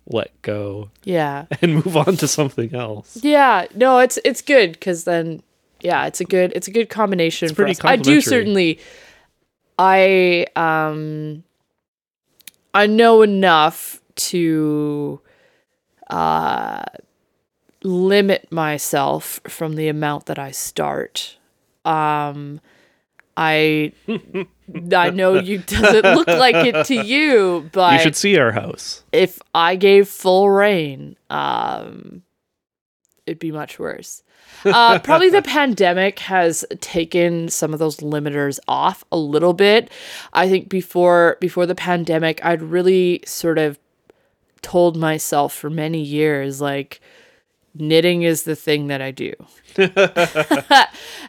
let 0.09 0.31
go 0.43 0.91
yeah. 1.05 1.47
and 1.63 1.77
move 1.77 1.97
on 1.97 2.17
to 2.17 2.29
something 2.29 2.75
else. 2.75 3.19
Yeah, 3.23 3.67
no, 3.75 3.99
it's 3.99 4.19
it's 4.25 4.43
good 4.43 4.73
because 4.73 5.05
then, 5.05 5.43
yeah, 5.81 6.07
it's 6.07 6.21
a 6.21 6.25
good 6.25 6.53
it's 6.55 6.69
a 6.69 6.71
good 6.71 6.89
combination. 6.89 7.49
for 7.49 7.55
pretty 7.57 7.73
us. 7.73 7.85
I 7.85 7.97
do 7.97 8.21
certainly, 8.21 8.81
I 9.79 10.47
um, 10.57 11.45
I 12.75 12.87
know 12.87 13.23
enough 13.23 14.01
to, 14.17 15.21
uh, 16.11 16.85
limit 17.83 18.51
myself 18.51 19.41
from 19.47 19.77
the 19.77 19.89
amount 19.89 20.27
that 20.27 20.39
I 20.39 20.51
start. 20.51 21.37
Um, 21.85 22.61
I 23.37 23.93
I 24.93 25.11
know 25.11 25.39
you 25.39 25.59
doesn't 25.67 26.05
look 26.05 26.27
like 26.27 26.57
it 26.57 26.87
to 26.87 26.95
you, 26.95 27.69
but 27.73 27.95
you 27.95 27.99
should 28.01 28.17
see 28.17 28.37
our 28.37 28.53
house. 28.53 29.05
if 29.13 29.39
I 29.55 29.77
gave 29.77 30.09
full 30.09 30.51
rein, 30.51 31.17
um, 31.31 32.23
it'd 33.29 33.39
be 33.39 33.53
much 33.53 33.79
worse. 33.79 34.23
Uh, 34.65 34.99
probably 34.99 35.29
the 35.31 35.43
pandemic 35.59 36.19
has 36.21 36.65
taken 36.81 37.49
some 37.49 37.73
of 37.73 37.79
those 37.79 37.99
limiters 37.99 38.59
off 38.67 39.05
a 39.13 39.19
little 39.19 39.53
bit. 39.53 39.91
I 40.33 40.49
think 40.49 40.69
before 40.69 41.37
before 41.41 41.67
the 41.67 41.75
pandemic, 41.75 42.45
I'd 42.45 42.63
really 42.63 43.23
sort 43.27 43.59
of 43.59 43.79
told 44.63 44.97
myself 44.97 45.55
for 45.55 45.71
many 45.71 46.01
years 46.01 46.61
like 46.61 47.01
knitting 47.75 48.23
is 48.23 48.43
the 48.43 48.57
thing 48.57 48.89
that 48.89 49.01
I 49.01 49.11
do. 49.11 49.33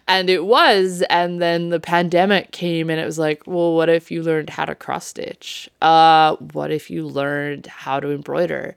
and 0.07 0.29
it 0.29 0.45
was. 0.45 1.03
And 1.09 1.41
then 1.41 1.69
the 1.69 1.79
pandemic 1.79 2.51
came 2.51 2.89
and 2.89 2.99
it 2.99 3.05
was 3.05 3.19
like, 3.19 3.43
well, 3.45 3.75
what 3.75 3.89
if 3.89 4.09
you 4.09 4.23
learned 4.23 4.49
how 4.49 4.65
to 4.65 4.73
cross 4.73 5.07
stitch? 5.07 5.69
Uh, 5.81 6.35
what 6.37 6.71
if 6.71 6.89
you 6.89 7.05
learned 7.05 7.67
how 7.67 7.99
to 7.99 8.11
embroider? 8.11 8.75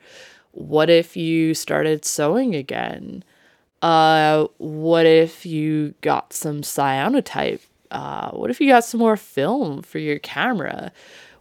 What 0.52 0.88
if 0.90 1.16
you 1.16 1.54
started 1.54 2.04
sewing 2.04 2.54
again? 2.54 3.24
Uh, 3.80 4.46
what 4.58 5.06
if 5.06 5.44
you 5.44 5.94
got 6.02 6.32
some 6.32 6.62
cyanotype? 6.62 7.60
Uh, 7.90 8.30
what 8.30 8.50
if 8.50 8.60
you 8.60 8.68
got 8.68 8.84
some 8.84 9.00
more 9.00 9.16
film 9.16 9.82
for 9.82 9.98
your 9.98 10.18
camera? 10.20 10.92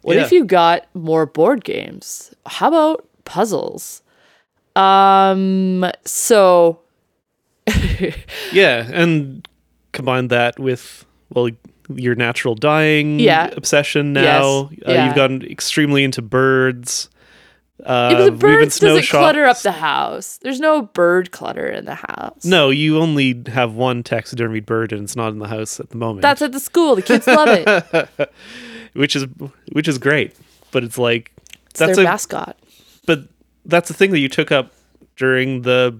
What 0.01 0.16
Yeah. 0.18 0.24
if 0.24 0.32
you 0.32 0.43
got 0.45 0.88
more 0.93 1.26
board 1.26 1.64
games? 1.64 2.34
How 2.45 2.70
about 2.70 3.07
puzzles? 3.26 4.01
Um, 4.76 5.86
so 6.05 6.80
Yeah, 8.51 8.89
and 8.91 9.47
combine 9.91 10.30
that 10.30 10.57
with 10.59 11.05
well 11.34 11.49
your 11.93 12.16
natural 12.16 12.55
dying 12.55 13.20
Yeah. 13.20 13.49
obsession 13.55 14.14
now. 14.14 14.70
Uh, 14.88 14.91
yeah. 14.93 15.05
You've 15.05 15.16
gotten 15.16 15.43
extremely 15.43 16.03
into 16.03 16.22
birds. 16.22 17.09
Uh, 17.86 18.10
Yeah, 18.14 18.24
the 18.26 18.32
birds 18.32 18.80
doesn't 18.80 19.08
clutter 19.08 19.46
up 19.46 19.60
the 19.62 19.72
house. 19.72 20.38
There's 20.38 20.60
no 20.60 20.84
bird 20.84 21.32
clutter 21.32 21.68
in 21.68 21.86
the 21.86 21.96
house. 21.96 22.46
No, 22.46 22.70
you 22.70 23.00
only 23.00 23.44
have 23.48 23.74
one 23.74 24.04
taxidermied 24.04 24.66
bird, 24.66 24.92
and 24.94 25.04
it's 25.04 25.16
not 25.16 25.30
in 25.30 25.40
the 25.40 25.48
house 25.48 25.80
at 25.80 25.90
the 25.90 25.98
moment. 25.98 26.22
That's 26.22 26.42
at 26.42 26.52
the 26.52 26.60
school. 26.60 26.96
The 26.96 27.02
kids 27.02 27.26
love 27.28 27.48
it. 27.50 28.32
which 28.94 29.16
is 29.16 29.26
which 29.72 29.88
is 29.88 29.98
great. 29.98 30.36
But 30.72 30.84
it's 30.84 30.98
like 30.98 31.32
It's 31.70 31.80
that's 31.80 31.96
their 31.96 32.06
a 32.06 32.10
mascot. 32.10 32.58
but 33.06 33.24
that's 33.66 33.88
the 33.88 33.94
thing 33.94 34.12
that 34.12 34.20
you 34.20 34.30
took 34.30 34.52
up 34.52 34.72
during 35.18 35.62
the 35.64 35.98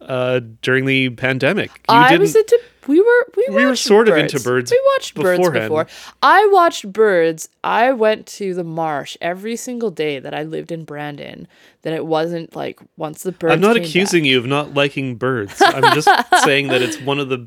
uh 0.00 0.40
during 0.62 0.84
the 0.86 1.10
pandemic. 1.10 1.70
You 1.88 1.94
I 1.94 2.16
was 2.16 2.34
into. 2.36 2.60
We 2.88 3.00
were. 3.00 3.26
We, 3.36 3.46
We 3.50 3.62
were 3.64 3.70
watched 3.70 3.84
sort 3.84 4.08
of 4.08 4.16
into 4.16 4.40
birds 4.40 4.70
We 4.70 4.80
watched 4.96 5.14
birds 5.14 5.48
before. 5.50 5.86
I 6.22 6.46
watched 6.52 6.92
birds. 6.92 7.48
I 7.62 7.92
went 7.92 8.26
to 8.38 8.54
the 8.54 8.64
marsh 8.64 9.16
every 9.20 9.56
single 9.56 9.90
day 9.90 10.18
that 10.18 10.34
I 10.34 10.42
lived 10.42 10.72
in 10.72 10.84
Brandon. 10.84 11.46
That 11.82 11.92
it 11.92 12.06
wasn't 12.06 12.54
like 12.56 12.80
once 12.96 13.22
the 13.22 13.32
birds. 13.32 13.52
I'm 13.54 13.60
not 13.60 13.74
came 13.74 13.82
back- 13.82 13.88
accusing 13.90 14.24
you 14.24 14.38
of 14.38 14.46
not 14.46 14.74
liking 14.74 15.16
birds. 15.16 15.60
I'm 15.60 15.94
just 15.94 16.08
saying 16.44 16.68
that 16.68 16.82
it's 16.82 17.00
one 17.00 17.18
of 17.18 17.28
the 17.28 17.46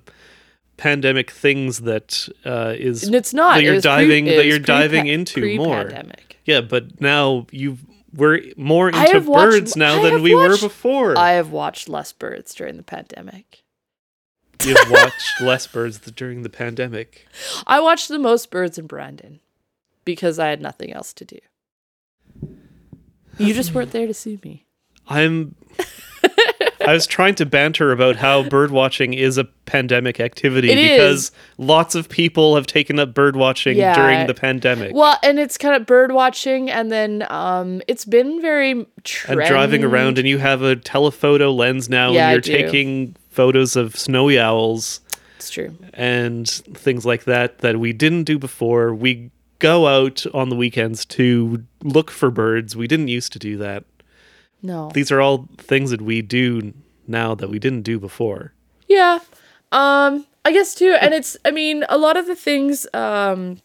pandemic 0.78 1.32
things 1.32 1.82
that 1.82 2.28
uh, 2.46 2.74
is 2.78 3.04
And 3.04 3.16
it's 3.16 3.34
not. 3.34 3.56
that 3.56 3.64
you're 3.64 3.76
was 3.76 3.84
pre- 3.84 3.90
diving 3.92 4.26
that 4.26 4.46
you're 4.46 4.60
diving 4.60 5.08
into 5.08 5.40
more. 5.58 5.84
pre-pandemic. 5.86 6.38
Yeah, 6.46 6.62
but 6.62 7.00
now 7.02 7.48
you 7.52 7.78
we're 8.14 8.42
more 8.58 8.90
into 8.90 9.00
have 9.00 9.28
watched- 9.28 9.52
birds 9.52 9.76
now 9.76 10.00
I 10.02 10.10
than 10.10 10.22
we 10.22 10.34
were 10.36 10.58
before. 10.58 11.18
I 11.18 11.32
have 11.34 11.50
watched 11.52 11.90
less 11.90 12.14
birds 12.14 12.54
during 12.54 12.78
the 12.78 12.84
pandemic. 12.84 13.64
You've 14.64 14.90
watched 14.90 15.32
less 15.42 15.68
birds 15.68 16.00
during 16.00 16.44
the 16.44 16.50
pandemic. 16.50 17.28
I 17.68 17.80
watched 17.80 18.08
the 18.08 18.20
most 18.20 18.50
birds 18.52 18.78
in 18.78 18.88
Brandon 18.88 19.40
because 20.06 20.40
I 20.40 20.48
had 20.50 20.62
nothing 20.62 20.94
else 20.94 21.14
to 21.14 21.26
do. 21.26 21.40
You 23.38 23.54
just 23.54 23.74
weren't 23.74 23.92
there 23.92 24.08
to 24.08 24.14
see 24.14 24.40
me. 24.44 24.66
I'm. 25.08 25.56
I 26.88 26.94
was 26.94 27.08
trying 27.08 27.34
to 27.36 27.48
banter 27.48 27.92
about 27.92 28.16
how 28.16 28.44
bird 28.48 28.70
watching 28.70 29.16
is 29.16 29.40
a 29.40 29.46
pandemic 29.66 30.20
activity 30.20 30.70
It 30.70 30.78
is. 30.78 30.92
because 30.92 31.32
lots 31.58 31.96
of 31.96 32.10
people 32.10 32.54
have 32.56 32.68
taken 32.68 33.00
up 33.00 33.12
bird 33.12 33.36
watching 33.36 33.76
Yeah. 33.76 33.96
during 33.96 34.28
the 34.28 34.36
pandemic. 34.36 34.92
Well, 34.94 35.18
and 35.24 35.40
it's 35.40 35.58
kind 35.58 35.76
of 35.76 35.88
bird 35.88 36.12
watching, 36.12 36.70
and 36.70 36.92
then 36.92 37.26
um, 37.32 37.82
it's 37.88 38.06
been 38.06 38.40
very 38.40 38.86
trend. 39.04 39.40
and 39.42 39.50
driving 39.50 39.84
around, 39.84 40.20
and 40.20 40.28
you 40.28 40.38
have 40.38 40.62
a 40.62 40.76
telephoto 40.76 41.52
lens 41.52 41.90
now, 41.90 42.12
Yeah, 42.12 42.30
and 42.30 42.46
you're 42.46 42.58
taking 42.62 43.16
photos 43.36 43.76
of 43.76 43.96
snowy 43.96 44.40
owls 44.40 45.02
It's 45.38 45.50
true. 45.50 45.76
and 45.94 46.48
things 46.50 47.06
like 47.06 47.26
that 47.26 47.60
that 47.60 47.80
we 47.80 47.94
didn't 47.94 48.24
do 48.24 48.40
before. 48.40 48.94
We 48.96 49.32
go 49.60 49.88
out 49.88 50.26
on 50.34 50.50
the 50.50 50.56
weekends 50.56 51.06
to 51.06 51.64
look 51.84 52.12
for 52.12 52.30
birds. 52.32 52.76
We 52.76 52.88
didn't 52.88 53.08
used 53.10 53.32
to 53.34 53.40
do 53.40 53.58
that. 53.58 53.84
No. 54.62 54.90
These 54.94 55.12
are 55.12 55.22
all 55.22 55.48
things 55.58 55.92
that 55.92 56.02
we 56.02 56.22
do 56.22 56.74
now 57.08 57.36
that 57.36 57.50
we 57.50 57.60
didn't 57.60 57.84
do 57.84 58.00
before. 58.00 58.54
Yeah. 58.88 59.20
Um 59.72 60.26
I 60.44 60.52
guess 60.52 60.76
too 60.76 60.96
and 61.02 61.14
it's 61.14 61.38
I 61.46 61.52
mean 61.52 61.84
a 61.90 61.98
lot 61.98 62.18
of 62.18 62.28
the 62.28 62.36
things 62.36 62.88
um 62.94 63.58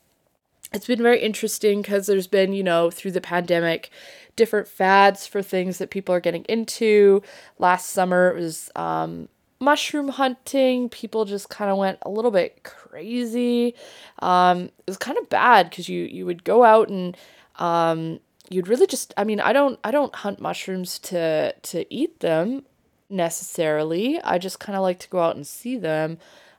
it's 0.72 0.86
been 0.86 1.02
very 1.02 1.20
interesting 1.20 1.82
cuz 1.82 2.06
there's 2.06 2.26
been, 2.28 2.52
you 2.52 2.62
know, 2.62 2.90
through 2.90 3.10
the 3.12 3.20
pandemic 3.20 3.90
different 4.36 4.68
fads 4.68 5.26
for 5.26 5.42
things 5.42 5.78
that 5.78 5.90
people 5.90 6.14
are 6.14 6.20
getting 6.20 6.44
into. 6.48 7.22
Last 7.58 7.90
summer 7.90 8.30
it 8.30 8.36
was 8.40 8.70
um 8.76 9.28
mushroom 9.60 10.08
hunting. 10.08 10.88
People 10.88 11.24
just 11.24 11.48
kind 11.50 11.70
of 11.70 11.76
went 11.76 11.98
a 12.02 12.10
little 12.10 12.30
bit 12.30 12.62
crazy. 12.64 13.74
Um 14.20 14.64
it 14.64 14.86
was 14.86 14.96
kind 14.96 15.18
of 15.18 15.28
bad 15.28 15.70
cuz 15.70 15.88
you 15.88 16.04
you 16.04 16.26
would 16.26 16.44
go 16.44 16.64
out 16.64 16.88
and 16.88 17.16
um 17.56 18.20
you'd 18.48 18.68
really 18.68 18.86
just 18.86 19.14
I 19.16 19.24
mean, 19.24 19.40
I 19.40 19.52
don't 19.52 19.78
I 19.84 19.90
don't 19.90 20.14
hunt 20.14 20.40
mushrooms 20.40 20.98
to 21.00 21.52
to 21.52 21.94
eat 21.94 22.20
them 22.20 22.64
necessarily. 23.08 24.20
I 24.22 24.38
just 24.38 24.60
kind 24.60 24.76
of 24.76 24.82
like 24.82 24.98
to 25.00 25.08
go 25.08 25.20
out 25.20 25.36
and 25.36 25.46
see 25.46 25.76
them. 25.76 26.18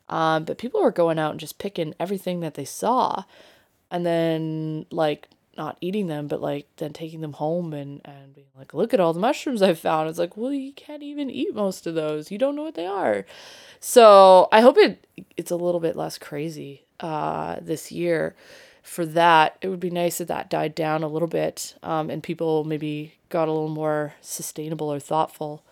Um, 0.09 0.43
but 0.43 0.57
people 0.57 0.81
were 0.81 0.91
going 0.91 1.19
out 1.19 1.31
and 1.31 1.39
just 1.39 1.57
picking 1.57 1.95
everything 1.99 2.41
that 2.41 2.55
they 2.55 2.65
saw 2.65 3.23
and 3.91 4.05
then 4.05 4.85
like 4.91 5.29
not 5.57 5.77
eating 5.81 6.07
them, 6.07 6.27
but 6.27 6.41
like 6.41 6.67
then 6.77 6.93
taking 6.93 7.21
them 7.21 7.33
home 7.33 7.73
and, 7.73 8.01
and 8.05 8.33
being 8.33 8.47
like, 8.57 8.73
look 8.73 8.93
at 8.93 8.99
all 8.99 9.13
the 9.13 9.19
mushrooms 9.19 9.61
I 9.61 9.73
found. 9.73 10.09
It's 10.09 10.19
like, 10.19 10.37
well, 10.37 10.53
you 10.53 10.73
can't 10.73 11.03
even 11.03 11.29
eat 11.29 11.53
most 11.53 11.85
of 11.85 11.95
those. 11.95 12.31
You 12.31 12.37
don't 12.37 12.55
know 12.55 12.63
what 12.63 12.75
they 12.75 12.87
are. 12.87 13.25
So 13.79 14.47
I 14.51 14.61
hope 14.61 14.77
it 14.77 15.05
it's 15.37 15.51
a 15.51 15.55
little 15.55 15.79
bit 15.79 15.95
less 15.95 16.17
crazy 16.17 16.85
uh, 16.99 17.57
this 17.61 17.91
year 17.91 18.35
for 18.81 19.05
that. 19.05 19.57
It 19.61 19.67
would 19.67 19.79
be 19.79 19.89
nice 19.89 20.21
if 20.21 20.27
that 20.29 20.49
died 20.49 20.75
down 20.75 21.03
a 21.03 21.07
little 21.07 21.27
bit 21.27 21.75
um, 21.83 22.09
and 22.09 22.23
people 22.23 22.63
maybe 22.63 23.15
got 23.29 23.47
a 23.47 23.51
little 23.51 23.69
more 23.69 24.13
sustainable 24.21 24.91
or 24.91 24.99
thoughtful 24.99 25.63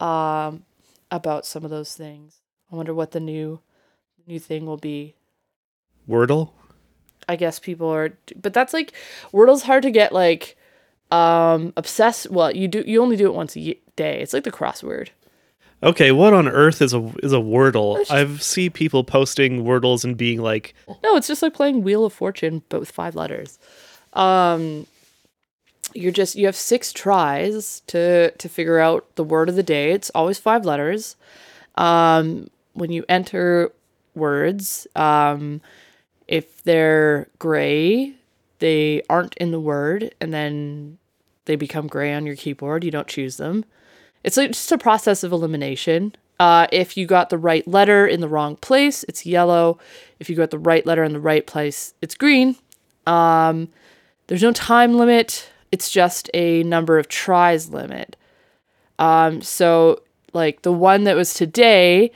um, 0.00 0.64
about 1.10 1.46
some 1.46 1.64
of 1.64 1.70
those 1.70 1.94
things. 1.94 2.40
I 2.70 2.76
wonder 2.76 2.94
what 2.94 3.12
the 3.12 3.20
new 3.20 3.60
new 4.26 4.38
thing 4.38 4.66
will 4.66 4.76
be. 4.76 5.14
Wordle? 6.08 6.50
I 7.28 7.36
guess 7.36 7.58
people 7.58 7.88
are, 7.88 8.16
but 8.40 8.52
that's 8.52 8.72
like 8.72 8.92
Wordle's 9.32 9.62
hard 9.62 9.82
to 9.82 9.90
get 9.90 10.12
like 10.12 10.56
um 11.10 11.72
obsessed. 11.76 12.30
Well, 12.30 12.54
you 12.54 12.68
do 12.68 12.84
you 12.86 13.02
only 13.02 13.16
do 13.16 13.26
it 13.26 13.34
once 13.34 13.56
a 13.56 13.78
day. 13.96 14.20
It's 14.20 14.32
like 14.32 14.44
the 14.44 14.52
crossword. 14.52 15.08
Okay, 15.82 16.10
what 16.10 16.32
on 16.32 16.48
earth 16.48 16.80
is 16.80 16.94
a 16.94 17.12
is 17.22 17.32
a 17.32 17.36
Wordle? 17.36 18.10
I've 18.10 18.42
see 18.42 18.70
people 18.70 19.04
posting 19.04 19.64
Wordles 19.64 20.04
and 20.04 20.16
being 20.16 20.40
like, 20.40 20.74
No, 21.02 21.16
it's 21.16 21.26
just 21.26 21.42
like 21.42 21.54
playing 21.54 21.82
Wheel 21.82 22.04
of 22.04 22.12
Fortune, 22.12 22.62
but 22.68 22.80
with 22.80 22.90
five 22.90 23.14
letters. 23.14 23.58
Um, 24.14 24.86
you're 25.94 26.12
just 26.12 26.34
you 26.34 26.46
have 26.46 26.56
six 26.56 26.92
tries 26.92 27.80
to 27.88 28.30
to 28.30 28.48
figure 28.48 28.78
out 28.78 29.14
the 29.16 29.24
word 29.24 29.48
of 29.48 29.56
the 29.56 29.62
day. 29.62 29.92
It's 29.92 30.10
always 30.10 30.38
five 30.38 30.64
letters. 30.64 31.16
Um, 31.76 32.48
when 32.72 32.90
you 32.90 33.04
enter 33.08 33.70
words, 34.14 34.86
um, 34.96 35.60
if 36.28 36.62
they're 36.64 37.28
gray, 37.38 38.14
they 38.58 39.02
aren't 39.08 39.36
in 39.36 39.50
the 39.50 39.60
word, 39.60 40.14
and 40.20 40.32
then 40.32 40.98
they 41.44 41.56
become 41.56 41.86
gray 41.86 42.12
on 42.12 42.26
your 42.26 42.36
keyboard. 42.36 42.84
You 42.84 42.90
don't 42.90 43.08
choose 43.08 43.36
them. 43.36 43.64
It's 44.24 44.36
like 44.36 44.50
just 44.50 44.72
a 44.72 44.78
process 44.78 45.22
of 45.22 45.32
elimination. 45.32 46.14
Uh, 46.38 46.66
if 46.72 46.96
you 46.96 47.06
got 47.06 47.30
the 47.30 47.38
right 47.38 47.66
letter 47.66 48.06
in 48.06 48.20
the 48.20 48.28
wrong 48.28 48.56
place, 48.56 49.04
it's 49.04 49.24
yellow. 49.24 49.78
If 50.18 50.28
you 50.28 50.36
got 50.36 50.50
the 50.50 50.58
right 50.58 50.84
letter 50.84 51.04
in 51.04 51.12
the 51.12 51.20
right 51.20 51.46
place, 51.46 51.94
it's 52.02 52.14
green. 52.14 52.56
Um, 53.06 53.68
there's 54.26 54.42
no 54.42 54.52
time 54.52 54.94
limit. 54.94 55.48
It's 55.72 55.90
just 55.90 56.28
a 56.34 56.62
number 56.64 56.98
of 56.98 57.08
tries 57.08 57.70
limit. 57.70 58.16
Um, 58.98 59.40
so 59.42 60.02
like 60.32 60.62
the 60.62 60.72
one 60.72 61.04
that 61.04 61.16
was 61.16 61.32
today, 61.32 62.10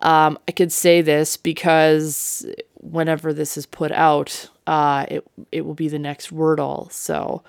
um, 0.00 0.38
I 0.48 0.52
could 0.52 0.72
say 0.72 1.00
this 1.00 1.36
because 1.36 2.44
whenever 2.82 3.32
this 3.32 3.56
is 3.56 3.64
put 3.66 3.92
out, 3.92 4.50
uh, 4.66 5.06
it 5.08 5.24
it 5.50 5.64
will 5.64 5.74
be 5.74 5.88
the 5.88 5.98
next 5.98 6.32
Wordle. 6.32 6.90
So 6.92 7.42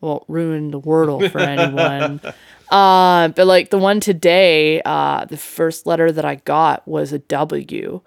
won't 0.00 0.24
ruin 0.28 0.70
the 0.70 0.80
Wordle 0.80 1.30
for 1.30 1.40
anyone. 1.40 2.20
Uh, 2.70 3.26
but 3.26 3.48
like 3.48 3.70
the 3.70 3.78
one 3.78 3.98
today, 3.98 4.80
uh, 4.84 5.24
the 5.24 5.36
first 5.36 5.86
letter 5.86 6.12
that 6.12 6.24
I 6.24 6.36
got 6.36 6.86
was 6.86 7.12
a 7.12 7.18
W 7.18 8.00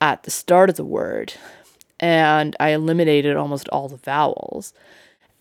at 0.00 0.22
the 0.22 0.30
start 0.30 0.70
of 0.70 0.76
the 0.76 0.84
word, 0.84 1.34
and 1.98 2.54
I 2.60 2.68
eliminated 2.68 3.36
almost 3.36 3.68
all 3.70 3.88
the 3.88 3.96
vowels, 3.96 4.72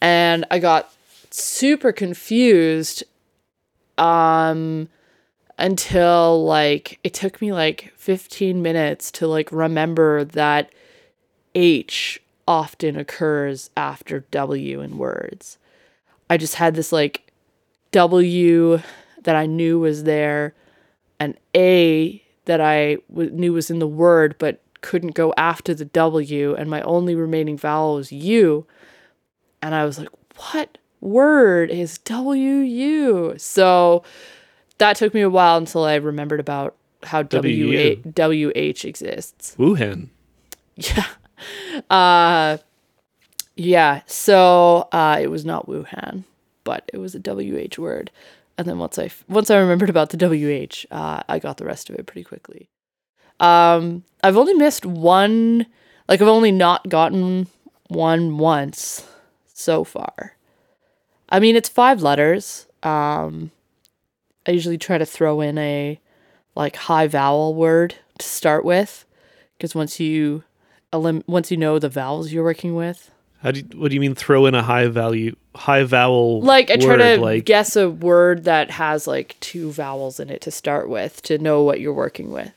and 0.02 0.44
I 0.50 0.58
got 0.58 0.92
super 1.30 1.92
confused 1.92 3.04
um 4.00 4.90
until 5.60 6.44
like 6.44 7.00
it 7.04 7.14
took 7.14 7.42
me 7.42 7.54
like 7.54 7.94
15 7.96 8.62
minutes 8.62 9.12
to 9.12 9.28
like 9.28 9.52
remember 9.52 10.24
that 10.24 10.72
H 11.56 12.22
often 12.48 12.98
occurs 12.98 13.70
after 13.78 14.22
W 14.32 14.82
in 14.82 14.98
words. 14.98 15.58
I 16.30 16.38
just 16.38 16.56
had 16.56 16.76
this 16.76 16.92
like 16.92 17.32
W 17.92 18.80
that 19.24 19.36
I 19.36 19.46
knew 19.46 19.80
was 19.80 20.04
there, 20.04 20.54
an 21.20 21.38
A 21.56 22.22
that 22.46 22.60
I 22.60 22.98
w- 23.10 23.32
knew 23.32 23.54
was 23.54 23.70
in 23.70 23.80
the 23.80 23.88
word 23.88 24.36
but 24.38 24.62
couldn't 24.82 25.16
go 25.16 25.34
after 25.38 25.74
the 25.74 25.86
W, 25.86 26.56
and 26.56 26.70
my 26.70 26.82
only 26.82 27.16
remaining 27.16 27.58
vowel 27.58 27.96
was 27.96 28.12
U. 28.12 28.66
And 29.62 29.74
I 29.74 29.86
was 29.86 29.98
like, 29.98 30.10
what 30.52 30.78
word 31.00 31.70
is 31.70 32.00
W 32.00 32.56
U? 32.56 33.36
So 33.38 34.04
that 34.80 34.98
took 34.98 35.14
me 35.14 35.22
a 35.22 35.30
while 35.30 35.58
until 35.58 35.86
I 35.86 35.96
remembered 35.96 36.42
about 36.42 36.76
how 37.04 37.24
W 37.24 37.68
WU. 37.68 38.52
WH 38.52 38.86
exists. 38.86 39.56
Wuhan. 39.58 40.10
Yeah. 40.76 41.06
Uh 41.90 42.58
yeah, 43.56 44.02
so 44.06 44.88
uh 44.92 45.20
it 45.22 45.28
was 45.28 45.46
not 45.46 45.68
Wuhan, 45.68 46.24
but 46.64 46.90
it 46.94 46.98
was 46.98 47.16
a 47.16 47.20
WH 47.20 47.78
word. 47.78 48.12
And 48.58 48.68
then 48.68 48.78
once 48.80 48.98
I 49.00 49.10
once 49.28 49.50
I 49.50 49.58
remembered 49.58 49.90
about 49.90 50.10
the 50.10 50.18
WH, 50.18 50.86
uh 50.92 51.24
I 51.28 51.40
got 51.40 51.58
the 51.58 51.66
rest 51.66 51.90
of 51.90 51.96
it 51.96 52.06
pretty 52.06 52.24
quickly. 52.24 52.70
Um 53.40 54.04
I've 54.24 54.38
only 54.38 54.54
missed 54.54 54.86
one 54.86 55.66
like 56.08 56.22
I've 56.22 56.28
only 56.28 56.52
not 56.52 56.90
gotten 56.90 57.48
one 57.88 58.38
once 58.38 59.08
so 59.54 59.84
far. 59.84 60.36
I 61.30 61.40
mean, 61.40 61.56
it's 61.56 61.70
five 61.70 62.02
letters. 62.02 62.68
Um 62.82 63.52
I 64.46 64.52
usually 64.52 64.78
try 64.78 64.98
to 64.98 65.06
throw 65.06 65.42
in 65.42 65.58
a 65.58 66.00
like 66.56 66.76
high 66.76 67.08
vowel 67.08 67.56
word 67.56 67.96
to 68.20 68.26
start 68.26 68.66
with 68.66 69.06
because 69.58 69.74
once 69.74 70.00
you 70.00 70.44
elim- 70.94 71.24
once 71.28 71.52
you 71.52 71.58
know 71.58 71.80
the 71.80 71.90
vowels 71.90 72.32
you're 72.32 72.44
working 72.44 72.76
with? 72.76 73.10
How 73.42 73.52
do 73.52 73.60
you, 73.60 73.66
what 73.76 73.90
do 73.90 73.96
you 73.96 74.00
mean 74.00 74.16
throw 74.16 74.46
in 74.46 74.56
a 74.56 74.64
high 74.64 74.88
value 74.88 75.36
high 75.56 75.84
vowel 75.84 76.42
like 76.42 76.72
i 76.72 76.78
try 76.78 76.98
word, 76.98 77.18
to 77.18 77.22
like 77.22 77.46
guess 77.46 77.76
a 77.76 77.88
word 77.88 78.46
that 78.46 78.72
has 78.72 79.06
like 79.06 79.36
two 79.40 79.72
vowels 79.72 80.20
in 80.20 80.30
it 80.32 80.42
to 80.42 80.50
start 80.50 80.90
with 80.90 81.22
to 81.24 81.38
know 81.38 81.62
what 81.62 81.80
you're 81.82 81.94
working 81.94 82.32
with. 82.32 82.52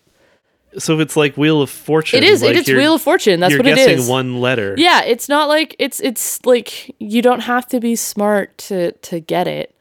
So 0.79 0.95
if 0.95 1.01
it's 1.01 1.17
like 1.17 1.37
Wheel 1.37 1.61
of 1.63 1.71
Fortune 1.71 2.19
it 2.19 2.25
is 2.25 2.43
like 2.43 2.55
it 2.55 2.69
is 2.69 2.75
wheel 2.75 2.95
of 2.95 3.03
fortune 3.03 3.41
that's 3.41 3.51
you're 3.51 3.61
what 3.61 3.67
it 3.67 3.77
guessing 3.77 3.99
is. 3.99 4.09
one 4.09 4.41
letter. 4.41 4.75
Yeah 4.79 5.03
it's 5.03 5.29
not 5.29 5.49
like 5.49 5.75
it's 5.79 6.01
it's 6.01 6.45
like 6.47 6.95
you 7.01 7.21
don't 7.21 7.41
have 7.41 7.67
to 7.69 7.81
be 7.81 7.97
smart 7.97 8.57
to 8.59 8.93
to 8.93 9.19
get 9.19 9.49
it. 9.49 9.75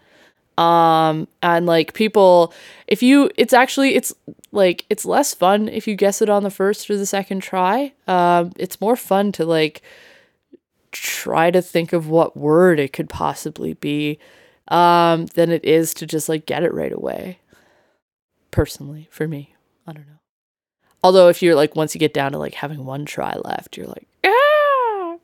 Um 0.58 1.28
and 1.44 1.66
like 1.66 1.94
people 1.94 2.52
if 2.88 3.04
you 3.04 3.30
it's 3.36 3.54
actually 3.54 3.96
it's 3.96 4.14
like 4.56 4.86
it's 4.90 5.06
less 5.06 5.34
fun 5.34 5.68
if 5.68 5.88
you 5.88 5.96
guess 5.96 6.22
it 6.22 6.30
on 6.30 6.44
the 6.44 6.50
first 6.50 6.90
or 6.90 6.98
the 6.98 7.06
second 7.06 7.42
try. 7.42 7.94
Um 8.08 8.52
it's 8.58 8.82
more 8.82 8.96
fun 8.96 9.32
to 9.34 9.46
like 9.46 9.82
try 10.92 11.52
to 11.52 11.62
think 11.62 11.92
of 11.94 12.08
what 12.08 12.38
word 12.38 12.80
it 12.80 12.94
could 12.94 13.10
possibly 13.10 13.74
be 13.74 14.18
um 14.70 15.26
than 15.28 15.52
it 15.52 15.64
is 15.66 15.94
to 15.96 16.06
just 16.08 16.30
like 16.30 16.46
get 16.46 16.64
it 16.64 16.74
right 16.74 16.94
away. 16.94 17.40
Personally 18.52 19.08
for 19.12 19.28
me 19.28 19.54
i 19.86 19.92
don't 19.92 20.08
know. 20.08 20.20
Although 21.04 21.30
if 21.30 21.42
you're 21.44 21.56
like 21.56 21.76
once 21.76 21.94
you 21.94 22.00
get 22.00 22.14
down 22.14 22.32
to 22.32 22.38
like 22.38 22.56
having 22.56 22.86
one 22.86 23.06
try 23.06 23.36
left 23.44 23.78
you're 23.78 23.88
like 23.88 24.08
ah! 24.26 25.18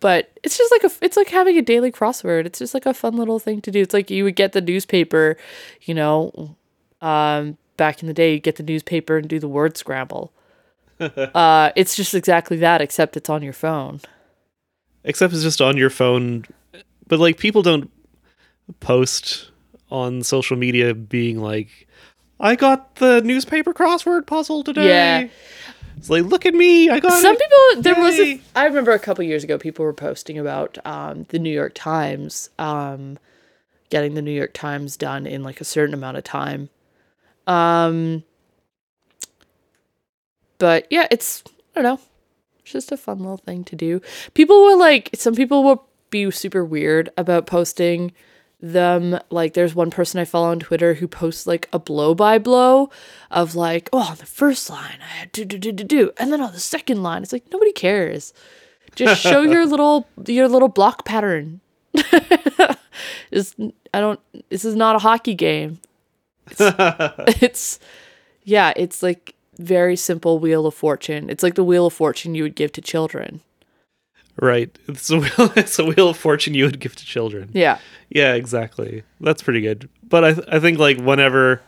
But 0.00 0.32
it's 0.42 0.56
just 0.56 0.72
like 0.72 0.84
a 0.84 0.90
it's 1.04 1.16
like 1.18 1.28
having 1.28 1.58
a 1.58 1.62
daily 1.62 1.92
crossword. 1.92 2.46
It's 2.46 2.58
just 2.58 2.72
like 2.72 2.86
a 2.86 2.94
fun 2.94 3.16
little 3.16 3.38
thing 3.38 3.60
to 3.60 3.70
do. 3.70 3.82
It's 3.82 3.92
like 3.92 4.10
you 4.10 4.24
would 4.24 4.34
get 4.36 4.52
the 4.52 4.62
newspaper 4.62 5.36
you 5.82 5.94
know 5.94 6.56
um 7.02 7.58
back 7.80 8.02
in 8.02 8.06
the 8.08 8.14
day 8.14 8.34
you 8.34 8.38
get 8.40 8.56
the 8.56 8.62
newspaper 8.62 9.16
and 9.16 9.28
do 9.28 9.38
the 9.40 9.48
word 9.48 9.76
scramble. 9.76 10.32
Uh 11.00 11.72
it's 11.76 11.96
just 11.96 12.14
exactly 12.14 12.58
that 12.58 12.82
except 12.82 13.16
it's 13.16 13.30
on 13.30 13.42
your 13.42 13.54
phone. 13.54 14.00
Except 15.02 15.32
it's 15.32 15.42
just 15.42 15.62
on 15.62 15.78
your 15.78 15.88
phone 15.90 16.44
but 17.10 17.18
like 17.18 17.38
people 17.38 17.62
don't 17.62 17.90
post 18.80 19.50
on 19.90 20.22
social 20.22 20.56
media 20.56 20.94
being 20.94 21.40
like 21.40 21.88
i 22.38 22.54
got 22.54 22.94
the 22.96 23.20
newspaper 23.22 23.74
crossword 23.74 24.26
puzzle 24.26 24.62
today. 24.62 24.88
Yeah. 24.88 25.28
it's 25.96 26.08
like 26.08 26.22
look 26.24 26.46
at 26.46 26.54
me 26.54 26.88
i 26.88 27.00
got 27.00 27.20
some 27.20 27.34
it. 27.34 27.40
people 27.40 27.82
there 27.82 28.00
was 28.00 28.18
a, 28.18 28.26
Yay. 28.26 28.40
i 28.54 28.64
remember 28.64 28.92
a 28.92 28.98
couple 28.98 29.24
years 29.24 29.42
ago 29.42 29.58
people 29.58 29.84
were 29.84 29.92
posting 29.92 30.38
about 30.38 30.78
um 30.86 31.26
the 31.30 31.38
new 31.38 31.50
york 31.52 31.72
times 31.74 32.48
um 32.58 33.18
getting 33.90 34.14
the 34.14 34.22
new 34.22 34.30
york 34.30 34.52
times 34.54 34.96
done 34.96 35.26
in 35.26 35.42
like 35.42 35.60
a 35.60 35.64
certain 35.64 35.92
amount 35.94 36.16
of 36.16 36.22
time 36.24 36.68
um 37.46 38.22
but 40.58 40.86
yeah 40.90 41.06
it's 41.10 41.42
i 41.74 41.82
don't 41.82 41.84
know. 41.84 42.00
It's 42.60 42.72
just 42.72 42.92
a 42.92 42.96
fun 42.96 43.18
little 43.18 43.38
thing 43.38 43.64
to 43.64 43.76
do. 43.76 44.00
People 44.34 44.62
will 44.62 44.78
like 44.78 45.10
some 45.14 45.34
people 45.34 45.64
will 45.64 45.88
be 46.10 46.30
super 46.30 46.64
weird 46.64 47.10
about 47.16 47.46
posting 47.46 48.12
them. 48.60 49.18
Like 49.30 49.54
there's 49.54 49.74
one 49.74 49.90
person 49.90 50.20
i 50.20 50.24
follow 50.24 50.50
on 50.50 50.60
twitter 50.60 50.94
who 50.94 51.08
posts 51.08 51.46
like 51.46 51.68
a 51.72 51.78
blow 51.78 52.14
by 52.14 52.38
blow 52.38 52.90
of 53.30 53.54
like 53.54 53.88
oh 53.92 54.10
on 54.10 54.16
the 54.18 54.26
first 54.26 54.68
line 54.68 54.98
i 55.00 55.06
had 55.06 55.32
do 55.32 55.44
do 55.44 55.58
do 55.58 55.72
do 55.72 55.84
do 55.84 56.10
and 56.18 56.32
then 56.32 56.40
on 56.40 56.52
the 56.52 56.60
second 56.60 57.02
line. 57.02 57.22
It's 57.22 57.32
like 57.32 57.50
nobody 57.50 57.72
cares. 57.72 58.32
Just 58.94 59.22
show 59.22 59.42
your 59.54 59.66
little 59.66 60.06
your 60.26 60.48
little 60.48 60.68
block 60.68 61.04
pattern. 61.04 61.60
Just 63.32 63.56
i 63.92 64.00
don't 64.00 64.20
this 64.50 64.64
is 64.64 64.76
not 64.76 64.94
a 64.94 65.00
hockey 65.00 65.34
game 65.34 65.80
it's, 66.48 66.60
it's 67.42 67.78
yeah 68.44 68.72
it's 68.76 69.02
like 69.02 69.34
very 69.58 69.96
simple 69.96 70.38
wheel 70.38 70.66
of 70.66 70.74
fortune 70.74 71.28
it's 71.28 71.42
like 71.42 71.54
the 71.54 71.64
wheel 71.64 71.86
of 71.86 71.92
fortune 71.92 72.34
you 72.34 72.42
would 72.42 72.56
give 72.56 72.72
to 72.72 72.80
children 72.80 73.40
right 74.40 74.78
it's 74.88 75.10
a 75.10 75.18
wheel 75.18 75.30
it's 75.56 75.78
a 75.78 75.84
wheel 75.84 76.08
of 76.08 76.16
fortune 76.16 76.54
you 76.54 76.64
would 76.64 76.80
give 76.80 76.96
to 76.96 77.04
children 77.04 77.50
yeah 77.52 77.78
Yeah, 78.08 78.34
exactly. 78.34 79.04
That's 79.20 79.40
pretty 79.42 79.60
good. 79.60 79.88
But 80.02 80.24
I 80.24 80.32
th- 80.32 80.46
I 80.50 80.58
think 80.58 80.78
like 80.78 80.98
whenever 80.98 81.62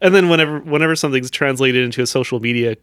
and 0.00 0.14
then 0.14 0.28
whenever 0.30 0.60
whenever 0.60 0.96
something's 0.96 1.30
translated 1.30 1.84
into 1.84 2.00
a 2.00 2.06
social 2.06 2.40
media 2.40 2.76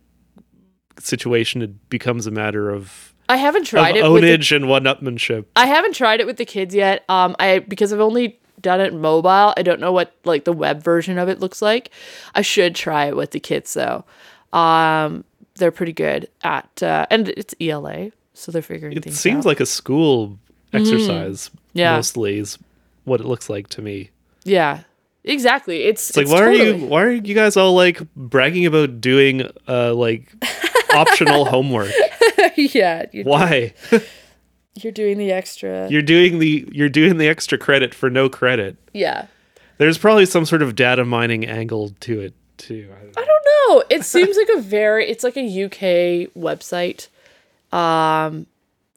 situation 1.00 1.62
it 1.62 1.90
becomes 1.90 2.28
a 2.28 2.32
matter 2.32 2.70
of, 2.70 3.14
i 3.28 3.38
haven't 3.38 3.64
of 3.64 3.68
tried 3.70 3.96
it 3.96 4.04
with 4.10 4.22
the 4.22 4.30
ownage 4.30 4.56
and 4.56 4.70
one-upmanship. 4.70 5.46
I 5.56 5.66
haven't 5.66 5.94
tried 5.94 6.20
it 6.20 6.28
with 6.28 6.38
the 6.38 6.46
kids 6.46 6.76
yet. 6.76 7.04
Um, 7.10 7.36
I 7.40 7.60
because 7.60 7.92
I've 7.92 8.00
only 8.02 8.40
done 8.66 8.82
it 8.82 8.94
mobile. 8.94 9.54
I 9.56 9.62
don't 9.64 9.80
know 9.80 9.92
what 9.94 10.14
like 10.26 10.44
the 10.46 10.52
web 10.54 10.84
version 10.84 11.18
of 11.18 11.30
it 11.30 11.40
looks 11.40 11.62
like. 11.62 11.92
I 12.34 12.42
should 12.42 12.74
try 12.76 13.06
it 13.06 13.16
with 13.16 13.32
the 13.32 13.40
kids 13.40 13.74
though. 13.74 14.04
Um, 14.52 15.24
they're 15.56 15.72
pretty 15.72 15.94
good 15.94 16.28
at 16.44 16.82
uh, 16.84 17.06
and 17.10 17.30
it's 17.30 17.54
ELA, 17.62 18.12
so 18.34 18.52
they're 18.52 18.62
figuring 18.62 18.98
It 18.98 19.14
seems 19.14 19.46
out. 19.46 19.50
like 19.50 19.60
a 19.62 19.66
school 19.66 20.38
exercise 20.74 21.50
Mm-hmm. 21.50 21.58
Yeah. 21.80 21.96
mostly 21.98 22.40
is 22.40 22.58
what 23.04 23.20
it 23.22 23.26
looks 23.28 23.50
like 23.50 23.68
to 23.76 23.82
me. 23.82 24.10
yeah, 24.46 24.82
exactly. 25.24 25.84
It's, 25.84 26.10
It's 26.10 26.18
like 26.18 26.28
why 26.28 26.42
are 26.44 26.52
you 26.54 26.86
why 26.88 27.04
are 27.04 27.12
you 27.12 27.36
guys 27.36 27.56
all 27.58 27.74
like 27.76 28.02
bragging 28.16 28.66
about 28.66 29.00
doing 29.02 29.44
uh 29.68 29.94
like 29.94 30.34
optional 30.94 31.46
homework? 31.46 31.92
yeah, 32.56 33.06
Why? 33.24 33.74
you're 34.76 34.92
doing 34.92 35.18
the 35.18 35.32
extra. 35.32 35.90
You're 35.90 36.02
doing 36.02 36.40
the 36.40 36.68
you're 36.72 36.90
doing 36.90 37.18
the 37.18 37.28
extra 37.28 37.58
credit 37.58 37.94
for 37.94 38.10
no 38.10 38.30
credit. 38.30 38.78
yeah, 38.94 39.28
There's 39.78 39.98
probably 39.98 40.26
some 40.26 40.46
sort 40.46 40.62
of 40.62 40.76
data 40.76 41.06
mining 41.06 41.46
angle 41.46 41.92
to 42.02 42.20
it 42.22 42.34
too. 42.58 42.90
I 42.92 43.04
don't 43.04 43.16
know. 43.16 43.22
I 43.22 43.26
don't 43.26 43.46
know. 43.70 43.84
It 43.90 44.04
seems 44.04 44.38
like 44.38 44.50
a 44.58 44.62
very 44.62 45.08
it's 45.10 45.24
like 45.24 45.38
a 45.38 45.64
UK 45.64 46.32
website. 46.36 47.08
Um 47.72 48.48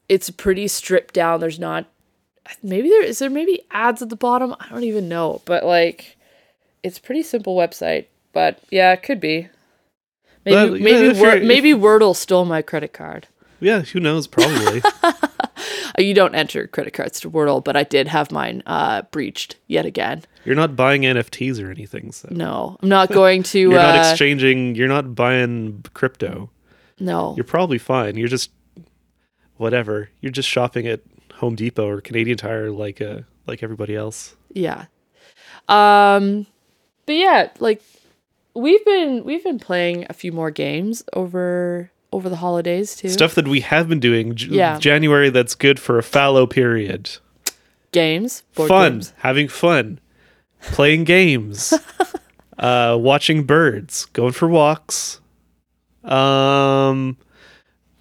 it's 0.07 0.29
pretty 0.29 0.67
stripped 0.67 1.13
down. 1.13 1.39
There's 1.39 1.59
not 1.59 1.85
maybe 2.63 2.89
there 2.89 3.03
is 3.03 3.19
there 3.19 3.29
maybe 3.29 3.61
ads 3.71 4.01
at 4.01 4.09
the 4.09 4.15
bottom. 4.15 4.55
I 4.59 4.69
don't 4.69 4.83
even 4.83 5.07
know, 5.09 5.41
but 5.45 5.65
like 5.65 6.17
it's 6.83 6.97
a 6.97 7.01
pretty 7.01 7.23
simple 7.23 7.55
website. 7.55 8.05
But 8.31 8.59
yeah, 8.69 8.93
it 8.93 9.03
could 9.03 9.19
be. 9.19 9.49
Maybe 10.45 10.77
yeah, 10.79 10.83
maybe 10.83 11.07
if 11.07 11.19
Word, 11.19 11.43
maybe 11.43 11.73
Wordle 11.73 12.15
stole 12.15 12.45
my 12.45 12.61
credit 12.61 12.93
card. 12.93 13.27
Yeah, 13.59 13.81
who 13.81 13.99
knows? 13.99 14.27
Probably. 14.27 14.81
You 15.97 16.13
don't 16.13 16.35
enter 16.35 16.67
credit 16.67 16.93
cards 16.93 17.19
to 17.21 17.29
Wordle, 17.31 17.63
but 17.63 17.75
I 17.75 17.83
did 17.83 18.07
have 18.07 18.31
mine 18.31 18.63
uh, 18.65 19.01
breached 19.11 19.57
yet 19.67 19.85
again. 19.85 20.23
You're 20.45 20.55
not 20.55 20.75
buying 20.75 21.01
NFTs 21.01 21.61
or 21.63 21.69
anything, 21.71 22.11
so 22.11 22.29
No, 22.31 22.77
I'm 22.81 22.89
not 22.89 23.09
going 23.09 23.43
to. 23.43 23.59
you're 23.59 23.71
not 23.73 23.97
uh, 23.97 24.09
exchanging. 24.09 24.75
You're 24.75 24.87
not 24.87 25.13
buying 25.15 25.83
crypto. 25.93 26.49
no, 26.99 27.33
You're 27.35 27.43
probably 27.43 27.77
fine. 27.79 28.15
You're 28.17 28.27
just 28.29 28.51
whatever. 29.57 30.09
You're 30.21 30.31
just 30.31 30.47
shopping 30.49 30.87
at 30.87 31.01
Home 31.35 31.55
Depot 31.55 31.87
or 31.87 32.01
Canadian 32.01 32.37
Tire 32.37 32.69
like 32.71 33.01
uh 33.01 33.19
like 33.47 33.63
everybody 33.63 33.95
else. 33.95 34.35
yeah 34.53 34.85
um 35.67 36.45
but 37.05 37.13
yeah 37.15 37.49
like 37.59 37.81
we've 38.53 38.83
been 38.85 39.23
we've 39.23 39.43
been 39.43 39.59
playing 39.59 40.05
a 40.09 40.13
few 40.13 40.31
more 40.31 40.51
games 40.51 41.03
over 41.13 41.91
over 42.11 42.27
the 42.29 42.37
holidays 42.37 42.95
too 42.95 43.09
Stuff 43.09 43.35
that 43.35 43.47
we 43.47 43.59
have 43.61 43.87
been 43.87 43.99
doing. 43.99 44.35
J- 44.35 44.47
Yeah. 44.55 44.79
January 44.79 45.29
that's 45.29 45.55
good 45.55 45.79
for 45.79 45.97
a 45.97 46.03
fallow 46.03 46.45
period. 46.47 47.09
games 47.91 48.43
fun, 48.53 48.93
games. 48.93 49.13
having 49.17 49.47
fun, 49.47 49.99
playing 50.61 51.03
games. 51.03 51.73
uh, 52.57 52.97
watching 52.99 53.43
birds, 53.43 54.05
going 54.05 54.31
for 54.33 54.47
walks. 54.47 55.19
Um, 56.03 57.17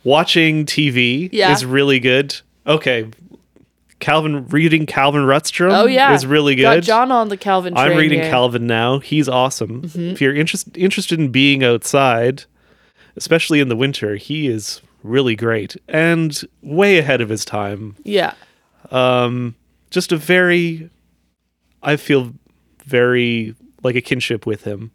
watching 0.04 0.64
TV 0.66 1.28
Yeah. 1.32 1.52
is 1.52 1.64
really 1.64 2.00
good. 2.00 2.36
Okay, 2.66 3.06
Calvin 3.98 4.46
reading 4.46 4.86
Calvin 4.86 5.22
Rutstrum. 5.22 5.72
Oh 5.72 5.86
yeah, 5.86 6.14
is 6.14 6.24
really 6.26 6.54
Got 6.54 6.76
good. 6.76 6.84
John 6.84 7.10
on 7.10 7.28
the 7.28 7.36
Calvin. 7.36 7.76
I'm 7.76 7.96
reading 7.96 8.20
here. 8.20 8.30
Calvin 8.30 8.66
now. 8.66 9.00
He's 9.00 9.28
awesome. 9.28 9.82
Mm-hmm. 9.82 10.00
If 10.10 10.20
you're 10.20 10.34
interest, 10.34 10.68
interested 10.76 11.18
in 11.18 11.30
being 11.30 11.64
outside, 11.64 12.44
especially 13.18 13.60
in 13.60 13.68
the 13.68 13.76
winter, 13.76 14.16
he 14.16 14.46
is 14.48 14.80
really 15.02 15.36
great 15.36 15.76
and 15.88 16.40
way 16.62 16.96
ahead 16.98 17.20
of 17.20 17.28
his 17.28 17.44
time. 17.44 17.94
Yeah, 18.04 18.32
Um, 18.90 19.54
just 19.90 20.10
a 20.12 20.16
very, 20.16 20.88
I 21.82 21.96
feel 21.96 22.32
very 22.84 23.54
like 23.82 23.94
a 23.96 24.00
kinship 24.00 24.46
with 24.46 24.64
him. 24.64 24.90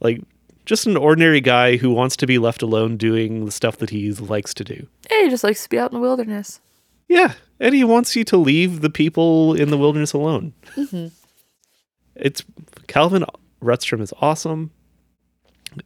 Like 0.00 0.20
just 0.66 0.86
an 0.86 0.96
ordinary 0.96 1.40
guy 1.40 1.76
who 1.76 1.90
wants 1.90 2.16
to 2.16 2.26
be 2.26 2.38
left 2.38 2.62
alone 2.62 2.96
doing 2.96 3.44
the 3.44 3.52
stuff 3.52 3.76
that 3.78 3.90
he 3.90 4.12
likes 4.12 4.52
to 4.54 4.64
do. 4.64 4.86
yeah. 5.10 5.22
He 5.24 5.30
just 5.30 5.44
likes 5.44 5.62
to 5.64 5.68
be 5.68 5.78
out 5.78 5.92
in 5.92 5.96
the 5.96 6.00
wilderness. 6.02 6.60
Yeah, 7.08 7.34
and 7.60 7.74
he 7.74 7.84
wants 7.84 8.16
you 8.16 8.24
to 8.24 8.36
leave 8.36 8.80
the 8.80 8.90
people 8.90 9.54
in 9.54 9.70
the 9.70 9.76
wilderness 9.78 10.12
alone. 10.12 10.52
It's 12.14 12.42
Calvin 12.86 13.24
Rutstrum 13.62 14.00
is 14.00 14.12
awesome, 14.20 14.70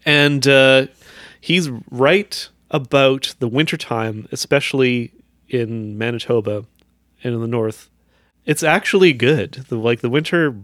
and 0.05 0.47
uh, 0.47 0.87
he's 1.41 1.71
right 1.91 2.49
about 2.71 3.35
the 3.39 3.49
wintertime, 3.49 4.29
especially 4.33 5.13
in 5.49 5.97
Manitoba 5.97 6.65
and 7.23 7.35
in 7.35 7.41
the 7.41 7.47
north. 7.47 7.89
It's 8.45 8.63
actually 8.63 9.13
good. 9.13 9.53
The, 9.69 9.77
like 9.77 10.01
the 10.01 10.09
winter, 10.11 10.57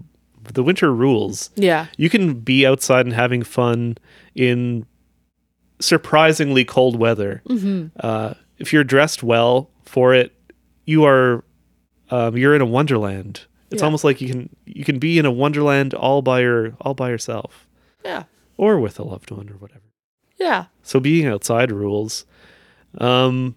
the 0.52 0.62
winter 0.62 0.92
rules. 0.92 1.50
Yeah, 1.56 1.86
You 1.96 2.08
can 2.10 2.34
be 2.34 2.66
outside 2.66 3.06
and 3.06 3.14
having 3.14 3.42
fun 3.42 3.96
in 4.34 4.86
surprisingly 5.80 6.64
cold 6.64 6.96
weather. 6.98 7.42
Uh, 8.00 8.34
if 8.58 8.72
you're 8.72 8.84
dressed 8.84 9.22
well 9.22 9.70
for 9.84 10.14
it, 10.14 10.32
you 10.84 11.04
are 11.04 11.44
um, 12.10 12.36
you're 12.36 12.54
in 12.54 12.60
a 12.60 12.66
wonderland. 12.66 13.42
It's 13.70 13.80
Yeah. 13.80 13.86
almost 13.86 14.04
like 14.04 14.20
you 14.20 14.28
can 14.28 14.48
you 14.66 14.84
can 14.84 14.98
be 14.98 15.18
in 15.18 15.24
a 15.26 15.30
wonderland 15.30 15.94
all 15.94 16.22
by 16.22 16.40
your 16.40 16.74
all 16.80 16.94
by 16.94 17.08
yourself 17.10 17.66
yeah, 18.04 18.24
or 18.56 18.78
with 18.78 18.98
a 18.98 19.02
loved 19.02 19.30
one 19.30 19.48
or 19.48 19.54
whatever. 19.54 19.80
Yeah. 20.42 20.64
So 20.82 21.00
being 21.00 21.26
outside 21.26 21.70
rules. 21.72 22.24
Um, 22.98 23.54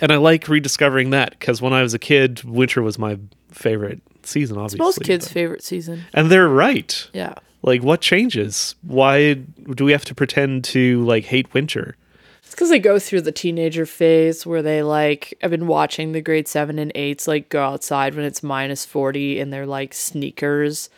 and 0.00 0.12
I 0.12 0.16
like 0.16 0.48
rediscovering 0.48 1.10
that 1.10 1.30
because 1.38 1.60
when 1.62 1.72
I 1.72 1.82
was 1.82 1.94
a 1.94 1.98
kid, 1.98 2.44
winter 2.44 2.82
was 2.82 2.98
my 2.98 3.18
favorite 3.50 4.00
season. 4.22 4.56
Obviously, 4.58 4.78
Most 4.78 5.00
kids' 5.02 5.26
but- 5.26 5.32
favorite 5.32 5.64
season. 5.64 6.04
and 6.12 6.30
they're 6.30 6.48
right. 6.48 7.08
Yeah, 7.12 7.34
Like, 7.62 7.82
what 7.82 8.00
changes? 8.00 8.74
Why 8.82 9.34
do 9.34 9.84
we 9.84 9.92
have 9.92 10.04
to 10.06 10.14
pretend 10.14 10.64
to 10.64 11.02
like 11.04 11.24
hate 11.24 11.52
winter? 11.54 11.96
it's 12.42 12.50
because 12.54 12.70
they 12.70 12.78
go 12.78 12.98
through 12.98 13.20
the 13.22 13.32
teenager 13.32 13.84
phase 13.86 14.46
where 14.46 14.62
they 14.62 14.82
like. 14.82 15.34
I've 15.42 15.50
been 15.50 15.66
watching 15.66 16.12
the 16.12 16.20
grade 16.22 16.48
seven 16.48 16.78
and 16.78 16.90
eights 16.94 17.26
like 17.28 17.48
go 17.50 17.62
outside 17.62 18.14
when 18.14 18.24
it's 18.24 18.42
minus 18.42 18.84
forty 18.86 19.38
in 19.40 19.50
their 19.50 19.66
like 19.66 19.92
sneakers 19.94 20.88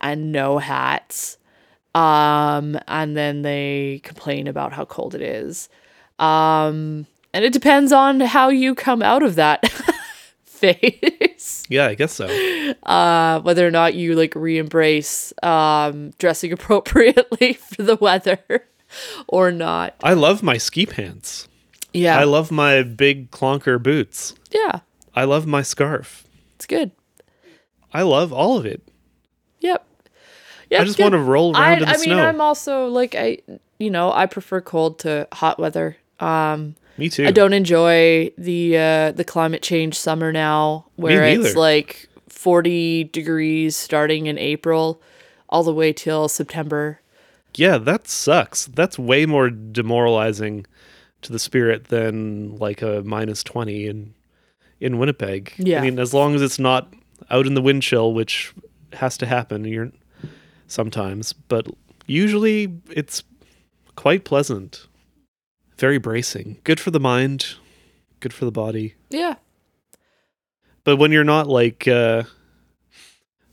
and 0.00 0.32
no 0.32 0.58
hats. 0.58 1.36
Um, 1.94 2.78
and 2.86 3.16
then 3.16 3.42
they 3.42 4.00
complain 4.04 4.46
about 4.46 4.72
how 4.72 4.84
cold 4.84 5.14
it 5.14 5.22
is. 5.22 5.68
Um, 6.18 7.06
and 7.32 7.44
it 7.44 7.52
depends 7.52 7.92
on 7.92 8.20
how 8.20 8.48
you 8.48 8.74
come 8.74 9.02
out 9.02 9.22
of 9.22 9.34
that 9.36 9.68
phase. 10.44 11.64
Yeah, 11.68 11.86
I 11.86 11.94
guess 11.94 12.12
so. 12.12 12.26
uh, 12.84 13.40
whether 13.40 13.66
or 13.66 13.70
not 13.70 13.94
you 13.94 14.14
like 14.14 14.34
re-embrace 14.34 15.32
um, 15.42 16.10
dressing 16.18 16.52
appropriately 16.54 17.54
for 17.54 17.82
the 17.82 17.96
weather 17.96 18.38
or 19.26 19.50
not. 19.52 19.94
I 20.02 20.14
love 20.14 20.42
my 20.42 20.56
ski 20.58 20.86
pants. 20.86 21.48
Yeah, 21.92 22.18
I 22.18 22.24
love 22.24 22.50
my 22.50 22.82
big 22.82 23.30
clonker 23.30 23.82
boots. 23.82 24.34
yeah, 24.50 24.80
I 25.14 25.24
love 25.24 25.46
my 25.46 25.62
scarf. 25.62 26.24
it's 26.56 26.66
good. 26.66 26.90
I 27.92 28.02
love 28.02 28.32
all 28.32 28.58
of 28.58 28.66
it. 28.66 28.82
Yep, 30.70 30.80
I 30.80 30.84
just 30.84 30.96
good. 30.96 31.04
want 31.04 31.12
to 31.14 31.18
roll 31.18 31.56
around 31.56 31.62
I, 31.62 31.72
in 31.74 31.78
the 31.80 31.88
I 31.88 31.92
mean, 31.92 32.04
snow. 32.04 32.26
I'm 32.26 32.40
also 32.40 32.86
like 32.86 33.14
I, 33.14 33.38
you 33.78 33.90
know, 33.90 34.12
I 34.12 34.26
prefer 34.26 34.60
cold 34.60 34.98
to 35.00 35.26
hot 35.32 35.58
weather. 35.58 35.96
Um, 36.20 36.76
Me 36.96 37.08
too. 37.08 37.26
I 37.26 37.30
don't 37.30 37.52
enjoy 37.52 38.30
the 38.36 38.76
uh, 38.76 39.12
the 39.12 39.24
climate 39.24 39.62
change 39.62 39.98
summer 39.98 40.32
now, 40.32 40.86
where 40.96 41.24
it's 41.24 41.56
like 41.56 42.08
40 42.28 43.04
degrees 43.04 43.76
starting 43.76 44.26
in 44.26 44.38
April, 44.38 45.00
all 45.48 45.62
the 45.62 45.72
way 45.72 45.92
till 45.92 46.28
September. 46.28 47.00
Yeah, 47.54 47.78
that 47.78 48.06
sucks. 48.08 48.66
That's 48.66 48.98
way 48.98 49.26
more 49.26 49.50
demoralizing 49.50 50.66
to 51.22 51.32
the 51.32 51.38
spirit 51.38 51.88
than 51.88 52.56
like 52.58 52.82
a 52.82 53.02
minus 53.04 53.42
20 53.42 53.86
in 53.86 54.14
in 54.80 54.98
Winnipeg. 54.98 55.54
Yeah. 55.56 55.80
I 55.80 55.82
mean, 55.82 55.98
as 55.98 56.14
long 56.14 56.34
as 56.34 56.42
it's 56.42 56.58
not 56.58 56.92
out 57.30 57.46
in 57.46 57.54
the 57.54 57.62
wind 57.62 57.82
chill, 57.82 58.12
which 58.12 58.52
has 58.94 59.18
to 59.18 59.26
happen 59.26 59.64
you're 59.64 59.90
sometimes, 60.68 61.32
but 61.32 61.66
usually 62.06 62.72
it's 62.90 63.24
quite 63.96 64.24
pleasant. 64.24 64.86
Very 65.76 65.98
bracing. 65.98 66.58
Good 66.64 66.78
for 66.80 66.90
the 66.92 67.00
mind, 67.00 67.54
good 68.20 68.32
for 68.32 68.44
the 68.44 68.52
body. 68.52 68.94
Yeah, 69.10 69.34
But 70.84 70.96
when 70.96 71.10
you're 71.12 71.24
not 71.24 71.46
like 71.48 71.86
uh 71.88 72.22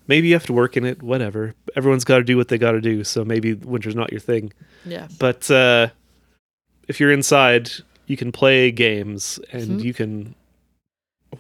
maybe 0.08 0.28
you 0.28 0.34
have 0.34 0.46
to 0.46 0.54
work 0.54 0.78
in 0.78 0.86
it, 0.86 1.02
whatever. 1.02 1.56
Everyone's 1.76 2.04
got 2.06 2.18
to 2.20 2.24
do 2.24 2.38
what 2.38 2.48
they 2.48 2.58
got 2.60 2.72
to 2.74 2.82
do, 2.82 3.04
so 3.04 3.26
maybe 3.26 3.54
winter's 3.54 3.96
not 3.96 4.12
your 4.12 4.20
thing. 4.22 4.54
yeah, 4.86 5.08
But 5.20 5.50
uh, 5.50 5.90
if 6.88 7.00
you're 7.00 7.12
inside, 7.12 7.70
you 8.06 8.16
can 8.16 8.32
play 8.32 8.72
games 8.72 9.40
and 9.52 9.80
Mhm. 9.80 9.84
you 9.84 9.94
can 9.96 10.36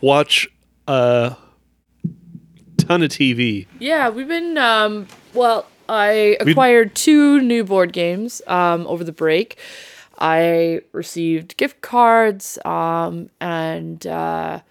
watch 0.01 0.47
a 0.87 1.35
ton 2.77 3.03
of 3.03 3.09
TV. 3.11 3.67
Yeah, 3.79 4.09
we've 4.09 4.27
been 4.27 4.57
um 4.57 5.07
well, 5.35 5.65
I 5.87 6.37
acquired 6.39 6.95
two 6.95 7.39
new 7.41 7.63
board 7.63 7.93
games 7.93 8.41
um 8.47 8.87
over 8.87 9.03
the 9.03 9.11
break. 9.11 9.57
I 10.17 10.81
received 10.91 11.57
gift 11.57 11.81
cards 11.81 12.57
um 12.65 13.29
and 13.39 14.05
uh 14.07 14.61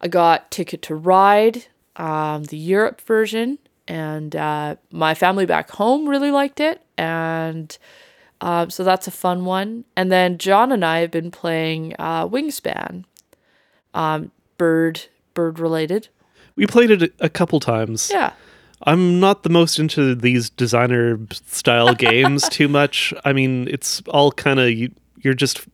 I 0.00 0.08
got 0.08 0.50
Ticket 0.50 0.82
to 0.82 0.94
Ride, 0.94 1.66
um 1.96 2.44
the 2.44 2.56
Europe 2.56 3.00
version 3.00 3.58
and 3.88 4.36
uh 4.36 4.76
my 4.92 5.14
family 5.14 5.46
back 5.46 5.70
home 5.70 6.08
really 6.08 6.30
liked 6.30 6.60
it 6.60 6.82
and 6.96 7.76
um, 8.40 8.70
so 8.70 8.84
that's 8.84 9.06
a 9.06 9.10
fun 9.10 9.44
one. 9.44 9.84
And 9.96 10.10
then 10.10 10.38
John 10.38 10.72
and 10.72 10.84
I 10.84 11.00
have 11.00 11.10
been 11.10 11.30
playing 11.30 11.94
uh, 11.98 12.26
Wingspan, 12.26 13.04
um, 13.92 14.30
bird 14.56 15.02
bird 15.34 15.58
related. 15.58 16.08
We 16.56 16.66
played 16.66 16.90
it 16.90 17.12
a 17.20 17.28
couple 17.28 17.60
times. 17.60 18.10
Yeah, 18.12 18.32
I'm 18.82 19.20
not 19.20 19.42
the 19.42 19.50
most 19.50 19.78
into 19.78 20.14
these 20.14 20.50
designer 20.50 21.18
style 21.46 21.94
games 22.08 22.48
too 22.48 22.68
much. 22.68 23.12
I 23.24 23.32
mean, 23.32 23.68
it's 23.68 24.02
all 24.08 24.32
kind 24.32 24.58
of 24.58 24.70
you, 24.70 24.90
you're 25.18 25.34
just 25.34 25.66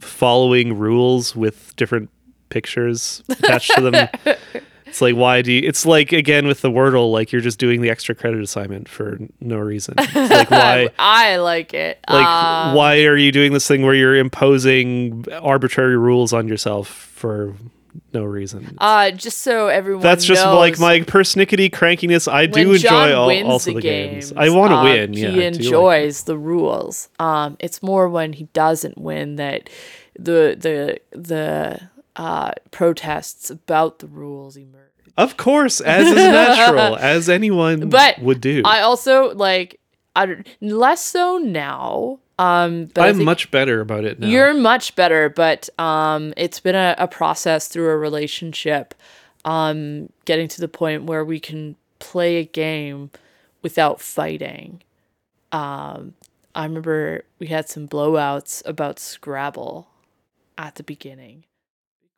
following 0.00 0.76
rules 0.78 1.36
with 1.36 1.74
different 1.76 2.10
pictures 2.48 3.22
attached 3.28 3.72
to 3.74 3.80
them. 3.80 4.08
It's 4.88 5.02
like 5.02 5.16
why 5.16 5.42
do 5.42 5.52
you, 5.52 5.68
it's 5.68 5.84
like 5.84 6.12
again 6.12 6.46
with 6.46 6.62
the 6.62 6.70
Wordle, 6.70 7.12
like 7.12 7.30
you're 7.30 7.42
just 7.42 7.58
doing 7.58 7.82
the 7.82 7.90
extra 7.90 8.14
credit 8.14 8.40
assignment 8.40 8.88
for 8.88 9.18
no 9.38 9.58
reason. 9.58 9.94
It's 9.98 10.14
like 10.14 10.50
why 10.50 10.88
I 10.98 11.36
like 11.36 11.74
it. 11.74 11.98
like 12.08 12.26
Um, 12.26 12.74
why 12.74 13.04
are 13.04 13.16
you 13.16 13.30
doing 13.30 13.52
this 13.52 13.68
thing 13.68 13.82
where 13.82 13.94
you're 13.94 14.16
imposing 14.16 15.26
arbitrary 15.42 15.98
rules 15.98 16.32
on 16.32 16.48
yourself 16.48 16.88
for 16.88 17.54
no 18.12 18.24
reason? 18.24 18.76
Uh, 18.78 19.10
just 19.10 19.38
so 19.38 19.68
everyone 19.68 20.02
That's 20.02 20.24
just 20.24 20.44
knows, 20.44 20.56
like 20.56 20.78
my 20.78 21.00
persnickety 21.00 21.70
crankiness. 21.70 22.30
I 22.30 22.46
do 22.46 22.72
enjoy 22.72 23.14
all, 23.14 23.30
also 23.46 23.74
the, 23.74 23.80
games. 23.80 24.30
games. 24.30 24.32
I 24.36 24.50
want 24.50 24.70
to 24.70 24.76
um, 24.76 24.84
win. 24.84 25.12
Yeah, 25.14 25.30
he 25.30 25.36
like 25.36 25.54
enjoys 25.54 26.24
the 26.24 26.36
rules. 26.36 27.08
Um, 27.18 27.56
it's 27.60 27.82
more 27.82 28.08
when 28.08 28.32
he 28.34 28.44
doesn't 28.52 28.98
win 28.98 29.36
that 29.36 29.70
the 30.18 30.56
the 30.58 31.00
the 31.16 31.88
uh 32.16 32.52
protests 32.70 33.50
about 33.50 34.00
the 34.00 34.06
rules 34.06 34.56
emerge. 34.56 34.88
Of 35.16 35.36
course, 35.36 35.80
as 35.80 36.06
is 36.06 36.14
natural, 36.14 36.96
as 37.00 37.28
anyone 37.28 37.88
But 37.88 38.20
would 38.20 38.40
do. 38.40 38.62
I 38.64 38.82
also 38.82 39.34
like 39.34 39.80
I 40.14 40.26
don't, 40.26 40.48
less 40.60 41.04
so 41.04 41.38
now. 41.38 42.20
Um, 42.38 42.88
I'm 42.96 43.24
much 43.24 43.50
better 43.50 43.80
about 43.80 44.04
it 44.04 44.20
now. 44.20 44.28
You're 44.28 44.54
much 44.54 44.94
better, 44.94 45.28
but 45.28 45.68
um, 45.78 46.32
it's 46.36 46.60
been 46.60 46.76
a, 46.76 46.94
a 46.98 47.08
process 47.08 47.66
through 47.68 47.88
a 47.90 47.96
relationship, 47.96 48.94
um, 49.44 50.08
getting 50.24 50.46
to 50.48 50.60
the 50.60 50.68
point 50.68 51.04
where 51.04 51.24
we 51.24 51.40
can 51.40 51.74
play 51.98 52.36
a 52.36 52.44
game 52.44 53.10
without 53.62 54.00
fighting. 54.00 54.82
Um, 55.50 56.14
I 56.54 56.64
remember 56.64 57.24
we 57.40 57.48
had 57.48 57.68
some 57.68 57.88
blowouts 57.88 58.62
about 58.64 58.98
Scrabble 59.00 59.88
at 60.56 60.76
the 60.76 60.82
beginning. 60.84 61.44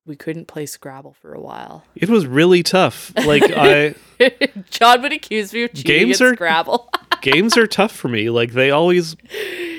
We 0.07 0.17
couldn't 0.17 0.47
play 0.49 0.67
Scrabble 0.67 1.15
for 1.15 1.33
a 1.35 1.41
while. 1.41 1.85
it 1.95 2.09
was 2.11 2.27
really 2.27 2.63
tough. 2.63 3.13
Like 3.25 3.45
I, 3.55 3.95
John 4.71 5.03
would 5.03 5.13
accuse 5.13 5.53
me 5.53 5.63
of 5.65 5.73
cheating 5.73 6.07
Games 6.09 6.21
at 6.21 6.27
are- 6.29 6.35
Scrabble. 6.35 6.91
games 7.21 7.57
are 7.57 7.67
tough 7.67 7.93
for 7.93 8.09
me. 8.09 8.31
Like 8.31 8.53
they 8.53 8.71
always, 8.71 9.17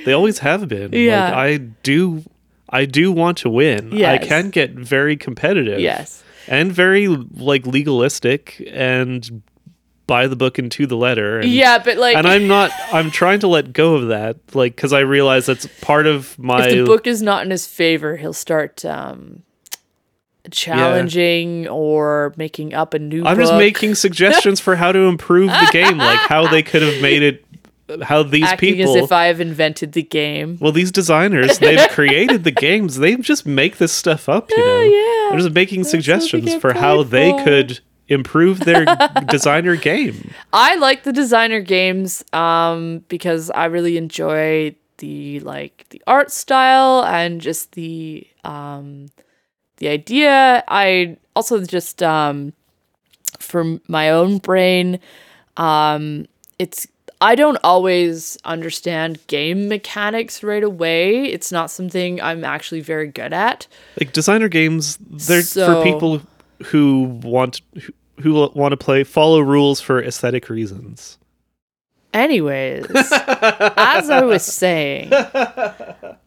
they 0.06 0.14
always 0.14 0.40
have 0.40 0.68
been. 0.68 0.94
Yeah. 0.94 1.26
Like 1.26 1.34
I 1.34 1.58
do, 1.58 2.24
I 2.70 2.86
do 2.86 3.12
want 3.12 3.38
to 3.40 3.50
win. 3.50 3.94
I 4.04 4.18
can 4.18 4.50
get 4.50 4.72
very 4.72 5.18
competitive. 5.18 5.80
Yes. 5.80 6.24
And 6.48 6.72
very 6.72 7.08
like 7.08 7.66
legalistic 7.68 8.66
and 8.72 9.44
by 10.08 10.28
the 10.28 10.36
book 10.36 10.58
and 10.58 10.70
to 10.74 10.86
the 10.86 10.98
letter. 10.98 11.40
And, 11.40 11.50
Yeah, 11.50 11.78
but 11.78 11.98
like 11.98 12.18
And 12.18 12.28
I'm 12.28 12.46
not. 12.48 12.72
I'm 12.92 13.12
trying 13.12 13.40
to 13.40 13.48
let 13.48 13.72
go 13.72 13.96
of 13.96 14.10
that, 14.10 14.38
like, 14.54 14.76
because 14.76 14.92
I 14.92 15.00
realize 15.00 15.46
that's 15.46 15.68
part 15.80 16.06
of 16.06 16.38
my. 16.38 16.68
if 16.68 16.76
the 16.76 16.84
book 16.84 17.08
is 17.08 17.22
not 17.22 17.46
in 17.46 17.52
his 17.52 17.66
favor, 17.66 18.18
he'll 18.18 18.34
start 18.34 18.84
um 18.84 19.44
challenging 20.50 21.68
or 21.68 22.34
making 22.38 22.74
up 22.74 22.94
a 22.94 23.00
new 23.00 23.26
I'm 23.26 23.38
just 23.38 23.54
making 23.56 23.96
suggestions 24.06 24.60
for 24.60 24.76
how 24.76 24.92
to 24.92 25.00
improve 25.00 25.50
the 25.50 25.70
game, 25.72 25.98
like 25.98 26.20
how 26.20 26.48
they 26.48 26.64
could 26.64 26.82
have 26.82 27.02
made 27.02 27.22
it. 27.24 27.46
How 28.04 28.24
these 28.24 28.44
people 28.44 28.54
acting 28.54 28.76
people. 28.76 28.96
as 28.98 29.04
if 29.04 29.12
I 29.12 29.26
have 29.26 29.42
invented 29.42 29.92
the 29.92 30.02
game. 30.02 30.58
Well, 30.62 30.72
these 30.72 30.94
designers, 30.94 31.60
they've 31.60 31.90
created 31.90 32.46
the 32.46 32.52
games. 32.52 32.96
They 32.96 33.18
just 33.18 33.46
make 33.46 33.80
this 33.80 33.92
stuff 33.92 34.30
up, 34.30 34.50
you 34.50 34.58
know. 34.58 34.82
yeah. 34.82 35.30
They're 35.30 35.40
just 35.40 35.54
making 35.54 35.84
they 35.84 35.90
suggestions 35.90 36.56
for 36.56 36.72
how 36.74 37.04
paid 37.04 37.12
they 37.12 37.44
could 37.44 37.80
improve 38.08 38.62
their 38.62 38.86
designer 39.28 39.76
game. 39.76 40.32
I 40.54 40.76
like 40.76 41.04
the 41.04 41.14
designer 41.14 41.60
games 41.60 42.24
um 42.34 43.04
because 43.10 43.50
I 43.50 43.66
really 43.66 43.98
enjoy 43.98 44.76
the 44.98 45.40
like 45.42 45.88
the 45.90 46.02
art 46.08 46.32
style 46.32 47.04
and 47.04 47.42
just 47.42 47.74
the 47.74 48.26
um 48.46 49.08
the 49.82 49.90
idea. 49.90 50.64
I 50.68 51.18
also 51.36 51.64
just 51.66 52.02
um 52.02 52.54
for 53.40 53.80
my 53.88 54.12
own 54.12 54.38
brain 54.38 55.00
um 55.58 56.28
it's 56.60 56.88
I 57.20 57.36
don't 57.36 57.58
always 57.64 58.38
understand 58.46 59.20
game 59.28 59.68
mechanics 59.68 60.44
right 60.44 60.64
away. 60.64 61.26
It's 61.26 61.52
not 61.52 61.70
something 61.70 62.22
I'm 62.22 62.44
actually 62.44 62.82
very 62.82 63.08
good 63.08 63.34
at. 63.34 63.68
Like 64.00 64.14
designer 64.14 64.48
games, 64.48 64.98
they're 65.02 65.44
for 65.44 65.84
people 65.84 66.22
who 66.66 67.20
want 67.24 67.62
who, 67.82 67.94
who 68.22 68.50
want 68.54 68.72
to 68.72 68.78
play 68.78 69.04
follow 69.04 69.40
rules 69.40 69.82
for 69.82 70.02
aesthetic 70.02 70.50
reasons. 70.50 71.18
Anyways, 72.14 72.86
as 72.94 74.10
I 74.10 74.22
was 74.24 74.44
saying, 74.44 75.12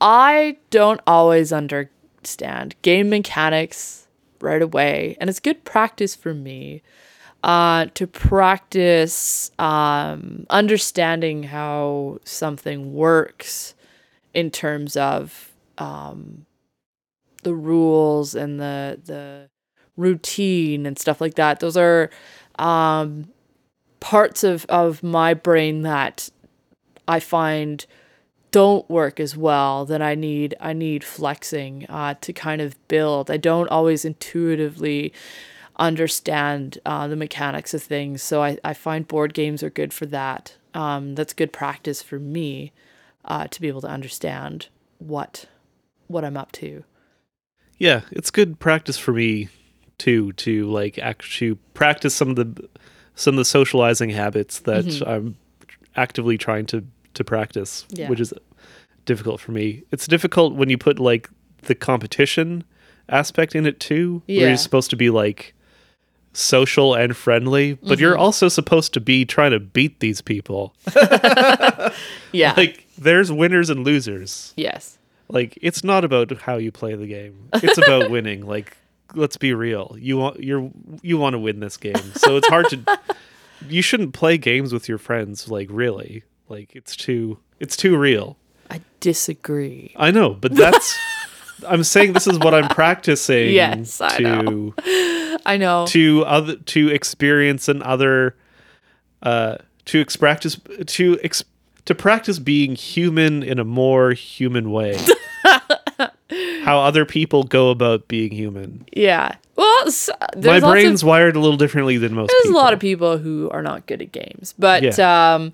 I 0.01 0.57
don't 0.71 1.01
always 1.07 1.53
understand 2.25 2.75
game 2.81 3.11
mechanics 3.11 4.09
right 4.41 4.63
away, 4.63 5.15
and 5.21 5.29
it's 5.29 5.41
good 5.41 5.63
practice 5.65 6.15
for 6.15 6.33
me 6.33 6.83
uh, 7.43 7.87
to 7.93 8.07
practice 8.07 9.51
um, 9.59 10.47
understanding 10.49 11.43
how 11.43 12.19
something 12.25 12.95
works 12.95 13.75
in 14.33 14.51
terms 14.51 14.97
of 14.97 15.53
um, 15.77 16.47
the 17.43 17.55
rules 17.55 18.35
and 18.35 18.59
the 18.59 18.99
the 19.05 19.51
routine 19.99 20.87
and 20.87 20.99
stuff 20.99 21.21
like 21.21 21.35
that. 21.35 21.61
Those 21.61 21.77
are 21.77 22.09
um, 22.59 23.29
parts 24.01 24.43
of, 24.43 24.65
of 24.71 25.03
my 25.03 25.35
brain 25.35 25.83
that 25.83 26.31
I 27.07 27.21
find 27.21 27.85
don't 28.55 28.89
work 28.89 29.19
as 29.19 29.37
well 29.37 29.85
that 29.85 30.01
I 30.01 30.15
need 30.15 30.55
I 30.61 30.75
need 30.75 31.03
flexing 31.03 31.87
uh, 31.89 32.15
to 32.21 32.33
kind 32.33 32.61
of 32.61 32.77
build. 32.87 33.29
I 33.29 33.37
don't 33.37 33.69
always 33.69 34.05
intuitively 34.05 35.13
understand 35.77 36.79
uh, 36.87 37.09
the 37.09 37.17
mechanics 37.17 37.75
of 37.75 37.83
things, 37.83 38.23
so 38.23 38.45
I, 38.45 38.59
I 38.63 38.73
find 38.73 39.09
board 39.09 39.35
games 39.35 39.65
are 39.65 39.71
good 39.71 39.93
for 39.93 40.07
that. 40.07 40.55
Um, 40.73 41.17
that's 41.17 41.33
good 41.33 41.53
practice 41.53 42.01
for 42.01 42.21
me 42.21 42.71
uh, 43.25 43.49
to 43.49 43.61
be 43.61 43.67
able 43.67 43.81
to 43.81 43.89
understand 43.89 44.69
what 44.99 45.47
what 46.07 46.25
I'm 46.25 46.37
up 46.37 46.53
to. 46.53 46.85
Yeah, 47.79 48.03
it's 48.13 48.31
good 48.31 48.61
practice 48.61 48.99
for 48.99 49.13
me 49.13 49.49
too 49.99 50.33
to 50.35 50.71
like 50.71 50.97
actually 50.99 51.57
practice 51.75 52.15
some 52.15 52.31
of 52.31 52.37
the 52.37 52.69
some 53.17 53.35
of 53.35 53.39
the 53.39 53.45
socializing 53.45 54.11
habits 54.11 54.61
that 54.61 55.03
I'm 55.05 55.39
actively 55.97 56.39
trying 56.39 56.67
to 56.67 56.85
to 57.15 57.25
practice, 57.25 57.87
Yeah. 57.91 58.09
which 58.09 58.21
is 58.21 58.33
difficult 59.05 59.41
for 59.41 59.53
me. 59.53 59.83
It's 59.91 60.07
difficult 60.07 60.55
when 60.55 60.71
you 60.71 60.79
put 60.79 60.99
like 60.99 61.29
the 61.63 61.75
competition 61.75 62.65
aspect 63.09 63.55
in 63.55 63.67
it 63.67 63.81
too, 63.81 64.23
where 64.27 64.49
you're 64.49 64.57
supposed 64.57 64.91
to 64.91 64.97
be 64.97 65.11
like 65.11 65.55
social 66.33 66.95
and 66.95 67.17
friendly, 67.17 67.75
but 67.75 67.99
you're 67.99 68.13
mm-hmm. 68.13 68.23
also 68.23 68.49
supposed 68.49 68.93
to 68.95 69.01
be 69.01 69.25
trying 69.25 69.53
to 69.53 69.61
beat 69.61 70.01
these 70.01 70.21
people. 70.21 70.75
Yeah. 72.33 72.55
like 72.57 72.87
there's 72.99 73.31
winners 73.31 73.71
and 73.71 73.85
losers. 73.85 74.53
yes. 74.57 74.99
Like 75.29 75.59
it's 75.63 75.83
not 75.83 76.05
about 76.05 76.31
how 76.39 76.57
you 76.57 76.71
play 76.71 76.95
the 76.95 77.07
game. 77.07 77.49
It's 77.55 77.79
about 77.79 78.11
winning. 78.15 78.45
Like 78.45 78.77
let's 79.15 79.37
be 79.37 79.55
real. 79.55 79.97
You 79.99 80.19
want 80.19 80.41
you're 80.41 80.71
you 81.01 81.17
want 81.17 81.35
to 81.35 81.39
win 81.39 81.61
this 81.61 81.77
game. 81.77 82.13
So 82.17 82.37
it's 82.37 82.49
hard 82.49 82.69
to 82.71 82.99
you 83.69 83.81
shouldn't 83.81 84.13
play 84.13 84.37
games 84.37 84.73
with 84.73 84.89
your 84.89 84.99
friends 84.99 85.49
like 85.49 85.69
really. 85.71 86.25
Like 86.49 86.75
it's 86.77 86.95
too 86.97 87.39
it's 87.61 87.77
too 87.77 87.97
real. 87.97 88.37
I 88.71 88.81
disagree. 89.01 89.93
I 89.97 90.11
know, 90.11 90.31
but 90.35 90.55
that's 90.55 90.97
I'm 91.69 91.85
saying 91.85 92.13
this 92.13 92.27
is 92.27 92.39
what 92.39 92.53
I'm 92.55 92.69
practicing 92.69 93.51
Yes, 93.53 94.01
I 94.01 94.17
to 94.19 94.23
know. 94.23 94.75
I 95.47 95.57
know. 95.57 95.87
to 95.89 96.25
other 96.27 96.57
to 96.57 96.89
experience 96.89 97.69
and 97.69 97.83
other 97.83 98.37
uh 99.23 99.57
to 99.87 100.01
ex- 100.01 100.17
practice 100.17 100.59
to 100.87 101.19
ex- 101.23 101.45
to 101.87 101.95
practice 101.95 102.39
being 102.39 102.75
human 102.75 103.43
in 103.43 103.59
a 103.59 103.65
more 103.65 104.13
human 104.13 104.71
way. 104.71 104.99
How 106.63 106.81
other 106.81 107.05
people 107.05 107.45
go 107.45 107.71
about 107.71 108.09
being 108.09 108.33
human. 108.33 108.87
Yeah. 108.93 109.37
Well, 109.57 109.87
s 109.87 110.09
My 110.43 110.59
brain's 110.61 111.03
of, 111.03 111.09
wired 111.09 111.37
a 111.37 111.41
little 111.41 111.59
differently 111.59 111.99
than 111.99 112.15
most 112.15 112.29
there's 112.31 112.43
people. 112.45 112.59
a 112.59 112.63
lot 112.63 112.73
of 112.73 112.81
people 112.81 113.19
who 113.19 113.51
are 113.51 113.63
not 113.63 113.87
good 113.87 114.01
at 114.03 114.11
games, 114.13 114.55
but 114.59 114.83
Yeah. 114.83 115.35
um, 115.35 115.53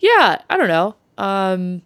yeah, 0.00 0.42
I 0.50 0.56
don't 0.56 0.68
know. 0.68 0.96
Um, 1.18 1.82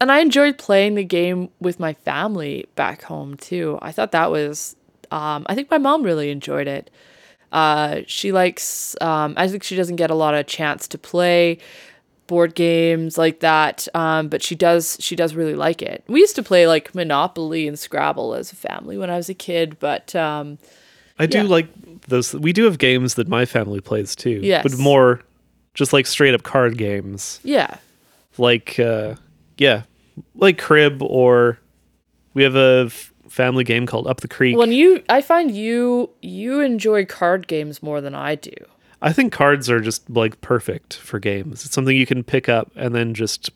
and 0.00 0.10
I 0.10 0.20
enjoyed 0.20 0.58
playing 0.58 0.96
the 0.96 1.04
game 1.04 1.50
with 1.60 1.78
my 1.78 1.94
family 1.94 2.66
back 2.74 3.02
home 3.02 3.36
too. 3.36 3.78
I 3.80 3.92
thought 3.92 4.12
that 4.12 4.30
was. 4.30 4.76
Um, 5.10 5.46
I 5.48 5.54
think 5.54 5.70
my 5.70 5.78
mom 5.78 6.02
really 6.02 6.30
enjoyed 6.30 6.66
it. 6.66 6.90
Uh, 7.52 8.00
she 8.06 8.32
likes. 8.32 8.96
Um, 9.00 9.34
I 9.36 9.46
think 9.46 9.62
she 9.62 9.76
doesn't 9.76 9.96
get 9.96 10.10
a 10.10 10.14
lot 10.14 10.34
of 10.34 10.46
chance 10.46 10.88
to 10.88 10.98
play 10.98 11.58
board 12.26 12.54
games 12.54 13.18
like 13.18 13.40
that 13.40 13.86
um, 13.92 14.28
but 14.28 14.42
she 14.42 14.54
does 14.54 14.96
she 14.98 15.14
does 15.14 15.34
really 15.34 15.54
like 15.54 15.82
it 15.82 16.02
we 16.06 16.20
used 16.20 16.34
to 16.34 16.42
play 16.42 16.66
like 16.66 16.94
monopoly 16.94 17.68
and 17.68 17.78
scrabble 17.78 18.34
as 18.34 18.50
a 18.50 18.56
family 18.56 18.96
when 18.96 19.10
i 19.10 19.16
was 19.16 19.28
a 19.28 19.34
kid 19.34 19.78
but 19.78 20.16
um, 20.16 20.56
I 21.18 21.26
do 21.26 21.38
yeah. 21.38 21.44
like 21.44 21.68
those. 22.08 22.34
We 22.34 22.52
do 22.52 22.64
have 22.64 22.78
games 22.78 23.14
that 23.14 23.28
my 23.28 23.44
family 23.44 23.80
plays 23.80 24.16
too. 24.16 24.40
Yes. 24.42 24.62
But 24.62 24.78
more 24.78 25.20
just 25.74 25.92
like 25.92 26.06
straight 26.06 26.34
up 26.34 26.42
card 26.42 26.78
games. 26.78 27.40
yeah 27.44 27.76
Like, 28.38 28.78
uh, 28.78 29.14
yeah, 29.58 29.82
like 30.34 30.58
Crib 30.58 31.02
or 31.02 31.58
we 32.32 32.42
have 32.44 32.56
a 32.56 32.84
f- 32.86 33.12
family 33.28 33.64
game 33.64 33.84
called 33.86 34.06
Up 34.06 34.20
the 34.20 34.28
Creek. 34.28 34.56
when 34.56 34.72
you 34.72 35.02
i 35.08 35.20
find 35.20 35.50
you 35.50 36.10
you 36.22 36.60
enjoy 36.60 37.04
card 37.04 37.46
games 37.48 37.82
more 37.82 38.00
than 38.00 38.14
i 38.14 38.34
do 38.34 38.52
I 39.02 39.12
think 39.12 39.32
cards 39.34 39.68
are 39.68 39.80
just 39.80 40.08
like 40.08 40.40
perfect 40.40 40.94
for 40.96 41.18
games. 41.18 41.66
It's 41.66 41.74
something 41.74 41.94
you 41.94 42.06
can 42.06 42.24
pick 42.24 42.48
up 42.48 42.70
and 42.74 42.94
then 42.94 43.12
just 43.12 43.50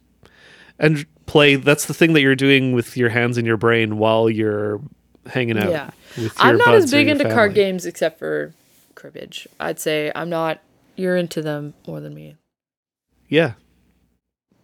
and 0.79 1.07
play. 1.25 1.55
That's 1.55 1.87
the 1.87 1.95
thing 1.95 2.13
that 2.13 2.21
you're 2.21 2.37
doing 2.37 2.73
with 2.75 2.99
your 2.99 3.09
hands 3.09 3.39
and 3.39 3.47
your 3.47 3.57
brain 3.57 3.97
while 3.97 4.29
you're 4.29 4.79
hanging 5.25 5.57
out. 5.57 5.71
Yeah. 5.71 5.91
with 6.19 6.25
your 6.25 6.33
i'm 6.39 6.59
not 6.59 6.75
as 6.75 6.91
big 6.91 7.09
into 7.09 7.25
family. 7.25 7.35
card 7.35 7.55
games 7.55 7.87
except 7.87 8.19
for 8.19 8.53
cribbage 8.95 9.47
i'd 9.61 9.79
say 9.81 10.11
i'm 10.15 10.29
not 10.29 10.59
you're 10.99 11.17
into 11.17 11.41
them 11.43 11.75
more 11.87 12.01
than 12.01 12.13
me 12.15 12.37
Yeah, 13.29 13.53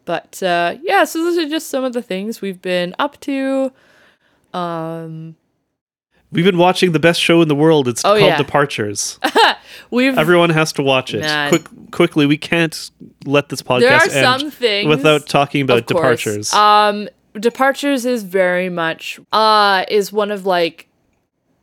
but 0.05 0.43
uh 0.43 0.77
yeah 0.83 1.05
so 1.05 1.23
those 1.23 1.39
are 1.39 1.49
just 1.49 1.69
some 1.69 1.85
of 1.85 1.93
the 1.93 2.03
things 2.03 2.41
we've 2.41 2.61
been 2.63 2.95
up 2.99 3.19
to 3.21 3.73
um 4.53 5.37
we've 6.33 6.45
been 6.45 6.59
watching 6.59 6.93
the 6.93 6.99
best 6.99 7.21
show 7.21 7.41
in 7.43 7.49
the 7.49 7.55
world. 7.55 7.87
It's 7.89 8.05
Oh, 8.05 8.09
called 8.11 8.21
yeah. 8.23 8.37
Departures. 8.37 9.19
we've 9.91 10.19
Everyone 10.19 10.51
has 10.51 10.73
to 10.75 10.83
watch 10.83 11.15
it. 11.15 11.25
Quick, 11.49 11.91
quickly. 11.93 12.27
We 12.27 12.37
can't 12.37 12.91
let 13.25 13.49
this 13.51 13.63
podcast 13.63 14.15
end 14.15 14.53
things 14.53 14.89
without 14.89 15.27
talking 15.29 15.63
about 15.63 15.79
Of. 15.79 15.87
Departures. 15.87 16.53
Um, 16.53 17.09
Departures 17.39 18.05
is 18.05 18.23
very 18.25 18.69
much 18.69 19.21
uh 19.33 19.85
is 19.89 20.13
one 20.13 20.31
of 20.31 20.45
like 20.47 20.89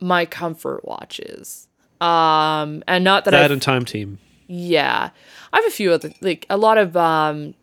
my 0.00 0.26
comfort 0.26 0.84
watches. 0.86 1.68
Um, 2.00 2.82
and 2.88 3.04
not 3.04 3.24
that, 3.26 3.30
that 3.30 3.50
I 3.50 3.54
and 3.54 3.62
Time 3.62 3.84
Team. 3.84 4.18
Yeah, 4.52 5.08
I 5.50 5.56
have 5.56 5.66
a 5.66 5.70
few 5.70 5.92
other 5.92 6.12
like 6.20 6.44
a 6.50 6.58
lot 6.58 6.76
of 6.76 6.94
um, 6.94 7.54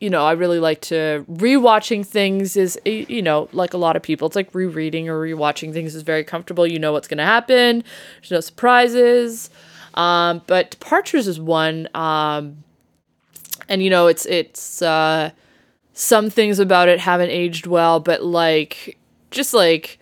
you 0.00 0.10
know, 0.10 0.24
I 0.24 0.32
really 0.32 0.58
like 0.58 0.80
to 0.82 1.24
rewatching 1.30 2.04
things 2.04 2.56
is 2.56 2.78
you 2.84 3.22
know 3.22 3.48
like 3.52 3.74
a 3.74 3.78
lot 3.78 3.94
of 3.94 4.02
people. 4.02 4.26
It's 4.26 4.34
like 4.34 4.52
rereading 4.52 5.08
or 5.08 5.20
rewatching 5.20 5.72
things 5.72 5.94
is 5.94 6.02
very 6.02 6.24
comfortable. 6.24 6.66
You 6.66 6.80
know 6.80 6.92
what's 6.92 7.06
gonna 7.06 7.24
happen. 7.24 7.84
There's 8.16 8.30
no 8.32 8.40
surprises. 8.40 9.50
Um, 9.94 10.42
but 10.48 10.72
Departures 10.72 11.28
is 11.28 11.40
one 11.40 11.88
um 11.94 12.62
and 13.68 13.82
you 13.82 13.90
know 13.90 14.08
it's 14.08 14.26
it's 14.26 14.82
uh 14.82 15.30
some 15.94 16.28
things 16.30 16.58
about 16.58 16.88
it 16.88 17.00
haven't 17.00 17.30
aged 17.30 17.66
well 17.66 17.98
but 17.98 18.22
like 18.22 18.96
just 19.30 19.52
like 19.52 19.99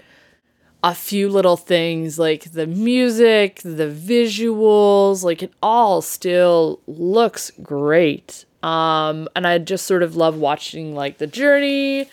a 0.83 0.95
few 0.95 1.29
little 1.29 1.57
things 1.57 2.19
like 2.19 2.53
the 2.53 2.67
music 2.67 3.61
the 3.65 3.89
visuals 3.89 5.25
like 5.25 5.43
it 5.43 5.53
all 5.63 6.01
still 6.01 6.81
looks 6.87 7.51
great. 7.63 8.45
Um 8.63 9.29
and 9.37 9.47
i 9.47 9.59
just 9.59 9.87
sort 9.87 10.03
of 10.03 10.17
love 10.17 10.37
watching 10.37 10.95
like 10.95 11.19
the 11.19 11.27
journey. 11.27 12.09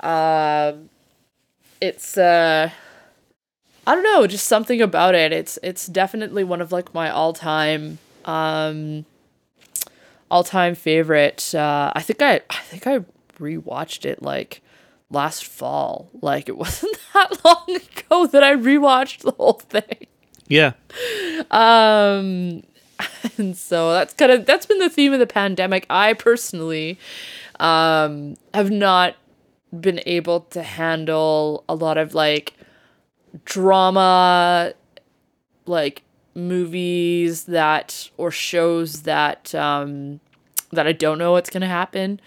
Um 0.00 0.90
it's 1.80 2.16
uh 2.18 2.70
i 3.86 3.94
don't 3.94 4.04
know 4.04 4.26
just 4.26 4.46
something 4.46 4.82
about 4.82 5.14
it. 5.14 5.32
It's 5.32 5.58
it's 5.62 5.86
definitely 5.86 6.44
one 6.44 6.60
of 6.60 6.72
like 6.72 6.92
my 6.92 7.10
all-time 7.10 7.98
um 8.24 9.04
all-time 10.30 10.74
favorite. 10.74 11.54
Uh, 11.54 11.92
I 11.94 12.02
think 12.02 12.20
I 12.20 12.40
I 12.50 12.58
think 12.64 12.86
I 12.86 13.00
rewatched 13.38 14.04
it 14.04 14.22
like 14.22 14.60
last 15.10 15.44
fall. 15.44 16.10
Like 16.20 16.48
it 16.48 16.56
wasn't 16.58 16.96
that 17.14 17.44
long 17.44 17.64
ago 17.68 18.26
that 18.26 18.42
I 18.42 18.54
rewatched 18.54 19.22
the 19.22 19.32
whole 19.32 19.54
thing. 19.54 20.06
Yeah. 20.46 20.72
Um 21.50 22.62
and 23.36 23.56
so 23.56 23.92
that's 23.92 24.14
kind 24.14 24.32
of 24.32 24.46
that's 24.46 24.66
been 24.66 24.78
the 24.78 24.90
theme 24.90 25.12
of 25.12 25.18
the 25.18 25.26
pandemic. 25.26 25.86
I 25.90 26.14
personally 26.14 26.98
um 27.60 28.36
have 28.54 28.70
not 28.70 29.16
been 29.78 30.00
able 30.06 30.40
to 30.40 30.62
handle 30.62 31.64
a 31.68 31.74
lot 31.74 31.98
of 31.98 32.14
like 32.14 32.54
drama 33.44 34.72
like 35.66 36.02
movies 36.34 37.44
that 37.44 38.08
or 38.16 38.30
shows 38.30 39.02
that 39.02 39.54
um 39.54 40.20
that 40.70 40.86
I 40.86 40.92
don't 40.92 41.18
know 41.18 41.32
what's 41.32 41.50
going 41.50 41.60
to 41.62 41.66
happen. 41.66 42.20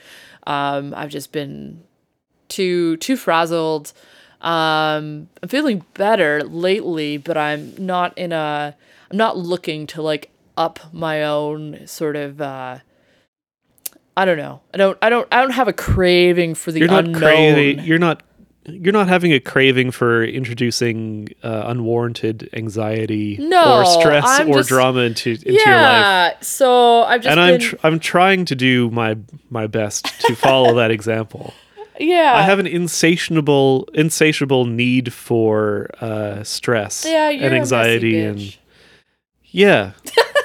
Um 0.45 0.93
I've 0.95 1.09
just 1.09 1.31
been 1.31 1.83
too 2.51 2.97
too 2.97 3.15
frazzled. 3.17 3.93
Um 4.41 5.27
I'm 5.41 5.49
feeling 5.49 5.83
better 5.95 6.43
lately, 6.43 7.17
but 7.17 7.37
I'm 7.37 7.73
not 7.83 8.17
in 8.17 8.31
a 8.31 8.75
I'm 9.09 9.17
not 9.17 9.37
looking 9.37 9.87
to 9.87 10.01
like 10.01 10.29
up 10.57 10.79
my 10.93 11.23
own 11.23 11.85
sort 11.87 12.15
of 12.15 12.41
uh 12.41 12.79
I 14.17 14.25
don't 14.25 14.37
know. 14.37 14.61
I 14.73 14.77
don't 14.77 14.97
I 15.01 15.09
don't 15.09 15.27
I 15.31 15.41
don't 15.41 15.51
have 15.51 15.67
a 15.67 15.73
craving 15.73 16.55
for 16.55 16.71
the 16.71 16.79
You're 16.79 16.87
not 16.89 17.05
unknown. 17.05 17.21
craving. 17.21 17.85
You're 17.85 17.99
not. 17.99 18.23
You're 18.65 18.93
not 18.93 19.07
having 19.07 19.33
a 19.33 19.39
craving 19.39 19.89
for 19.89 20.23
introducing 20.23 21.29
uh, 21.41 21.63
unwarranted 21.65 22.47
anxiety 22.53 23.37
No, 23.39 23.79
or 23.79 23.85
stress 23.85 24.23
I'm 24.27 24.49
or 24.49 24.57
just- 24.57 24.69
drama 24.69 24.99
into 24.99 25.31
into 25.31 25.45
your 25.53 25.55
life. 25.55 25.65
yeah. 25.65 26.33
So 26.41 27.01
I've 27.01 27.21
just 27.23 27.31
And 27.31 27.39
I'm 27.39 27.59
tr- 27.59 27.75
I'm 27.83 27.99
trying 27.99 28.45
to 28.45 28.55
do 28.55 28.91
my 28.91 29.17
my 29.49 29.65
best 29.65 30.05
to 30.27 30.35
follow 30.35 30.75
that 30.75 30.91
example. 30.97 31.55
Yeah. 32.01 32.33
I 32.35 32.41
have 32.43 32.59
an 32.59 32.67
insatiable 32.67 33.87
insatiable 33.93 34.65
need 34.65 35.13
for 35.13 35.89
uh, 36.01 36.43
stress 36.43 37.05
yeah, 37.07 37.29
and 37.29 37.53
anxiety 37.53 38.19
and 38.19 38.57
yeah. 39.45 39.91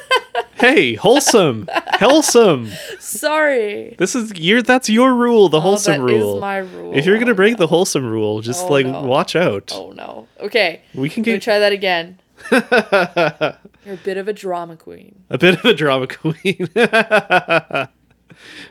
hey, 0.54 0.94
wholesome, 0.94 1.68
wholesome. 1.94 2.68
Sorry. 2.98 3.94
This 3.98 4.14
is 4.14 4.32
your 4.38 4.62
that's 4.62 4.88
your 4.88 5.14
rule, 5.14 5.48
the 5.48 5.61
wholesome 5.61 6.02
oh, 6.02 6.07
that 6.07 6.14
is 6.14 6.22
rule. 6.22 6.40
my 6.40 6.59
rule. 6.59 6.92
If 6.96 7.07
you're 7.07 7.18
gonna 7.18 7.32
Oh, 7.32 7.34
break 7.34 7.52
no. 7.52 7.59
the 7.59 7.66
wholesome 7.68 8.04
rule, 8.07 8.40
just 8.40 8.64
Oh, 8.64 8.68
like 8.68 8.86
no. 8.86 9.02
watch 9.02 9.36
out. 9.36 9.72
Oh 9.74 9.92
no. 9.92 10.28
Okay. 10.40 10.82
We 10.94 11.09
can 11.09 11.22
get 11.22 11.42
try 11.42 11.59
that 11.59 11.72
again. 11.72 12.18
You're 12.50 13.94
a 13.94 13.98
bit 14.04 14.16
of 14.16 14.28
a 14.28 14.32
drama 14.32 14.76
queen. 14.76 15.24
A 15.30 15.38
bit 15.38 15.59
of 15.59 15.64
a 15.64 15.72
drama 15.74 16.07
queen. 16.09 16.68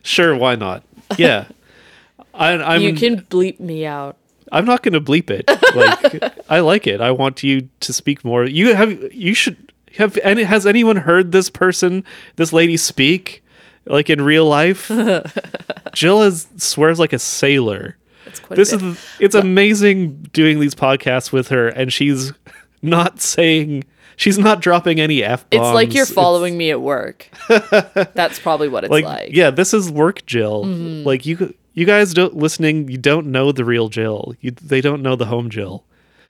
sure, 0.03 0.35
why 0.35 0.55
not? 0.55 0.83
Yeah. 1.17 1.45
I, 2.35 2.75
I'm 2.75 2.81
you 2.81 2.93
can 2.93 3.21
bleep 3.21 3.59
me 3.59 3.85
out. 3.85 4.17
I'm 4.51 4.65
not 4.65 4.83
going 4.83 4.93
to 4.93 5.01
bleep 5.01 5.29
it. 5.29 5.47
Like 5.75 6.33
I 6.49 6.59
like 6.59 6.87
it. 6.87 7.01
I 7.01 7.11
want 7.11 7.43
you 7.43 7.67
to 7.79 7.93
speak 7.93 8.23
more. 8.23 8.45
You 8.45 8.75
have 8.75 9.13
you 9.13 9.33
should 9.33 9.73
have 9.97 10.17
any 10.23 10.43
has 10.43 10.65
anyone 10.65 10.97
heard 10.97 11.31
this 11.31 11.49
person, 11.49 12.03
this 12.35 12.53
lady 12.53 12.77
speak 12.77 13.43
like 13.85 14.09
in 14.09 14.21
real 14.21 14.45
life? 14.45 14.91
Jill 15.93 16.21
is 16.23 16.47
swears 16.57 16.99
like 16.99 17.13
a 17.13 17.19
sailor. 17.19 17.97
That's 18.25 18.39
quite 18.39 18.55
This 18.57 18.71
a 18.73 18.77
bit. 18.77 18.85
is 18.87 19.05
it's 19.19 19.35
amazing 19.35 20.23
doing 20.33 20.59
these 20.59 20.75
podcasts 20.75 21.31
with 21.31 21.47
her 21.49 21.67
and 21.69 21.91
she's 21.91 22.33
not 22.81 23.21
saying 23.21 23.83
she's 24.15 24.37
not 24.37 24.61
dropping 24.61 24.99
any 24.99 25.23
f 25.23 25.49
bombs. 25.49 25.67
It's 25.67 25.73
like 25.73 25.93
you're 25.93 26.05
following 26.05 26.57
me 26.57 26.71
at 26.71 26.81
work. 26.81 27.29
That's 27.49 28.39
probably 28.39 28.67
what 28.67 28.83
it's 28.83 28.91
like, 28.91 29.05
like. 29.05 29.29
yeah, 29.33 29.49
this 29.49 29.73
is 29.73 29.91
work 29.91 30.25
Jill. 30.25 30.65
Mm-hmm. 30.65 31.07
Like 31.07 31.25
you 31.25 31.53
you 31.75 31.85
guys 31.85 32.13
don't 32.13 32.35
listening, 32.35 32.89
you 32.89 32.97
don't 32.97 33.27
know 33.27 33.51
the 33.51 33.63
real 33.63 33.89
Jill. 33.89 34.33
You, 34.41 34.51
they 34.51 34.81
don't 34.81 35.03
know 35.03 35.15
the 35.15 35.25
home 35.27 35.51
Jill. 35.51 35.83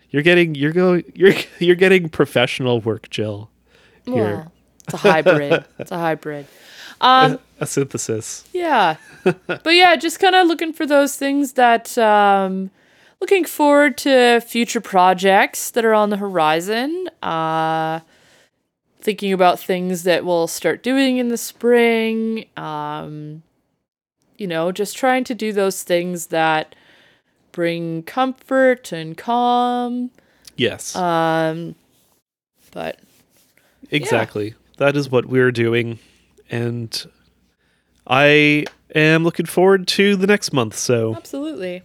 You're 0.10 0.24
getting 0.24 0.56
you're 0.56 0.74
going 0.74 1.04
you're 1.16 1.34
you're 1.60 1.76
getting 1.76 2.10
professional 2.10 2.82
work 2.82 3.10
Jill. 3.10 3.50
Here. 4.06 4.14
Well, 4.14 4.52
it's 4.84 4.93
a 4.93 4.98
hybrid. 4.98 5.66
it's 5.80 5.91
a 5.91 5.98
hybrid. 5.98 6.48
Um, 7.02 7.39
A 7.60 7.66
synthesis. 7.66 8.48
yeah, 8.54 8.96
but 9.24 9.76
yeah, 9.76 9.98
just 9.98 10.22
kind 10.22 10.34
of 10.34 10.48
looking 10.48 10.72
for 10.72 10.86
those 10.86 11.18
things 11.18 11.54
that. 11.54 11.98
Um, 11.98 12.72
looking 13.20 13.43
forward 13.43 13.98
to 13.98 14.39
future 14.39 14.80
projects 14.80 15.72
that 15.72 15.84
are 15.84 15.93
on 15.93 16.10
the 16.10 16.16
horizon. 16.18 17.10
Uh, 17.22 18.00
thinking 19.02 19.34
about 19.34 19.60
things 19.60 20.04
that 20.04 20.24
we'll 20.24 20.48
start 20.48 20.84
doing 20.84 21.18
in 21.18 21.28
the 21.28 21.38
spring. 21.38 22.46
Um, 22.56 23.43
you 24.38 24.48
know, 24.48 24.72
just 24.72 24.98
trying 24.98 25.24
to 25.26 25.36
do 25.36 25.54
those 25.54 25.84
things 25.84 26.28
that 26.28 26.76
bring 27.52 28.04
comfort 28.04 28.92
and 28.92 29.18
calm. 29.18 30.12
Yes. 30.58 30.96
Um, 30.96 31.76
but 32.72 33.00
Exactly. 33.92 34.56
That 34.78 34.96
is 34.96 35.10
what 35.10 35.26
we're 35.26 35.52
doing. 35.52 36.00
And 36.50 37.06
I 38.08 38.66
am 38.94 39.24
looking 39.24 39.46
forward 39.46 39.88
to 39.90 40.16
the 40.16 40.28
next 40.28 40.54
month. 40.54 40.76
So 40.76 41.16
absolutely. 41.16 41.84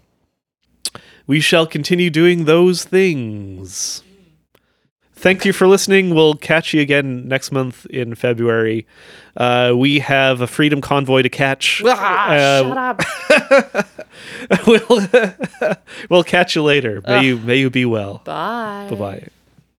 we 1.27 1.41
shall 1.41 1.67
continue 1.67 2.11
doing 2.11 2.45
those 2.45 2.85
things. 2.85 4.03
Thank 5.21 5.45
you 5.45 5.53
for 5.53 5.67
listening. 5.69 6.15
We'll 6.15 6.35
catch 6.35 6.73
you 6.73 6.81
again 6.81 7.29
next 7.29 7.53
month 7.53 7.85
in 7.87 8.15
February. 8.15 8.87
Uh, 9.37 9.75
we 9.77 9.99
have 10.01 10.41
a 10.41 10.47
Freedom 10.47 10.81
Convoy 10.81 11.23
to 11.23 11.29
catch. 11.29 11.83
Ah, 11.87 12.31
Uh, 12.31 12.63
shut 12.63 12.79
up. 12.79 13.87
we'll, 14.67 15.77
we'll 16.11 16.25
catch 16.25 16.57
you 16.57 16.63
later. 16.63 17.03
May 17.07 17.25
you 17.25 17.37
may 17.39 17.57
you 17.57 17.71
be 17.71 17.85
well. 17.85 18.23
Bye. 18.25 18.87
Bye 18.91 18.97
bye. 18.97 19.29